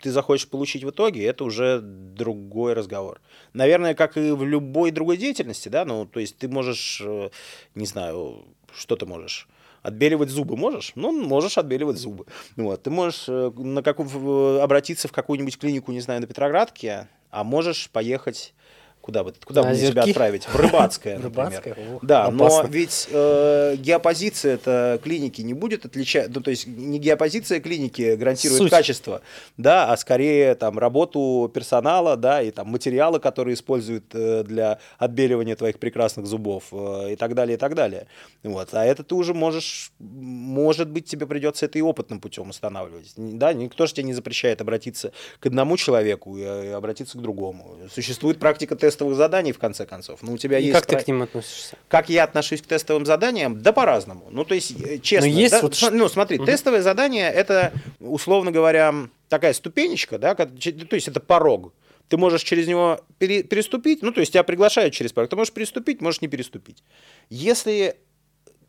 ты 0.00 0.10
захочешь 0.10 0.48
получить 0.48 0.84
в 0.84 0.90
итоге, 0.90 1.26
это 1.26 1.44
уже 1.44 1.80
другой 1.80 2.72
разговор. 2.72 3.20
Наверное, 3.52 3.94
как 3.94 4.16
и 4.16 4.30
в 4.30 4.44
любой 4.44 4.92
другой 4.92 5.18
деятельности, 5.18 5.68
да, 5.68 5.84
ну, 5.84 6.06
то 6.06 6.20
есть 6.20 6.38
ты 6.38 6.48
можешь, 6.48 7.02
э, 7.04 7.30
не 7.74 7.86
знаю, 7.86 8.46
что 8.72 8.96
ты 8.96 9.04
можешь, 9.04 9.46
Отбеливать 9.82 10.28
зубы 10.28 10.56
можешь? 10.56 10.92
Ну, 10.94 11.10
можешь 11.10 11.56
отбеливать 11.56 11.96
зубы. 11.96 12.26
Вот. 12.56 12.82
Ты 12.82 12.90
можешь 12.90 13.24
э, 13.28 13.50
на 13.56 13.82
какую, 13.82 14.62
обратиться 14.62 15.08
в 15.08 15.12
какую-нибудь 15.12 15.58
клинику, 15.58 15.90
не 15.92 16.00
знаю, 16.00 16.20
на 16.20 16.26
Петроградке, 16.26 17.08
а 17.30 17.44
можешь 17.44 17.88
поехать 17.88 18.52
Куда 19.00 19.24
бы, 19.24 19.32
куда 19.44 19.62
бы 19.62 19.74
тебя 19.74 20.02
отправить? 20.02 20.44
В 20.44 20.54
Рыбацкое, 20.54 21.18
например. 21.18 21.50
Рыбацкое? 21.50 21.76
Да, 22.02 22.26
опасно. 22.26 22.62
но 22.62 22.68
ведь 22.68 23.08
э, 23.10 23.76
геопозиция 23.78 24.54
это 24.54 25.00
клиники 25.02 25.40
не 25.40 25.54
будет 25.54 25.86
отличать, 25.86 26.28
ну, 26.34 26.40
то 26.40 26.50
есть 26.50 26.66
не 26.66 26.98
геопозиция 26.98 27.60
клиники 27.60 28.14
гарантирует 28.16 28.58
Суть. 28.58 28.70
качество, 28.70 29.22
да, 29.56 29.90
а 29.90 29.96
скорее 29.96 30.54
там 30.54 30.78
работу 30.78 31.50
персонала, 31.52 32.16
да, 32.16 32.42
и 32.42 32.50
там 32.50 32.68
материалы, 32.68 33.20
которые 33.20 33.54
используют 33.54 34.04
э, 34.12 34.44
для 34.44 34.78
отбеливания 34.98 35.56
твоих 35.56 35.78
прекрасных 35.78 36.26
зубов 36.26 36.64
э, 36.72 37.12
и 37.12 37.16
так 37.16 37.34
далее, 37.34 37.56
и 37.56 37.58
так 37.58 37.74
далее. 37.74 38.06
Вот. 38.42 38.74
А 38.74 38.84
это 38.84 39.02
ты 39.02 39.14
уже 39.14 39.34
можешь, 39.34 39.92
может 39.98 40.90
быть, 40.90 41.06
тебе 41.06 41.26
придется 41.26 41.66
это 41.66 41.78
и 41.78 41.82
опытным 41.82 42.20
путем 42.20 42.50
устанавливать. 42.50 43.12
Да, 43.16 43.52
никто 43.52 43.86
же 43.86 43.94
тебе 43.94 44.04
не 44.04 44.14
запрещает 44.14 44.60
обратиться 44.60 45.12
к 45.38 45.46
одному 45.46 45.76
человеку 45.76 46.36
и 46.36 46.44
обратиться 46.44 47.18
к 47.18 47.22
другому. 47.22 47.76
Существует 47.92 48.38
практика 48.38 48.76
теста 48.76 48.99
тестовых 49.00 49.16
заданий, 49.16 49.52
в 49.52 49.58
конце 49.58 49.86
концов. 49.86 50.22
Ну, 50.22 50.34
у 50.34 50.38
тебя 50.38 50.58
и 50.58 50.64
есть... 50.64 50.74
как 50.74 50.86
ты 50.86 50.96
к 50.96 51.06
ним 51.08 51.22
относишься? 51.22 51.76
Как 51.88 52.10
я 52.10 52.24
отношусь 52.24 52.60
к 52.60 52.66
тестовым 52.66 53.06
заданиям? 53.06 53.60
Да 53.60 53.72
по-разному. 53.72 54.28
Ну, 54.30 54.44
то 54.44 54.54
есть, 54.54 54.72
э, 54.72 54.98
честно. 54.98 55.28
Но 55.28 55.34
есть 55.34 55.52
да, 55.52 55.62
вот... 55.62 55.78
Ну, 55.90 56.08
смотри, 56.08 56.38
угу. 56.38 56.46
тестовое 56.46 56.82
задание– 56.82 57.30
это, 57.32 57.72
условно 57.98 58.52
говоря, 58.52 58.94
такая 59.28 59.54
ступенечка, 59.54 60.18
да, 60.18 60.34
то 60.34 60.48
есть 60.96 61.08
это 61.08 61.20
порог. 61.20 61.72
Ты 62.08 62.16
можешь 62.16 62.42
через 62.42 62.66
него 62.66 63.00
пере, 63.18 63.42
переступить, 63.42 64.02
ну, 64.02 64.12
то 64.12 64.20
есть 64.20 64.32
тебя 64.32 64.42
приглашают 64.42 64.92
через 64.92 65.12
порог. 65.12 65.30
Ты 65.30 65.36
можешь 65.36 65.54
переступить, 65.54 66.02
можешь 66.02 66.20
не 66.20 66.28
переступить. 66.28 66.82
Если 67.30 67.96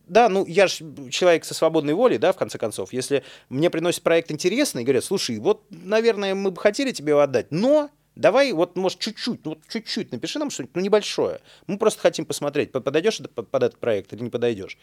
да, 0.08 0.30
ну 0.30 0.46
я 0.46 0.68
же 0.68 0.86
человек 1.10 1.46
со 1.46 1.54
свободной 1.54 1.94
волей, 1.94 2.18
да, 2.18 2.34
в 2.34 2.38
конце 2.38 2.58
концов. 2.58 2.94
Если 2.94 3.24
мне 3.50 3.70
приносит 3.70 4.04
проект 4.04 4.30
интересный 4.30 4.84
и 4.84 4.86
говорят, 4.86 5.04
слушай, 5.04 5.40
вот, 5.40 5.64
наверное, 5.70 6.36
мы 6.36 6.52
бы 6.52 6.62
хотели 6.62 6.92
тебе 6.92 7.12
его 7.12 7.22
отдать, 7.22 7.48
но 7.50 7.90
Давай, 8.16 8.52
вот, 8.52 8.76
может, 8.76 9.00
чуть-чуть, 9.00 9.46
ну, 9.46 9.52
вот 9.52 9.60
чуть-чуть 9.70 10.12
напиши 10.12 10.38
нам 10.38 10.50
что-нибудь, 10.50 10.76
ну, 10.76 10.82
небольшое. 10.82 11.40
Мы 11.68 11.78
просто 11.78 12.02
хотим 12.02 12.26
посмотреть, 12.26 12.72
подойдешь 12.72 13.22
под, 13.34 13.64
этот 13.64 13.80
проект 13.80 14.12
или 14.14 14.24
не 14.24 14.30
подойдешь. 14.30 14.78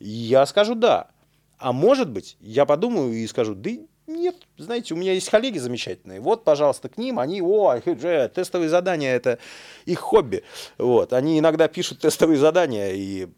Я 0.00 0.44
скажу 0.46 0.74
«да». 0.74 1.08
А 1.56 1.72
может 1.72 2.10
быть, 2.10 2.36
я 2.40 2.66
подумаю 2.66 3.12
и 3.12 3.26
скажу 3.26 3.54
«да 3.54 3.70
нет, 4.06 4.36
знаете, 4.58 4.92
у 4.92 4.98
меня 4.98 5.14
есть 5.14 5.30
коллеги 5.30 5.56
замечательные. 5.56 6.20
Вот, 6.20 6.44
пожалуйста, 6.44 6.90
к 6.90 6.98
ним. 6.98 7.18
Они, 7.18 7.40
о, 7.40 7.80
тестовые 7.80 8.68
задания– 8.68 9.14
это 9.16 9.38
их 9.86 9.98
хобби. 9.98 10.44
Вот, 10.76 11.14
они 11.14 11.38
иногда 11.38 11.68
пишут 11.68 12.00
тестовые 12.00 12.36
задания, 12.36 12.90
и 12.92 13.28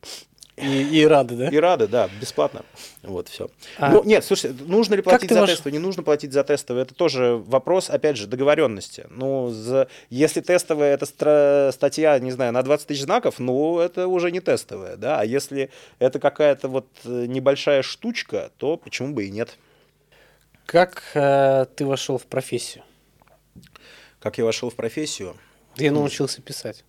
и, 0.57 1.01
и 1.01 1.07
рады, 1.07 1.37
да? 1.37 1.49
И 1.49 1.57
рады, 1.57 1.87
да, 1.87 2.09
бесплатно. 2.19 2.65
Вот, 3.03 3.29
все. 3.29 3.51
А... 3.77 3.91
Ну, 3.91 4.05
нет, 4.05 4.25
слушай, 4.25 4.53
нужно 4.53 4.95
ли 4.95 5.03
платить 5.03 5.31
за 5.31 5.41
можешь... 5.41 5.57
тестовые, 5.57 5.79
не 5.79 5.85
нужно 5.85 6.03
платить 6.03 6.33
за 6.33 6.45
тестовые, 6.45 6.85
это 6.85 6.95
тоже 6.95 7.43
вопрос, 7.47 7.91
опять 7.91 8.17
же, 8.17 8.27
договоренности. 8.27 9.07
Ну, 9.11 9.51
за... 9.51 9.89
если 10.09 10.41
тестовая 10.41 10.95
это 10.95 11.05
стра... 11.05 11.71
статья, 11.75 12.19
не 12.19 12.31
знаю, 12.31 12.55
на 12.55 12.63
20 12.63 12.87
тысяч 12.87 13.03
знаков, 13.03 13.39
ну, 13.39 13.81
это 13.81 14.09
уже 14.09 14.33
не 14.33 14.41
тестовая, 14.41 14.97
да, 14.97 15.21
а 15.21 15.25
если 15.25 15.71
это 15.99 16.19
какая-то 16.19 16.69
вот 16.69 16.87
э, 17.05 17.27
небольшая 17.27 17.83
штучка, 17.83 18.51
то 18.57 18.79
почему 18.79 19.13
бы 19.13 19.27
и 19.27 19.31
нет. 19.31 19.59
Как 20.65 21.03
э, 21.15 21.67
ты 21.77 21.85
вошел 21.85 22.17
в 22.17 22.25
профессию? 22.25 22.83
Как 24.21 24.39
я 24.39 24.45
вошел 24.45 24.71
в 24.71 24.75
профессию? 24.75 25.37
Ты 25.75 25.91
научился 25.91 26.41
писать. 26.41 26.83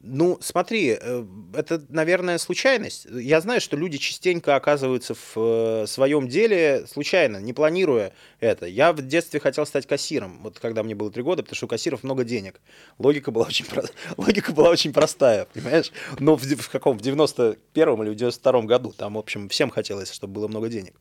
Ну, 0.00 0.38
смотри, 0.40 0.96
э, 1.00 1.24
это, 1.54 1.82
наверное, 1.88 2.38
случайность. 2.38 3.06
Я 3.10 3.40
знаю, 3.40 3.60
что 3.60 3.76
люди 3.76 3.98
частенько 3.98 4.54
оказываются 4.54 5.14
в 5.14 5.32
э, 5.36 5.86
своем 5.88 6.28
деле 6.28 6.86
случайно, 6.86 7.38
не 7.38 7.52
планируя 7.52 8.12
это. 8.38 8.66
Я 8.66 8.92
в 8.92 9.02
детстве 9.02 9.40
хотел 9.40 9.66
стать 9.66 9.88
кассиром, 9.88 10.38
вот 10.42 10.60
когда 10.60 10.84
мне 10.84 10.94
было 10.94 11.10
три 11.10 11.24
года, 11.24 11.42
потому 11.42 11.56
что 11.56 11.66
у 11.66 11.68
кассиров 11.68 12.04
много 12.04 12.22
денег. 12.22 12.60
Логика 12.98 13.32
была 13.32 13.46
очень, 13.46 13.64
про... 13.64 13.82
Логика 14.16 14.52
была 14.52 14.70
очень 14.70 14.92
простая, 14.92 15.46
понимаешь? 15.52 15.90
Но 16.20 16.36
в, 16.36 16.44
в 16.44 16.70
каком? 16.70 16.96
В 16.96 17.02
91-м 17.02 18.02
или 18.04 18.10
в 18.10 18.16
92-м 18.16 18.66
году 18.68 18.92
там, 18.96 19.14
в 19.14 19.18
общем, 19.18 19.48
всем 19.48 19.68
хотелось, 19.68 20.12
чтобы 20.12 20.34
было 20.34 20.46
много 20.46 20.68
денег. 20.68 20.94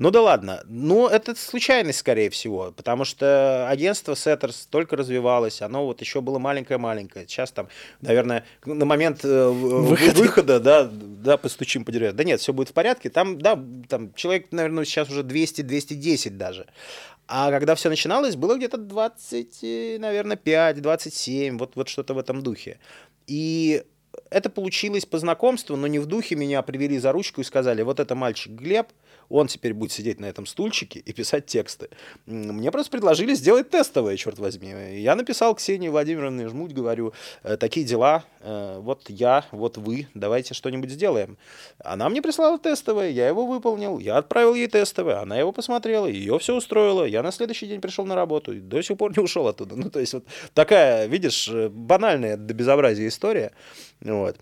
Ну 0.00 0.10
да 0.10 0.22
ладно. 0.22 0.62
Ну, 0.66 1.08
это 1.08 1.34
случайность, 1.34 1.98
скорее 1.98 2.30
всего, 2.30 2.72
потому 2.74 3.04
что 3.04 3.68
агентство 3.68 4.14
Setters 4.14 4.66
только 4.70 4.96
развивалось, 4.96 5.60
оно 5.60 5.84
вот 5.84 6.00
еще 6.00 6.22
было 6.22 6.38
маленькое-маленькое. 6.38 7.28
Сейчас 7.28 7.52
там, 7.52 7.68
наверное, 8.00 8.46
на 8.64 8.86
момент 8.86 9.20
э, 9.24 9.48
Выход. 9.50 10.16
выхода, 10.16 10.58
да, 10.58 10.88
да, 10.90 11.36
постучим 11.36 11.84
по 11.84 11.92
деревьям. 11.92 12.16
Да 12.16 12.24
нет, 12.24 12.40
все 12.40 12.54
будет 12.54 12.70
в 12.70 12.72
порядке. 12.72 13.10
Там, 13.10 13.38
да, 13.38 13.62
там 13.90 14.14
человек, 14.14 14.46
наверное, 14.52 14.86
сейчас 14.86 15.10
уже 15.10 15.20
200-210 15.20 16.30
даже. 16.30 16.66
А 17.28 17.50
когда 17.50 17.74
все 17.74 17.90
начиналось, 17.90 18.36
было 18.36 18.56
где-то 18.56 18.78
20, 18.78 19.98
наверное, 20.00 20.36
5, 20.38 20.80
27, 20.80 21.58
вот, 21.58 21.76
вот 21.76 21.90
что-то 21.90 22.14
в 22.14 22.18
этом 22.18 22.42
духе. 22.42 22.78
И 23.26 23.84
это 24.30 24.48
получилось 24.48 25.04
по 25.04 25.18
знакомству, 25.18 25.76
но 25.76 25.86
не 25.86 25.98
в 25.98 26.06
духе 26.06 26.36
меня 26.36 26.62
привели 26.62 26.98
за 26.98 27.12
ручку 27.12 27.40
и 27.40 27.44
сказали, 27.44 27.82
вот 27.82 28.00
это 28.00 28.14
мальчик 28.14 28.52
Глеб, 28.52 28.88
он 29.30 29.46
теперь 29.46 29.72
будет 29.72 29.92
сидеть 29.92 30.20
на 30.20 30.26
этом 30.26 30.44
стульчике 30.44 30.98
и 30.98 31.12
писать 31.12 31.46
тексты. 31.46 31.88
Мне 32.26 32.70
просто 32.70 32.90
предложили 32.90 33.34
сделать 33.34 33.70
тестовое, 33.70 34.16
черт 34.16 34.38
возьми. 34.38 34.74
Я 34.98 35.14
написал 35.14 35.54
Ксении 35.54 35.88
Владимировне 35.88 36.48
Жмуть, 36.48 36.72
говорю, 36.72 37.14
«Э, 37.44 37.56
такие 37.56 37.86
дела, 37.86 38.24
э, 38.40 38.78
вот 38.80 39.08
я, 39.08 39.44
вот 39.52 39.78
вы, 39.78 40.08
давайте 40.14 40.52
что-нибудь 40.52 40.90
сделаем. 40.90 41.38
Она 41.78 42.08
мне 42.08 42.20
прислала 42.20 42.58
тестовое, 42.58 43.10
я 43.10 43.28
его 43.28 43.46
выполнил, 43.46 43.98
я 43.98 44.18
отправил 44.18 44.54
ей 44.54 44.66
тестовое, 44.66 45.20
она 45.20 45.38
его 45.38 45.52
посмотрела, 45.52 46.06
ее 46.06 46.38
все 46.40 46.56
устроило, 46.56 47.04
я 47.04 47.22
на 47.22 47.30
следующий 47.30 47.68
день 47.68 47.80
пришел 47.80 48.04
на 48.04 48.16
работу 48.16 48.52
и 48.52 48.60
до 48.60 48.82
сих 48.82 48.98
пор 48.98 49.16
не 49.16 49.22
ушел 49.22 49.46
оттуда. 49.46 49.76
Ну, 49.80 49.88
то 49.88 49.98
есть 49.98 50.12
вот 50.12 50.24
такая, 50.52 51.06
видишь, 51.06 51.48
э, 51.48 51.68
банальная 51.70 52.36
до 52.36 52.52
безобразия 52.52 53.08
история. 53.08 53.52
Вот. 54.02 54.36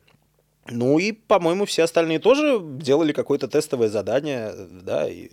Ну 0.71 0.99
и, 0.99 1.13
по-моему, 1.13 1.65
все 1.65 1.85
остальные 1.85 2.19
тоже 2.19 2.61
делали 2.63 3.13
какое-то 3.13 3.49
тестовое 3.49 3.89
задание, 3.89 4.53
да, 4.83 5.09
и 5.09 5.31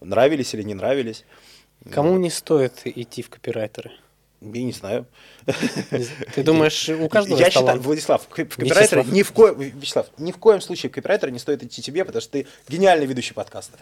нравились 0.00 0.54
или 0.54 0.62
не 0.62 0.74
нравились. 0.74 1.24
Кому 1.90 2.16
не 2.18 2.30
стоит 2.30 2.82
идти 2.84 3.22
в 3.22 3.30
копирайтеры? 3.30 3.92
Я 4.52 4.62
не 4.62 4.72
знаю. 4.72 5.06
Ты 6.34 6.42
думаешь, 6.42 6.88
у 6.88 7.08
каждого 7.08 7.38
Я 7.38 7.50
считаю, 7.50 7.80
Владислав, 7.80 8.22
в 8.22 8.28
копирайтеры 8.28 9.04
ни 9.04 9.22
в 9.22 9.32
коем, 9.32 9.58
Вячеслав, 9.58 10.06
ни 10.18 10.32
в 10.32 10.38
коем 10.38 10.60
случае 10.60 10.90
в 10.90 10.94
копирайтеры 10.94 11.32
не 11.32 11.38
стоит 11.38 11.62
идти 11.62 11.82
тебе, 11.82 12.04
потому 12.04 12.20
что 12.20 12.32
ты 12.32 12.46
гениальный 12.68 13.06
ведущий 13.06 13.34
подкаста. 13.34 13.78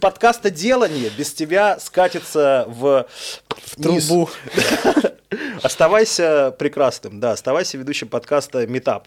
Подкаста 0.00 0.50
делание 0.50 1.10
без 1.10 1.32
тебя 1.32 1.78
скатится 1.80 2.64
в, 2.68 3.06
в 3.48 3.82
трубу. 3.82 4.30
Оставайся 5.62 6.54
прекрасным, 6.58 7.18
да, 7.18 7.32
оставайся 7.32 7.76
ведущим 7.76 8.08
подкаста 8.08 8.64
Meetup. 8.64 9.04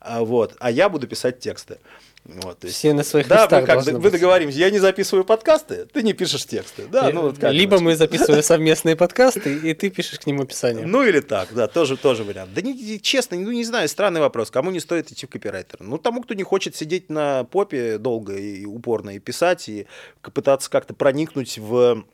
А, 0.00 0.20
вот, 0.20 0.54
а 0.58 0.70
я 0.70 0.88
буду 0.88 1.06
писать 1.06 1.38
тексты. 1.38 1.78
Вот, 2.24 2.60
то 2.60 2.68
есть, 2.68 2.78
Все 2.78 2.92
на 2.92 3.02
своих 3.02 3.26
да, 3.26 3.42
местах 3.42 3.62
мы, 3.62 3.66
как, 3.66 4.00
вы 4.00 4.10
договоримся, 4.12 4.56
я 4.58 4.70
не 4.70 4.78
записываю 4.78 5.24
подкасты, 5.24 5.86
ты 5.86 6.04
не 6.04 6.12
пишешь 6.12 6.46
тексты. 6.46 6.86
Да, 6.86 7.10
ну, 7.10 7.22
вот 7.22 7.38
как 7.38 7.52
Либо 7.52 7.80
мы 7.80 7.96
записываем 7.96 8.42
совместные 8.44 8.94
подкасты, 8.94 9.58
и 9.58 9.74
ты 9.74 9.90
пишешь 9.90 10.20
к 10.20 10.26
ним 10.26 10.40
описание. 10.40 10.86
Ну 10.86 11.02
или 11.02 11.18
так, 11.18 11.52
да, 11.52 11.66
тоже, 11.66 11.96
тоже 11.96 12.22
вариант. 12.22 12.54
Да 12.54 12.62
не, 12.62 13.00
честно, 13.00 13.36
ну 13.36 13.50
не 13.50 13.64
знаю, 13.64 13.88
странный 13.88 14.20
вопрос, 14.20 14.52
кому 14.52 14.70
не 14.70 14.78
стоит 14.78 15.10
идти 15.10 15.26
в 15.26 15.30
копирайтер? 15.30 15.78
Ну 15.80 15.98
тому, 15.98 16.22
кто 16.22 16.34
не 16.34 16.44
хочет 16.44 16.76
сидеть 16.76 17.10
на 17.10 17.42
попе 17.42 17.98
долго 17.98 18.36
и 18.36 18.64
упорно 18.66 19.10
и 19.10 19.18
писать, 19.18 19.68
и 19.68 19.88
пытаться 20.20 20.70
как-то 20.70 20.94
проникнуть 20.94 21.58
в 21.58 22.04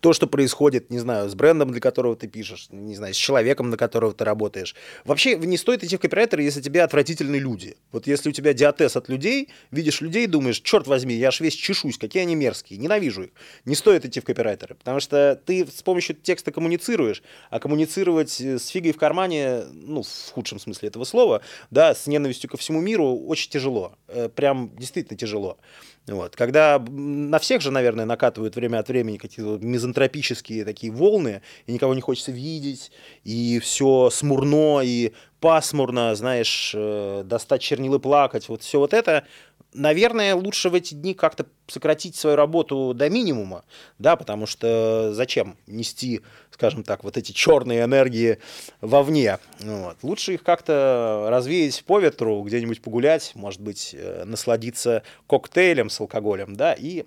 то, 0.00 0.12
что 0.12 0.26
происходит, 0.26 0.90
не 0.90 0.98
знаю, 0.98 1.28
с 1.28 1.34
брендом, 1.34 1.72
для 1.72 1.80
которого 1.80 2.14
ты 2.14 2.28
пишешь, 2.28 2.68
не 2.70 2.94
знаю, 2.94 3.12
с 3.12 3.16
человеком, 3.16 3.70
на 3.70 3.76
которого 3.76 4.12
ты 4.12 4.24
работаешь. 4.24 4.76
Вообще 5.04 5.36
не 5.36 5.56
стоит 5.56 5.82
идти 5.82 5.96
в 5.96 6.00
копирайтер, 6.00 6.38
если 6.40 6.60
тебе 6.60 6.82
отвратительные 6.82 7.40
люди. 7.40 7.76
Вот 7.90 8.06
если 8.06 8.28
у 8.28 8.32
тебя 8.32 8.52
диатез 8.52 8.96
от 8.96 9.08
людей, 9.08 9.48
видишь 9.70 10.00
людей, 10.00 10.26
думаешь, 10.26 10.60
черт 10.60 10.86
возьми, 10.86 11.14
я 11.14 11.28
аж 11.28 11.40
весь 11.40 11.54
чешусь, 11.54 11.98
какие 11.98 12.22
они 12.22 12.36
мерзкие, 12.36 12.78
ненавижу 12.78 13.24
их. 13.24 13.30
Не 13.64 13.74
стоит 13.74 14.04
идти 14.04 14.20
в 14.20 14.24
копирайтеры, 14.24 14.76
потому 14.76 15.00
что 15.00 15.40
ты 15.44 15.66
с 15.66 15.82
помощью 15.82 16.14
текста 16.14 16.52
коммуницируешь, 16.52 17.22
а 17.50 17.58
коммуницировать 17.58 18.40
с 18.40 18.68
фигой 18.68 18.92
в 18.92 18.96
кармане, 18.96 19.64
ну, 19.72 20.02
в 20.02 20.30
худшем 20.32 20.60
смысле 20.60 20.88
этого 20.88 21.04
слова, 21.04 21.42
да, 21.70 21.94
с 21.94 22.06
ненавистью 22.06 22.48
ко 22.48 22.56
всему 22.56 22.80
миру 22.80 23.16
очень 23.16 23.50
тяжело. 23.50 23.94
Э, 24.06 24.28
прям 24.28 24.70
действительно 24.76 25.18
тяжело. 25.18 25.58
Вот. 26.06 26.34
Когда 26.34 26.78
на 26.78 27.38
всех 27.38 27.60
же, 27.60 27.70
наверное, 27.70 28.04
накатывают 28.04 28.56
время 28.56 28.78
от 28.78 28.88
времени 28.88 29.16
какие-то 29.16 29.64
мизантропические 29.64 30.64
такие 30.64 30.92
волны, 30.92 31.42
и 31.66 31.72
никого 31.72 31.94
не 31.94 32.00
хочется 32.00 32.32
видеть, 32.32 32.90
и 33.22 33.58
все 33.60 34.10
смурно, 34.10 34.80
и 34.82 35.12
пасмурно, 35.40 36.14
знаешь, 36.14 36.72
э, 36.74 37.22
достать 37.24 37.62
чернилы 37.62 37.98
плакать, 37.98 38.48
вот 38.48 38.62
все 38.62 38.78
вот 38.78 38.92
это 38.92 39.24
наверное, 39.72 40.34
лучше 40.34 40.68
в 40.70 40.74
эти 40.74 40.94
дни 40.94 41.14
как-то 41.14 41.46
сократить 41.66 42.16
свою 42.16 42.36
работу 42.36 42.92
до 42.94 43.08
минимума, 43.08 43.64
да, 43.98 44.16
потому 44.16 44.46
что 44.46 45.12
зачем 45.12 45.56
нести, 45.66 46.22
скажем 46.50 46.82
так, 46.82 47.04
вот 47.04 47.16
эти 47.16 47.32
черные 47.32 47.84
энергии 47.84 48.38
вовне. 48.80 49.38
Вот. 49.60 49.98
Лучше 50.02 50.34
их 50.34 50.42
как-то 50.42 51.26
развеять 51.30 51.84
по 51.84 51.98
ветру, 51.98 52.42
где-нибудь 52.42 52.82
погулять, 52.82 53.32
может 53.34 53.60
быть, 53.60 53.94
э, 53.96 54.24
насладиться 54.24 55.02
коктейлем 55.26 55.90
с 55.90 56.00
алкоголем, 56.00 56.56
да, 56.56 56.72
и 56.72 57.04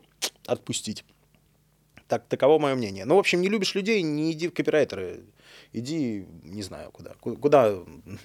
отпустить. 0.48 1.04
Так, 2.08 2.26
таково 2.28 2.60
мое 2.60 2.76
мнение. 2.76 3.06
Ну, 3.06 3.16
в 3.16 3.20
общем, 3.20 3.42
не 3.42 3.50
любишь 3.50 3.76
людей, 3.76 4.02
не 4.02 4.32
иди 4.32 4.48
в 4.48 4.54
копирайтеры 4.54 5.22
иди, 5.74 6.26
не 6.44 6.62
знаю, 6.62 6.92
куда. 6.92 7.14
Куда, 7.20 7.76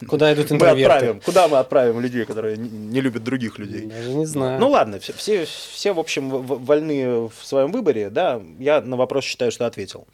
куда 0.06 0.34
идут 0.34 0.50
мы 0.50 0.66
отправим, 0.68 1.20
Куда 1.20 1.48
мы 1.48 1.58
отправим 1.58 2.00
людей, 2.00 2.24
которые 2.24 2.56
не, 2.56 3.00
любят 3.00 3.24
других 3.24 3.58
людей? 3.58 3.86
Даже 3.86 4.14
не 4.14 4.26
знаю. 4.26 4.60
Ну 4.60 4.68
ладно, 4.68 5.00
все, 5.00 5.12
все, 5.14 5.44
все 5.46 5.92
в 5.92 5.98
общем, 5.98 6.28
вольны 6.28 7.28
в 7.28 7.34
своем 7.42 7.72
выборе, 7.72 8.10
да, 8.10 8.40
я 8.58 8.80
на 8.80 8.96
вопрос 8.96 9.24
считаю, 9.24 9.50
что 9.50 9.66
ответил. 9.66 10.06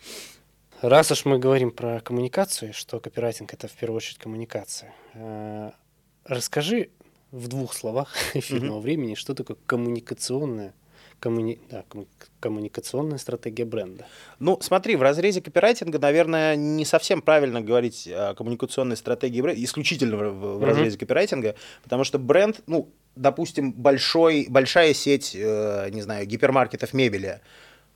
Раз 0.81 1.11
уж 1.11 1.25
мы 1.25 1.39
говорим 1.39 1.71
про 1.71 2.01
коммуникацию, 2.01 2.73
что 2.75 3.01
копирайтинг 3.01 3.53
это 3.53 3.69
в 3.69 3.73
первую 3.73 3.97
очередь 3.97 4.19
коммуникация, 4.19 4.93
э, 5.15 5.71
расскажи 6.25 6.91
в 7.31 7.49
двух 7.49 7.75
словах 7.75 8.15
эфирного 8.35 8.79
mm-hmm. 8.79 8.83
времени, 8.83 9.15
что 9.15 9.35
такое 9.35 9.57
коммуникационная 9.67 10.75
коммуни... 11.25 11.59
да, 11.71 11.85
коммуникационная 12.41 13.17
стратегия 13.17 13.65
бренда. 13.65 14.05
Ну, 14.39 14.59
смотри, 14.61 14.95
в 14.95 15.03
разрезе 15.03 15.41
копирайтинга, 15.41 15.99
наверное, 15.99 16.55
не 16.55 16.85
совсем 16.85 17.23
правильно 17.23 17.63
говорить 17.63 18.07
о 18.07 18.35
коммуникационной 18.35 18.99
стратегии 18.99 19.41
бренда, 19.41 19.65
исключительно 19.65 20.19
в, 20.19 20.21
в 20.21 20.45
mm-hmm. 20.45 20.67
разрезе 20.67 20.99
копирайтинга, 20.99 21.55
потому 21.83 22.05
что 22.05 22.19
бренд, 22.19 22.61
ну, 22.67 22.91
допустим, 23.17 23.73
большой, 23.73 24.47
большая 24.51 24.93
сеть, 24.93 25.35
э, 25.35 25.89
не 25.91 26.03
знаю, 26.03 26.27
гипермаркетов 26.27 26.93
мебели, 26.93 27.41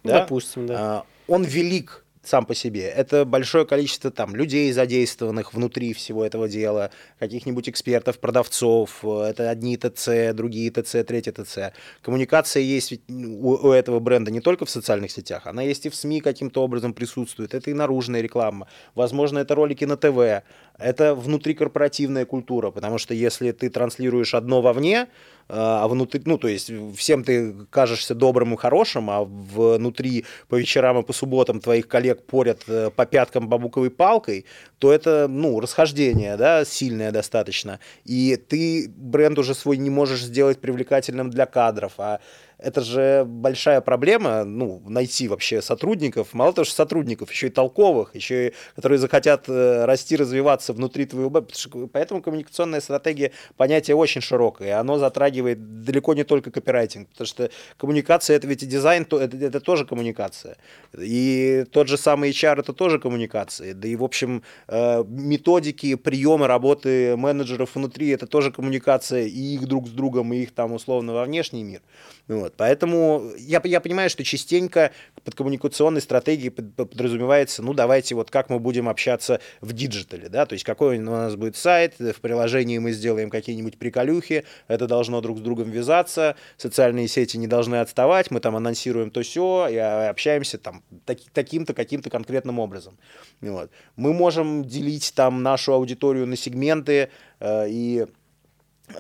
да? 0.05 0.21
Допустим, 0.21 0.67
да. 0.67 1.05
Э, 1.07 1.31
он 1.31 1.45
велик 1.45 2.07
сам 2.29 2.45
по 2.47 2.55
себе. 2.55 2.89
Это 2.89 3.25
большое 3.25 3.65
количество 3.65 4.11
там 4.11 4.37
людей 4.37 4.71
задействованных 4.73 5.55
внутри 5.55 5.93
всего 5.95 6.25
этого 6.25 6.49
дела, 6.49 6.91
каких-нибудь 7.19 7.69
экспертов, 7.69 8.19
продавцов, 8.19 9.05
это 9.05 9.51
одни 9.51 9.77
ТЦ, 9.77 10.35
другие 10.35 10.71
ТЦ, 10.71 11.05
третьи 11.07 11.31
ТЦ. 11.31 11.73
Коммуникация 12.03 12.63
есть 12.63 13.01
у, 13.09 13.69
у 13.69 13.73
этого 13.73 13.99
бренда 14.01 14.31
не 14.31 14.41
только 14.41 14.67
в 14.67 14.71
социальных 14.71 15.11
сетях, 15.11 15.47
она 15.47 15.63
есть 15.63 15.87
и 15.87 15.89
в 15.89 15.95
СМИ 15.95 16.21
каким-то 16.21 16.63
образом 16.63 16.93
присутствует, 16.93 17.55
это 17.55 17.71
и 17.71 17.75
наружная 17.75 18.21
реклама, 18.21 18.69
возможно, 18.95 19.39
это 19.39 19.55
ролики 19.55 19.85
на 19.85 19.97
ТВ, 19.97 20.45
это 20.79 21.15
внутрикорпоративная 21.15 22.27
культура, 22.27 22.71
потому 22.71 22.99
что 22.99 23.15
если 23.15 23.53
ты 23.53 23.71
транслируешь 23.71 24.35
одно 24.35 24.61
вовне, 24.61 25.09
а 25.49 25.89
внутри, 25.89 26.21
ну, 26.25 26.37
то 26.39 26.49
есть 26.49 26.71
всем 26.97 27.25
ты 27.25 27.55
кажешься 27.71 28.15
добрым 28.15 28.55
и 28.55 28.57
хорошим, 28.57 29.11
а 29.11 29.25
внутри 29.25 30.25
по 30.49 30.57
вечерам 30.57 30.99
и 30.99 31.03
по 31.03 31.13
субботам 31.13 31.61
твоих 31.61 31.89
коллег 31.89 32.25
порят 32.27 32.63
э, 32.67 32.91
по 32.95 33.07
пяткам 33.07 33.49
бабуковой 33.49 33.91
палкой, 33.91 34.45
то 34.79 34.93
это, 34.93 35.27
ну, 35.29 35.59
расхождение, 35.61 36.37
да, 36.37 36.65
сильное 36.65 37.13
достаточно. 37.13 37.81
И 38.05 38.37
ты 38.37 38.89
бренд 38.95 39.39
уже 39.39 39.55
свой 39.55 39.79
не 39.79 39.91
можешь 39.91 40.23
сделать 40.23 40.61
привлекательным 40.61 41.31
для 41.31 41.47
кадров, 41.47 41.95
а 41.99 42.21
это 42.59 42.81
же 42.81 43.25
большая 43.25 43.81
проблема, 43.81 44.45
ну, 44.45 44.83
найти 44.87 45.29
вообще 45.29 45.63
сотрудников, 45.63 46.35
мало 46.35 46.53
того, 46.53 46.65
что 46.65 46.75
сотрудников, 46.75 47.31
еще 47.31 47.47
и 47.47 47.51
толковых, 47.51 48.15
еще 48.15 48.49
и, 48.49 48.55
которые 48.75 48.99
захотят 48.99 49.49
э, 49.49 49.85
расти, 49.85 50.17
развиваться 50.17 50.73
внутри 50.73 51.07
твоего 51.07 51.47
Поэтому 51.93 52.21
коммуникационная 52.21 52.81
стратегия 52.81 53.31
понятие 53.57 53.97
очень 53.97 54.21
широкое, 54.21 54.69
и 54.69 54.71
оно 54.73 54.99
затрагивает 54.99 55.85
далеко 55.85 56.15
не 56.15 56.25
только 56.25 56.51
копирайтинг, 56.51 57.09
потому 57.11 57.27
что 57.27 57.51
коммуникация 57.77 58.37
это 58.37 58.49
ведь 58.49 58.63
и 58.65 58.67
дизайн, 58.67 59.05
то, 59.05 59.21
это, 59.21 59.37
это 59.37 59.61
тоже 59.61 59.87
коммуникация. 59.87 60.57
И 60.99 61.65
тот 61.71 61.89
же 61.89 61.97
самый 61.97 62.31
HR 62.31 62.61
это 62.61 62.73
тоже 62.73 62.99
коммуникация. 62.99 63.75
Да 63.75 63.87
и, 63.87 63.95
в 63.95 64.03
общем, 64.03 64.43
э, 64.67 65.05
методики, 65.07 65.95
приемы 65.95 66.49
работы 66.49 67.17
менеджеров 67.17 67.77
внутри 67.77 68.09
это 68.09 68.27
тоже 68.27 68.51
коммуникация 68.51 69.27
и 69.27 69.55
их 69.55 69.67
друг 69.67 69.87
с 69.87 69.91
другом, 69.91 70.33
и 70.33 70.39
их 70.39 70.53
там 70.53 70.73
условно 70.73 71.13
во 71.13 71.25
внешний 71.25 71.63
мир. 71.63 71.83
Вот. 72.27 72.48
Поэтому 72.57 73.33
я, 73.39 73.61
я 73.65 73.81
понимаю, 73.81 74.11
что 74.11 74.25
частенько 74.25 74.93
под 75.25 75.35
коммуникационной 75.35 76.01
стратегией 76.01 76.51
подразумевается, 76.51 77.63
ну, 77.63 77.75
давайте 77.75 78.15
вот 78.15 78.31
как 78.31 78.51
мы 78.51 78.59
будем 78.59 78.89
общаться 78.89 79.41
в 79.61 79.73
digital 79.73 80.16
е, 80.16 80.29
да, 80.29 80.47
то 80.47 80.55
есть 80.55 80.65
какой 80.65 80.99
у 80.99 81.03
нас 81.03 81.37
будет 81.37 81.57
сайт, 81.57 81.95
в 81.99 82.21
приложении 82.21 82.79
мы 82.79 82.93
сделаем 82.93 83.31
какие-нибудь 83.31 83.79
приколюхи, 83.79 84.45
это 84.69 84.87
должно 84.87 85.21
друг 85.21 85.39
с 85.39 85.41
другом 85.41 85.71
вязаться, 85.71 86.37
социальные 86.57 87.09
сети 87.09 87.37
не 87.37 87.47
должны 87.47 87.77
отставать, 87.77 88.31
мы 88.31 88.41
там 88.41 88.57
анонсируем 88.57 89.11
то 89.11 89.23
все 89.23 89.69
и 89.69 89.77
общаемся 89.77 90.59
там 90.59 90.83
таки, 91.05 91.27
таким-то, 91.33 91.75
каким-то 91.75 92.11
конкретным 92.11 92.59
образом. 92.59 92.99
Вот. 93.41 93.71
Мы 93.97 94.13
можем 94.13 94.65
делить 94.65 95.13
там 95.15 95.43
нашу 95.43 95.73
аудиторию 95.73 96.27
на 96.27 96.37
сегменты 96.37 97.11
э, 97.41 97.69
и 97.69 98.07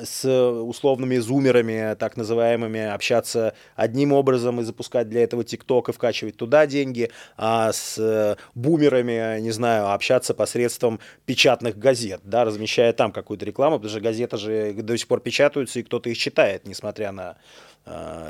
с 0.02 0.28
условными 0.28 1.16
зумерами, 1.16 1.94
так 1.94 2.16
называемыми, 2.16 2.86
общаться 2.86 3.54
одним 3.76 4.12
образом 4.12 4.60
и 4.60 4.64
запускать 4.64 5.08
для 5.08 5.22
этого 5.22 5.44
ТикТок 5.44 5.88
и 5.88 5.92
вкачивать 5.92 6.36
туда 6.36 6.66
деньги, 6.66 7.10
а 7.36 7.72
с 7.72 8.36
бумерами, 8.54 9.40
не 9.40 9.50
знаю, 9.50 9.92
общаться 9.92 10.34
посредством 10.34 11.00
печатных 11.26 11.78
газет, 11.78 12.20
да, 12.24 12.44
размещая 12.44 12.92
там 12.92 13.12
какую-то 13.12 13.44
рекламу, 13.44 13.76
потому 13.76 13.90
что 13.90 14.00
газеты 14.00 14.36
же 14.36 14.72
до 14.74 14.96
сих 14.96 15.08
пор 15.08 15.20
печатаются, 15.20 15.80
и 15.80 15.82
кто-то 15.82 16.10
их 16.10 16.18
читает, 16.18 16.66
несмотря 16.66 17.12
на 17.12 17.36
Э, 17.77 17.77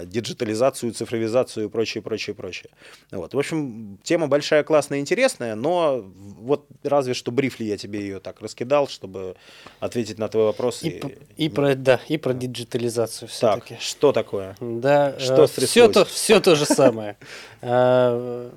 диджитализацию, 0.04 0.92
цифровизацию 0.92 1.66
и 1.66 1.68
прочее, 1.68 2.02
прочее, 2.02 2.34
прочее. 2.34 2.70
Вот. 3.10 3.34
В 3.34 3.38
общем, 3.38 3.98
тема 4.02 4.28
большая, 4.28 4.62
классная, 4.62 5.00
интересная, 5.00 5.54
но 5.54 6.04
вот 6.04 6.66
разве 6.82 7.14
что 7.14 7.30
брифли 7.30 7.64
я 7.64 7.76
тебе 7.76 8.00
ее 8.00 8.20
так 8.20 8.40
раскидал, 8.40 8.88
чтобы 8.88 9.36
ответить 9.80 10.18
на 10.18 10.28
твой 10.28 10.44
вопрос. 10.44 10.82
И, 10.82 10.88
и, 10.88 11.46
и 11.46 11.48
про, 11.48 11.74
да, 11.74 12.00
и 12.08 12.16
про 12.18 12.32
диджитализацию 12.32 13.28
все-таки. 13.28 13.74
Так, 13.74 13.82
что 13.82 14.12
такое? 14.12 14.56
Да, 14.60 15.18
что 15.18 15.44
э, 15.44 15.46
все, 15.46 15.88
то, 15.88 16.04
все 16.04 16.40
то 16.40 16.54
же 16.54 16.64
самое. 16.64 17.16
Э, 17.60 18.50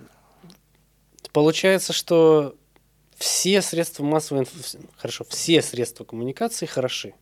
получается, 1.32 1.92
что 1.94 2.56
все 3.16 3.62
средства 3.62 4.04
массовой 4.04 4.48
хорошо, 4.98 5.26
все 5.28 5.62
средства 5.62 6.04
коммуникации 6.04 6.66
хороши. 6.66 7.14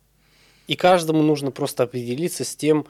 И 0.66 0.76
каждому 0.76 1.22
нужно 1.22 1.50
просто 1.50 1.84
определиться 1.84 2.44
с 2.44 2.54
тем, 2.54 2.86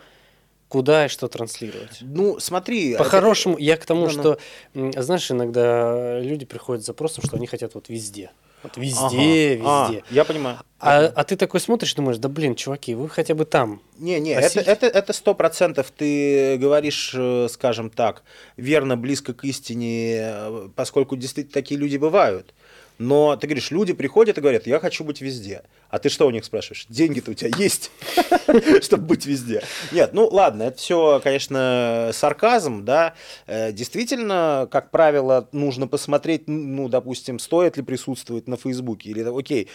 куда 0.71 1.07
и 1.07 1.09
что 1.09 1.27
транслировать. 1.27 1.99
Ну, 2.01 2.39
смотри. 2.39 2.97
По-хорошему, 2.97 3.57
это... 3.57 3.63
я 3.65 3.77
к 3.77 3.85
тому, 3.85 4.07
да, 4.07 4.13
что, 4.13 4.39
знаешь, 4.73 5.31
иногда 5.31 6.21
люди 6.21 6.47
приходят 6.47 6.85
с 6.85 6.87
запросом, 6.87 7.25
что 7.27 7.37
они 7.37 7.49
хотят 7.49 7.75
вот 7.75 7.89
везде. 7.89 8.31
Вот 8.63 8.77
везде, 8.77 9.61
ага. 9.65 9.89
везде. 9.89 10.05
А, 10.09 10.15
я 10.15 10.25
понимаю. 10.25 10.59
А, 10.79 11.07
а 11.07 11.25
ты 11.25 11.37
такой 11.37 11.61
смотришь, 11.61 11.95
думаешь, 11.95 12.19
да 12.19 12.29
блин, 12.29 12.55
чуваки, 12.55 12.95
вы 12.95 13.09
хотя 13.09 13.35
бы 13.35 13.47
там. 13.47 13.83
Не, 13.99 14.21
не, 14.21 14.31
это, 14.31 14.61
это, 14.61 14.87
это 14.87 15.13
сто 15.13 15.35
процентов 15.35 15.91
ты 15.91 16.57
говоришь, 16.57 17.13
э, 17.17 17.49
скажем 17.51 17.91
так, 17.91 18.23
верно, 18.57 18.97
близко 18.97 19.35
к 19.35 19.45
истине, 19.45 20.19
э, 20.21 20.69
поскольку 20.77 21.17
действительно 21.17 21.55
такие 21.55 21.81
люди 21.81 21.97
бывают. 21.97 22.55
Но 23.01 23.35
ты 23.35 23.47
говоришь, 23.47 23.71
люди 23.71 23.95
приходят 23.95 24.37
и 24.37 24.43
говорят, 24.43 24.67
я 24.67 24.79
хочу 24.79 25.05
быть 25.05 25.23
везде. 25.23 25.63
А 25.89 25.99
ты 25.99 26.11
что 26.11 26.27
у 26.27 26.31
них 26.31 26.45
спрашиваешь? 26.45 26.85
Деньги-то 26.91 27.31
у 27.31 27.35
тебя 27.35 27.51
есть, 27.57 27.91
чтобы 28.83 29.07
быть 29.07 29.25
везде? 29.25 29.63
Нет, 29.91 30.13
ну 30.13 30.29
ладно, 30.29 30.65
это 30.65 30.77
все, 30.77 31.19
конечно, 31.25 32.11
сарказм, 32.13 32.85
да. 32.85 33.15
Э, 33.47 33.73
действительно, 33.73 34.69
как 34.71 34.91
правило, 34.91 35.49
нужно 35.53 35.89
посмотреть, 35.89 36.43
ну, 36.47 36.91
допустим, 36.91 37.39
стоит 37.39 37.79
ли 37.79 37.83
присутствовать 37.83 38.47
на 38.47 38.59
Фейсбуке. 38.59 39.09
Или, 39.09 39.23
окей, 39.23 39.71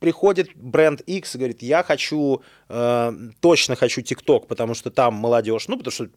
приходит 0.00 0.48
бренд 0.56 1.02
X 1.02 1.36
и 1.36 1.38
говорит, 1.38 1.62
я 1.62 1.84
хочу, 1.84 2.42
э, 2.68 3.12
точно 3.38 3.76
хочу 3.76 4.02
ТикТок, 4.02 4.48
потому 4.48 4.74
что 4.74 4.90
там 4.90 5.14
молодежь, 5.14 5.68
ну, 5.68 5.76
потому 5.76 5.92
что 5.92 6.08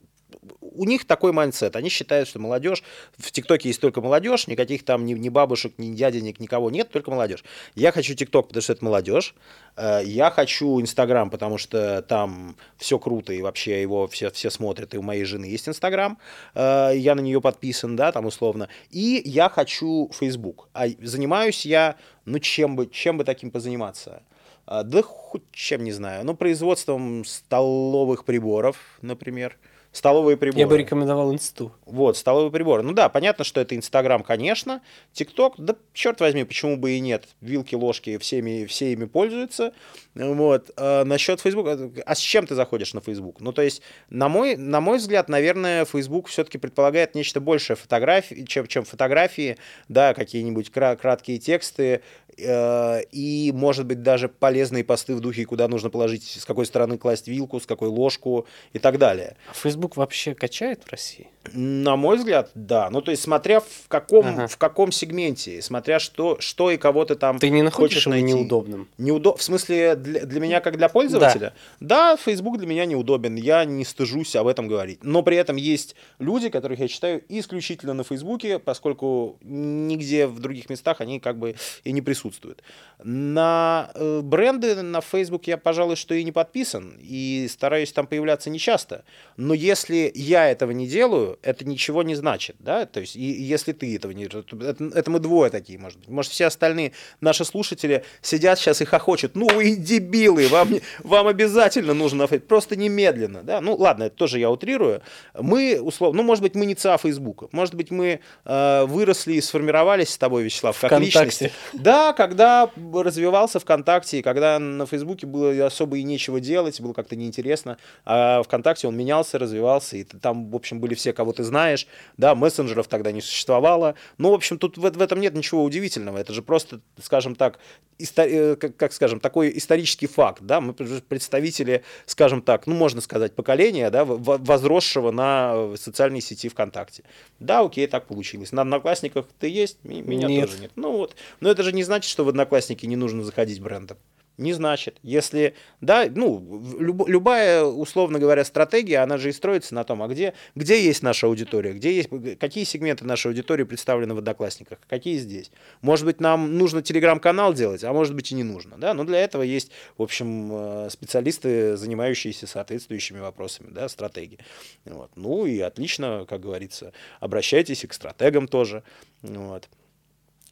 у 0.77 0.85
них 0.85 1.05
такой 1.05 1.31
mindset. 1.31 1.75
Они 1.75 1.89
считают, 1.89 2.29
что 2.29 2.39
молодежь, 2.39 2.83
в 3.17 3.31
ТикТоке 3.31 3.69
есть 3.69 3.81
только 3.81 4.01
молодежь, 4.01 4.47
никаких 4.47 4.85
там 4.85 5.05
ни, 5.05 5.13
ни 5.13 5.29
бабушек, 5.29 5.73
ни 5.77 5.93
дяденек, 5.93 6.39
никого 6.39 6.69
нет, 6.69 6.89
только 6.89 7.11
молодежь. 7.11 7.43
Я 7.75 7.91
хочу 7.91 8.13
ТикТок, 8.13 8.47
потому 8.47 8.61
что 8.61 8.73
это 8.73 8.85
молодежь. 8.85 9.35
Э, 9.75 10.01
я 10.03 10.29
хочу 10.29 10.79
Инстаграм, 10.79 11.29
потому 11.29 11.57
что 11.57 12.01
там 12.01 12.55
все 12.77 12.99
круто, 12.99 13.33
и 13.33 13.41
вообще 13.41 13.81
его 13.81 14.07
все, 14.07 14.29
все 14.31 14.49
смотрят, 14.49 14.93
и 14.93 14.97
у 14.97 15.01
моей 15.01 15.23
жены 15.23 15.45
есть 15.45 15.67
Инстаграм, 15.67 16.17
э, 16.55 16.91
я 16.95 17.15
на 17.15 17.21
нее 17.21 17.41
подписан, 17.41 17.95
да, 17.95 18.11
там 18.11 18.25
условно. 18.25 18.69
И 18.91 19.21
я 19.25 19.49
хочу 19.49 20.09
Фейсбук. 20.13 20.69
А 20.73 20.87
занимаюсь 21.01 21.65
я, 21.65 21.95
ну, 22.25 22.39
чем 22.39 22.75
бы, 22.75 22.87
чем 22.87 23.17
бы 23.17 23.23
таким 23.23 23.51
позаниматься? 23.51 24.21
Э, 24.67 24.83
да 24.83 25.01
хоть 25.01 25.43
чем, 25.51 25.83
не 25.83 25.91
знаю. 25.91 26.25
Ну, 26.25 26.35
производством 26.35 27.25
столовых 27.25 28.25
приборов, 28.25 28.77
например 29.01 29.57
столовые 29.91 30.37
приборы. 30.37 30.59
Я 30.59 30.67
бы 30.67 30.77
рекомендовал 30.77 31.33
инсту. 31.33 31.73
Вот, 31.85 32.17
столовые 32.17 32.51
приборы. 32.51 32.83
Ну 32.83 32.93
да, 32.93 33.09
понятно, 33.09 33.43
что 33.43 33.61
это 33.61 33.75
Инстаграм, 33.75 34.23
конечно. 34.23 34.81
ТикТок, 35.13 35.55
да 35.57 35.75
черт 35.93 36.19
возьми, 36.19 36.43
почему 36.43 36.77
бы 36.77 36.91
и 36.91 36.99
нет. 36.99 37.25
Вилки, 37.41 37.75
ложки, 37.75 38.17
всеми, 38.17 38.65
все 38.65 38.93
ими 38.93 39.05
пользуются. 39.05 39.73
Вот. 40.13 40.71
А 40.77 41.03
насчет 41.03 41.39
Фейсбука, 41.41 41.91
а 42.05 42.15
с 42.15 42.19
чем 42.19 42.45
ты 42.45 42.55
заходишь 42.55 42.93
на 42.93 43.01
Фейсбук? 43.01 43.39
Ну, 43.39 43.51
то 43.51 43.61
есть, 43.61 43.81
на 44.09 44.29
мой, 44.29 44.55
на 44.55 44.81
мой 44.81 44.97
взгляд, 44.97 45.29
наверное, 45.29 45.85
Фейсбук 45.85 46.27
все-таки 46.27 46.57
предполагает 46.57 47.15
нечто 47.15 47.39
большее 47.39 47.77
фотографии, 47.77 48.45
чем, 48.47 48.67
чем 48.67 48.83
фотографии, 48.85 49.57
да, 49.87 50.13
какие-нибудь 50.13 50.71
краткие 50.71 51.39
тексты, 51.39 52.01
э, 52.37 53.01
и, 53.11 53.51
может 53.53 53.85
быть, 53.85 54.03
даже 54.03 54.27
полезные 54.27 54.83
посты 54.83 55.15
в 55.15 55.19
духе, 55.19 55.45
куда 55.45 55.67
нужно 55.67 55.89
положить, 55.89 56.23
с 56.23 56.45
какой 56.45 56.65
стороны 56.65 56.97
класть 56.97 57.27
вилку, 57.27 57.59
с 57.59 57.65
какой 57.65 57.89
ложку 57.89 58.47
и 58.73 58.79
так 58.79 58.97
далее. 58.97 59.37
Facebook 59.53 59.76
Facebook 59.77 59.95
вообще 59.95 60.33
качает 60.33 60.83
в 60.83 60.89
России? 60.89 61.27
На 61.53 61.95
мой 61.95 62.17
взгляд, 62.17 62.49
да. 62.55 62.89
Ну, 62.89 63.01
то 63.01 63.11
есть, 63.11 63.23
смотря 63.23 63.59
в 63.59 63.87
каком, 63.87 64.25
ага. 64.27 64.47
в 64.47 64.57
каком 64.57 64.91
сегменте, 64.91 65.61
смотря 65.61 65.99
что, 65.99 66.37
что 66.39 66.71
и 66.71 66.77
кого 66.77 67.05
ты 67.05 67.15
там 67.15 67.39
Ты 67.39 67.49
не 67.49 67.61
находишь 67.61 68.05
его 68.05 68.15
неудобным? 68.15 68.87
Неудоб... 68.97 69.39
В 69.39 69.43
смысле, 69.43 69.95
для, 69.95 70.25
для 70.25 70.39
меня 70.39 70.59
как 70.59 70.77
для 70.77 70.89
пользователя? 70.89 71.53
Да. 71.79 72.13
да, 72.13 72.17
Facebook 72.17 72.57
для 72.57 72.67
меня 72.67 72.85
неудобен. 72.85 73.35
Я 73.35 73.65
не 73.65 73.85
стыжусь 73.85 74.35
об 74.35 74.47
этом 74.47 74.67
говорить. 74.67 74.99
Но 75.03 75.23
при 75.23 75.37
этом 75.37 75.55
есть 75.55 75.95
люди, 76.19 76.49
которых 76.49 76.79
я 76.79 76.87
читаю 76.87 77.23
исключительно 77.29 77.93
на 77.93 78.03
Фейсбуке, 78.03 78.59
поскольку 78.59 79.37
нигде 79.41 80.27
в 80.27 80.39
других 80.39 80.69
местах 80.69 81.01
они 81.01 81.19
как 81.19 81.37
бы 81.37 81.55
и 81.83 81.91
не 81.91 82.01
присутствуют. 82.01 82.61
На 83.03 83.91
э, 83.93 84.21
бренды 84.21 84.81
на 84.81 85.01
Facebook 85.01 85.47
я, 85.47 85.57
пожалуй, 85.57 85.95
что 85.95 86.13
и 86.13 86.23
не 86.23 86.31
подписан. 86.31 86.97
И 86.99 87.47
стараюсь 87.49 87.91
там 87.91 88.07
появляться 88.07 88.49
нечасто. 88.49 89.03
Но 89.35 89.53
если 89.53 90.11
я 90.15 90.49
этого 90.49 90.71
не 90.71 90.87
делаю, 90.87 91.36
это 91.41 91.65
ничего 91.65 92.03
не 92.03 92.15
значит, 92.15 92.55
да, 92.59 92.85
то 92.85 92.99
есть, 92.99 93.15
и, 93.15 93.21
если 93.21 93.71
ты 93.71 93.95
этого 93.95 94.11
не... 94.11 94.25
Это, 94.25 94.83
это 94.95 95.11
мы 95.11 95.19
двое 95.19 95.49
такие, 95.49 95.79
может 95.79 95.99
быть. 95.99 96.09
Может, 96.09 96.31
все 96.31 96.45
остальные 96.45 96.93
наши 97.21 97.45
слушатели 97.45 98.03
сидят 98.21 98.59
сейчас 98.59 98.81
и 98.81 98.85
хохочут, 98.85 99.35
ну 99.35 99.47
вы 99.47 99.75
дебилы, 99.75 100.47
вам, 100.47 100.69
вам 101.03 101.27
обязательно 101.27 101.93
нужно 101.93 102.27
просто 102.27 102.75
немедленно, 102.75 103.43
да, 103.43 103.61
ну 103.61 103.75
ладно, 103.75 104.03
это 104.03 104.15
тоже 104.15 104.39
я 104.39 104.49
утрирую. 104.49 105.01
Мы, 105.33 105.79
условно, 105.81 106.17
ну, 106.17 106.23
может 106.23 106.41
быть, 106.41 106.55
мы 106.55 106.65
не 106.65 106.75
ЦА 106.75 106.97
Фейсбука, 106.97 107.47
может 107.51 107.75
быть, 107.75 107.91
мы 107.91 108.19
э, 108.45 108.85
выросли 108.85 109.33
и 109.33 109.41
сформировались 109.41 110.09
с 110.09 110.17
тобой, 110.17 110.43
Вячеслав, 110.43 110.79
как 110.79 110.91
Вконтакте. 110.91 111.19
личности. 111.19 111.51
Да, 111.73 112.13
когда 112.13 112.69
развивался 112.93 113.59
ВКонтакте, 113.59 114.23
когда 114.23 114.59
на 114.59 114.85
Фейсбуке 114.85 115.27
было 115.27 115.65
особо 115.65 115.97
и 115.97 116.03
нечего 116.03 116.39
делать, 116.39 116.79
было 116.81 116.93
как-то 116.93 117.15
неинтересно, 117.15 117.77
а 118.05 118.41
ВКонтакте 118.43 118.87
он 118.87 118.97
менялся, 118.97 119.37
развивался, 119.37 119.97
и 119.97 120.03
там, 120.03 120.49
в 120.49 120.55
общем, 120.55 120.79
были 120.79 120.93
все, 120.93 121.13
кого 121.13 121.26
ты 121.33 121.43
знаешь, 121.43 121.87
да, 122.17 122.35
мессенджеров 122.35 122.87
тогда 122.87 123.11
не 123.11 123.21
существовало. 123.21 123.95
Ну, 124.17 124.31
в 124.31 124.33
общем, 124.33 124.57
тут 124.57 124.77
в, 124.77 124.81
в 124.81 125.01
этом 125.01 125.19
нет 125.19 125.33
ничего 125.33 125.63
удивительного. 125.63 126.17
Это 126.17 126.33
же 126.33 126.41
просто, 126.41 126.81
скажем 127.01 127.35
так, 127.35 127.59
истори- 127.99 128.53
э, 128.53 128.55
как, 128.55 128.75
как 128.75 128.93
скажем, 128.93 129.19
такой 129.19 129.55
исторический 129.57 130.07
факт, 130.07 130.41
да, 130.41 130.61
мы 130.61 130.73
представители, 130.73 131.83
скажем 132.05 132.41
так, 132.41 132.67
ну, 132.67 132.75
можно 132.75 133.01
сказать, 133.01 133.33
поколения, 133.33 133.89
да, 133.89 134.05
возросшего 134.05 135.11
на 135.11 135.75
социальной 135.77 136.21
сети 136.21 136.49
ВКонтакте. 136.49 137.03
Да, 137.39 137.61
окей, 137.61 137.87
так 137.87 138.07
получилось. 138.07 138.51
На 138.51 138.61
Одноклассниках 138.61 139.25
ты 139.39 139.49
есть, 139.49 139.83
меня 139.83 140.27
нет. 140.27 140.49
тоже 140.49 140.61
нет. 140.61 140.71
Ну 140.75 140.91
вот, 140.91 141.15
но 141.39 141.49
это 141.49 141.63
же 141.63 141.73
не 141.73 141.83
значит, 141.83 142.09
что 142.09 142.23
в 142.23 142.29
Одноклассники 142.29 142.85
не 142.85 142.95
нужно 142.95 143.23
заходить 143.23 143.61
брендом. 143.61 143.97
Не 144.37 144.53
значит. 144.53 144.99
Если, 145.01 145.55
да, 145.81 146.07
ну, 146.13 146.63
люб, 146.79 147.07
любая, 147.07 147.63
условно 147.63 148.19
говоря, 148.19 148.45
стратегия, 148.45 148.99
она 148.99 149.17
же 149.17 149.29
и 149.29 149.31
строится 149.31 149.73
на 149.73 149.83
том, 149.83 150.03
а 150.03 150.07
где, 150.07 150.35
где 150.53 150.83
есть 150.83 151.01
наша 151.01 151.25
аудитория, 151.25 151.73
где 151.73 151.95
есть, 151.95 152.09
какие 152.39 152.63
сегменты 152.63 153.03
нашей 153.03 153.27
аудитории 153.27 153.63
представлены 153.63 154.13
в 154.13 154.19
Одноклассниках, 154.19 154.77
какие 154.87 155.17
здесь. 155.17 155.49
Может 155.81 156.05
быть, 156.05 156.21
нам 156.21 156.55
нужно 156.55 156.83
телеграм-канал 156.83 157.55
делать, 157.55 157.83
а 157.83 157.91
может 157.93 158.13
быть 158.13 158.31
и 158.31 158.35
не 158.35 158.43
нужно, 158.43 158.77
да, 158.77 158.93
но 158.93 159.05
для 159.05 159.19
этого 159.19 159.41
есть, 159.41 159.71
в 159.97 160.03
общем, 160.03 160.49
э, 160.51 160.89
специалисты, 160.91 161.75
занимающиеся 161.75 162.45
соответствующими 162.45 163.19
вопросами, 163.19 163.69
да, 163.71 163.89
стратегии. 163.89 164.37
Вот. 164.85 165.09
Ну 165.15 165.47
и 165.47 165.59
отлично, 165.61 166.27
как 166.29 166.41
говорится, 166.41 166.93
обращайтесь 167.19 167.83
и 167.83 167.87
к 167.87 167.93
стратегам 167.93 168.47
тоже, 168.47 168.83
вот, 169.23 169.67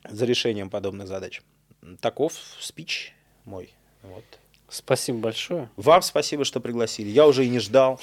за 0.10 0.26
решением 0.26 0.72
подобных 0.72 1.08
задач. 1.08 1.44
Таков 2.02 2.34
спич 2.60 3.14
мой. 3.46 3.74
Вот. 4.04 4.24
Спасибо 4.70 5.20
большое. 5.20 5.70
Вам 5.78 6.02
спасибо, 6.02 6.43
что 6.43 6.60
пригласили. 6.60 7.10
Я 7.10 7.28
уже 7.28 7.46
и 7.46 7.50
не 7.50 7.60
ждал. 7.60 8.00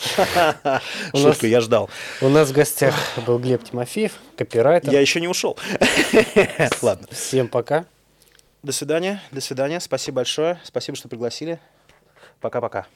Шутка, 1.15 1.47
я 1.47 1.61
ждал. 1.61 1.91
У 2.21 2.29
нас 2.29 2.51
в 2.51 2.53
гостях 2.53 2.95
был 3.27 3.39
Глеб 3.39 3.65
Тимофеев, 3.65 4.13
копирайтер. 4.37 4.93
Я 4.93 5.01
еще 5.01 5.21
не 5.21 5.29
ушел. 5.29 5.59
Ладно. 6.83 7.09
Всем 7.11 7.49
пока. 7.49 7.85
До 8.63 8.73
свидания. 8.73 9.21
До 9.33 9.41
свидания. 9.41 9.81
Спасибо 9.81 10.17
большое. 10.17 10.61
Спасибо, 10.65 10.97
что 10.97 11.09
пригласили. 11.09 11.59
Пока-пока. 12.41 12.87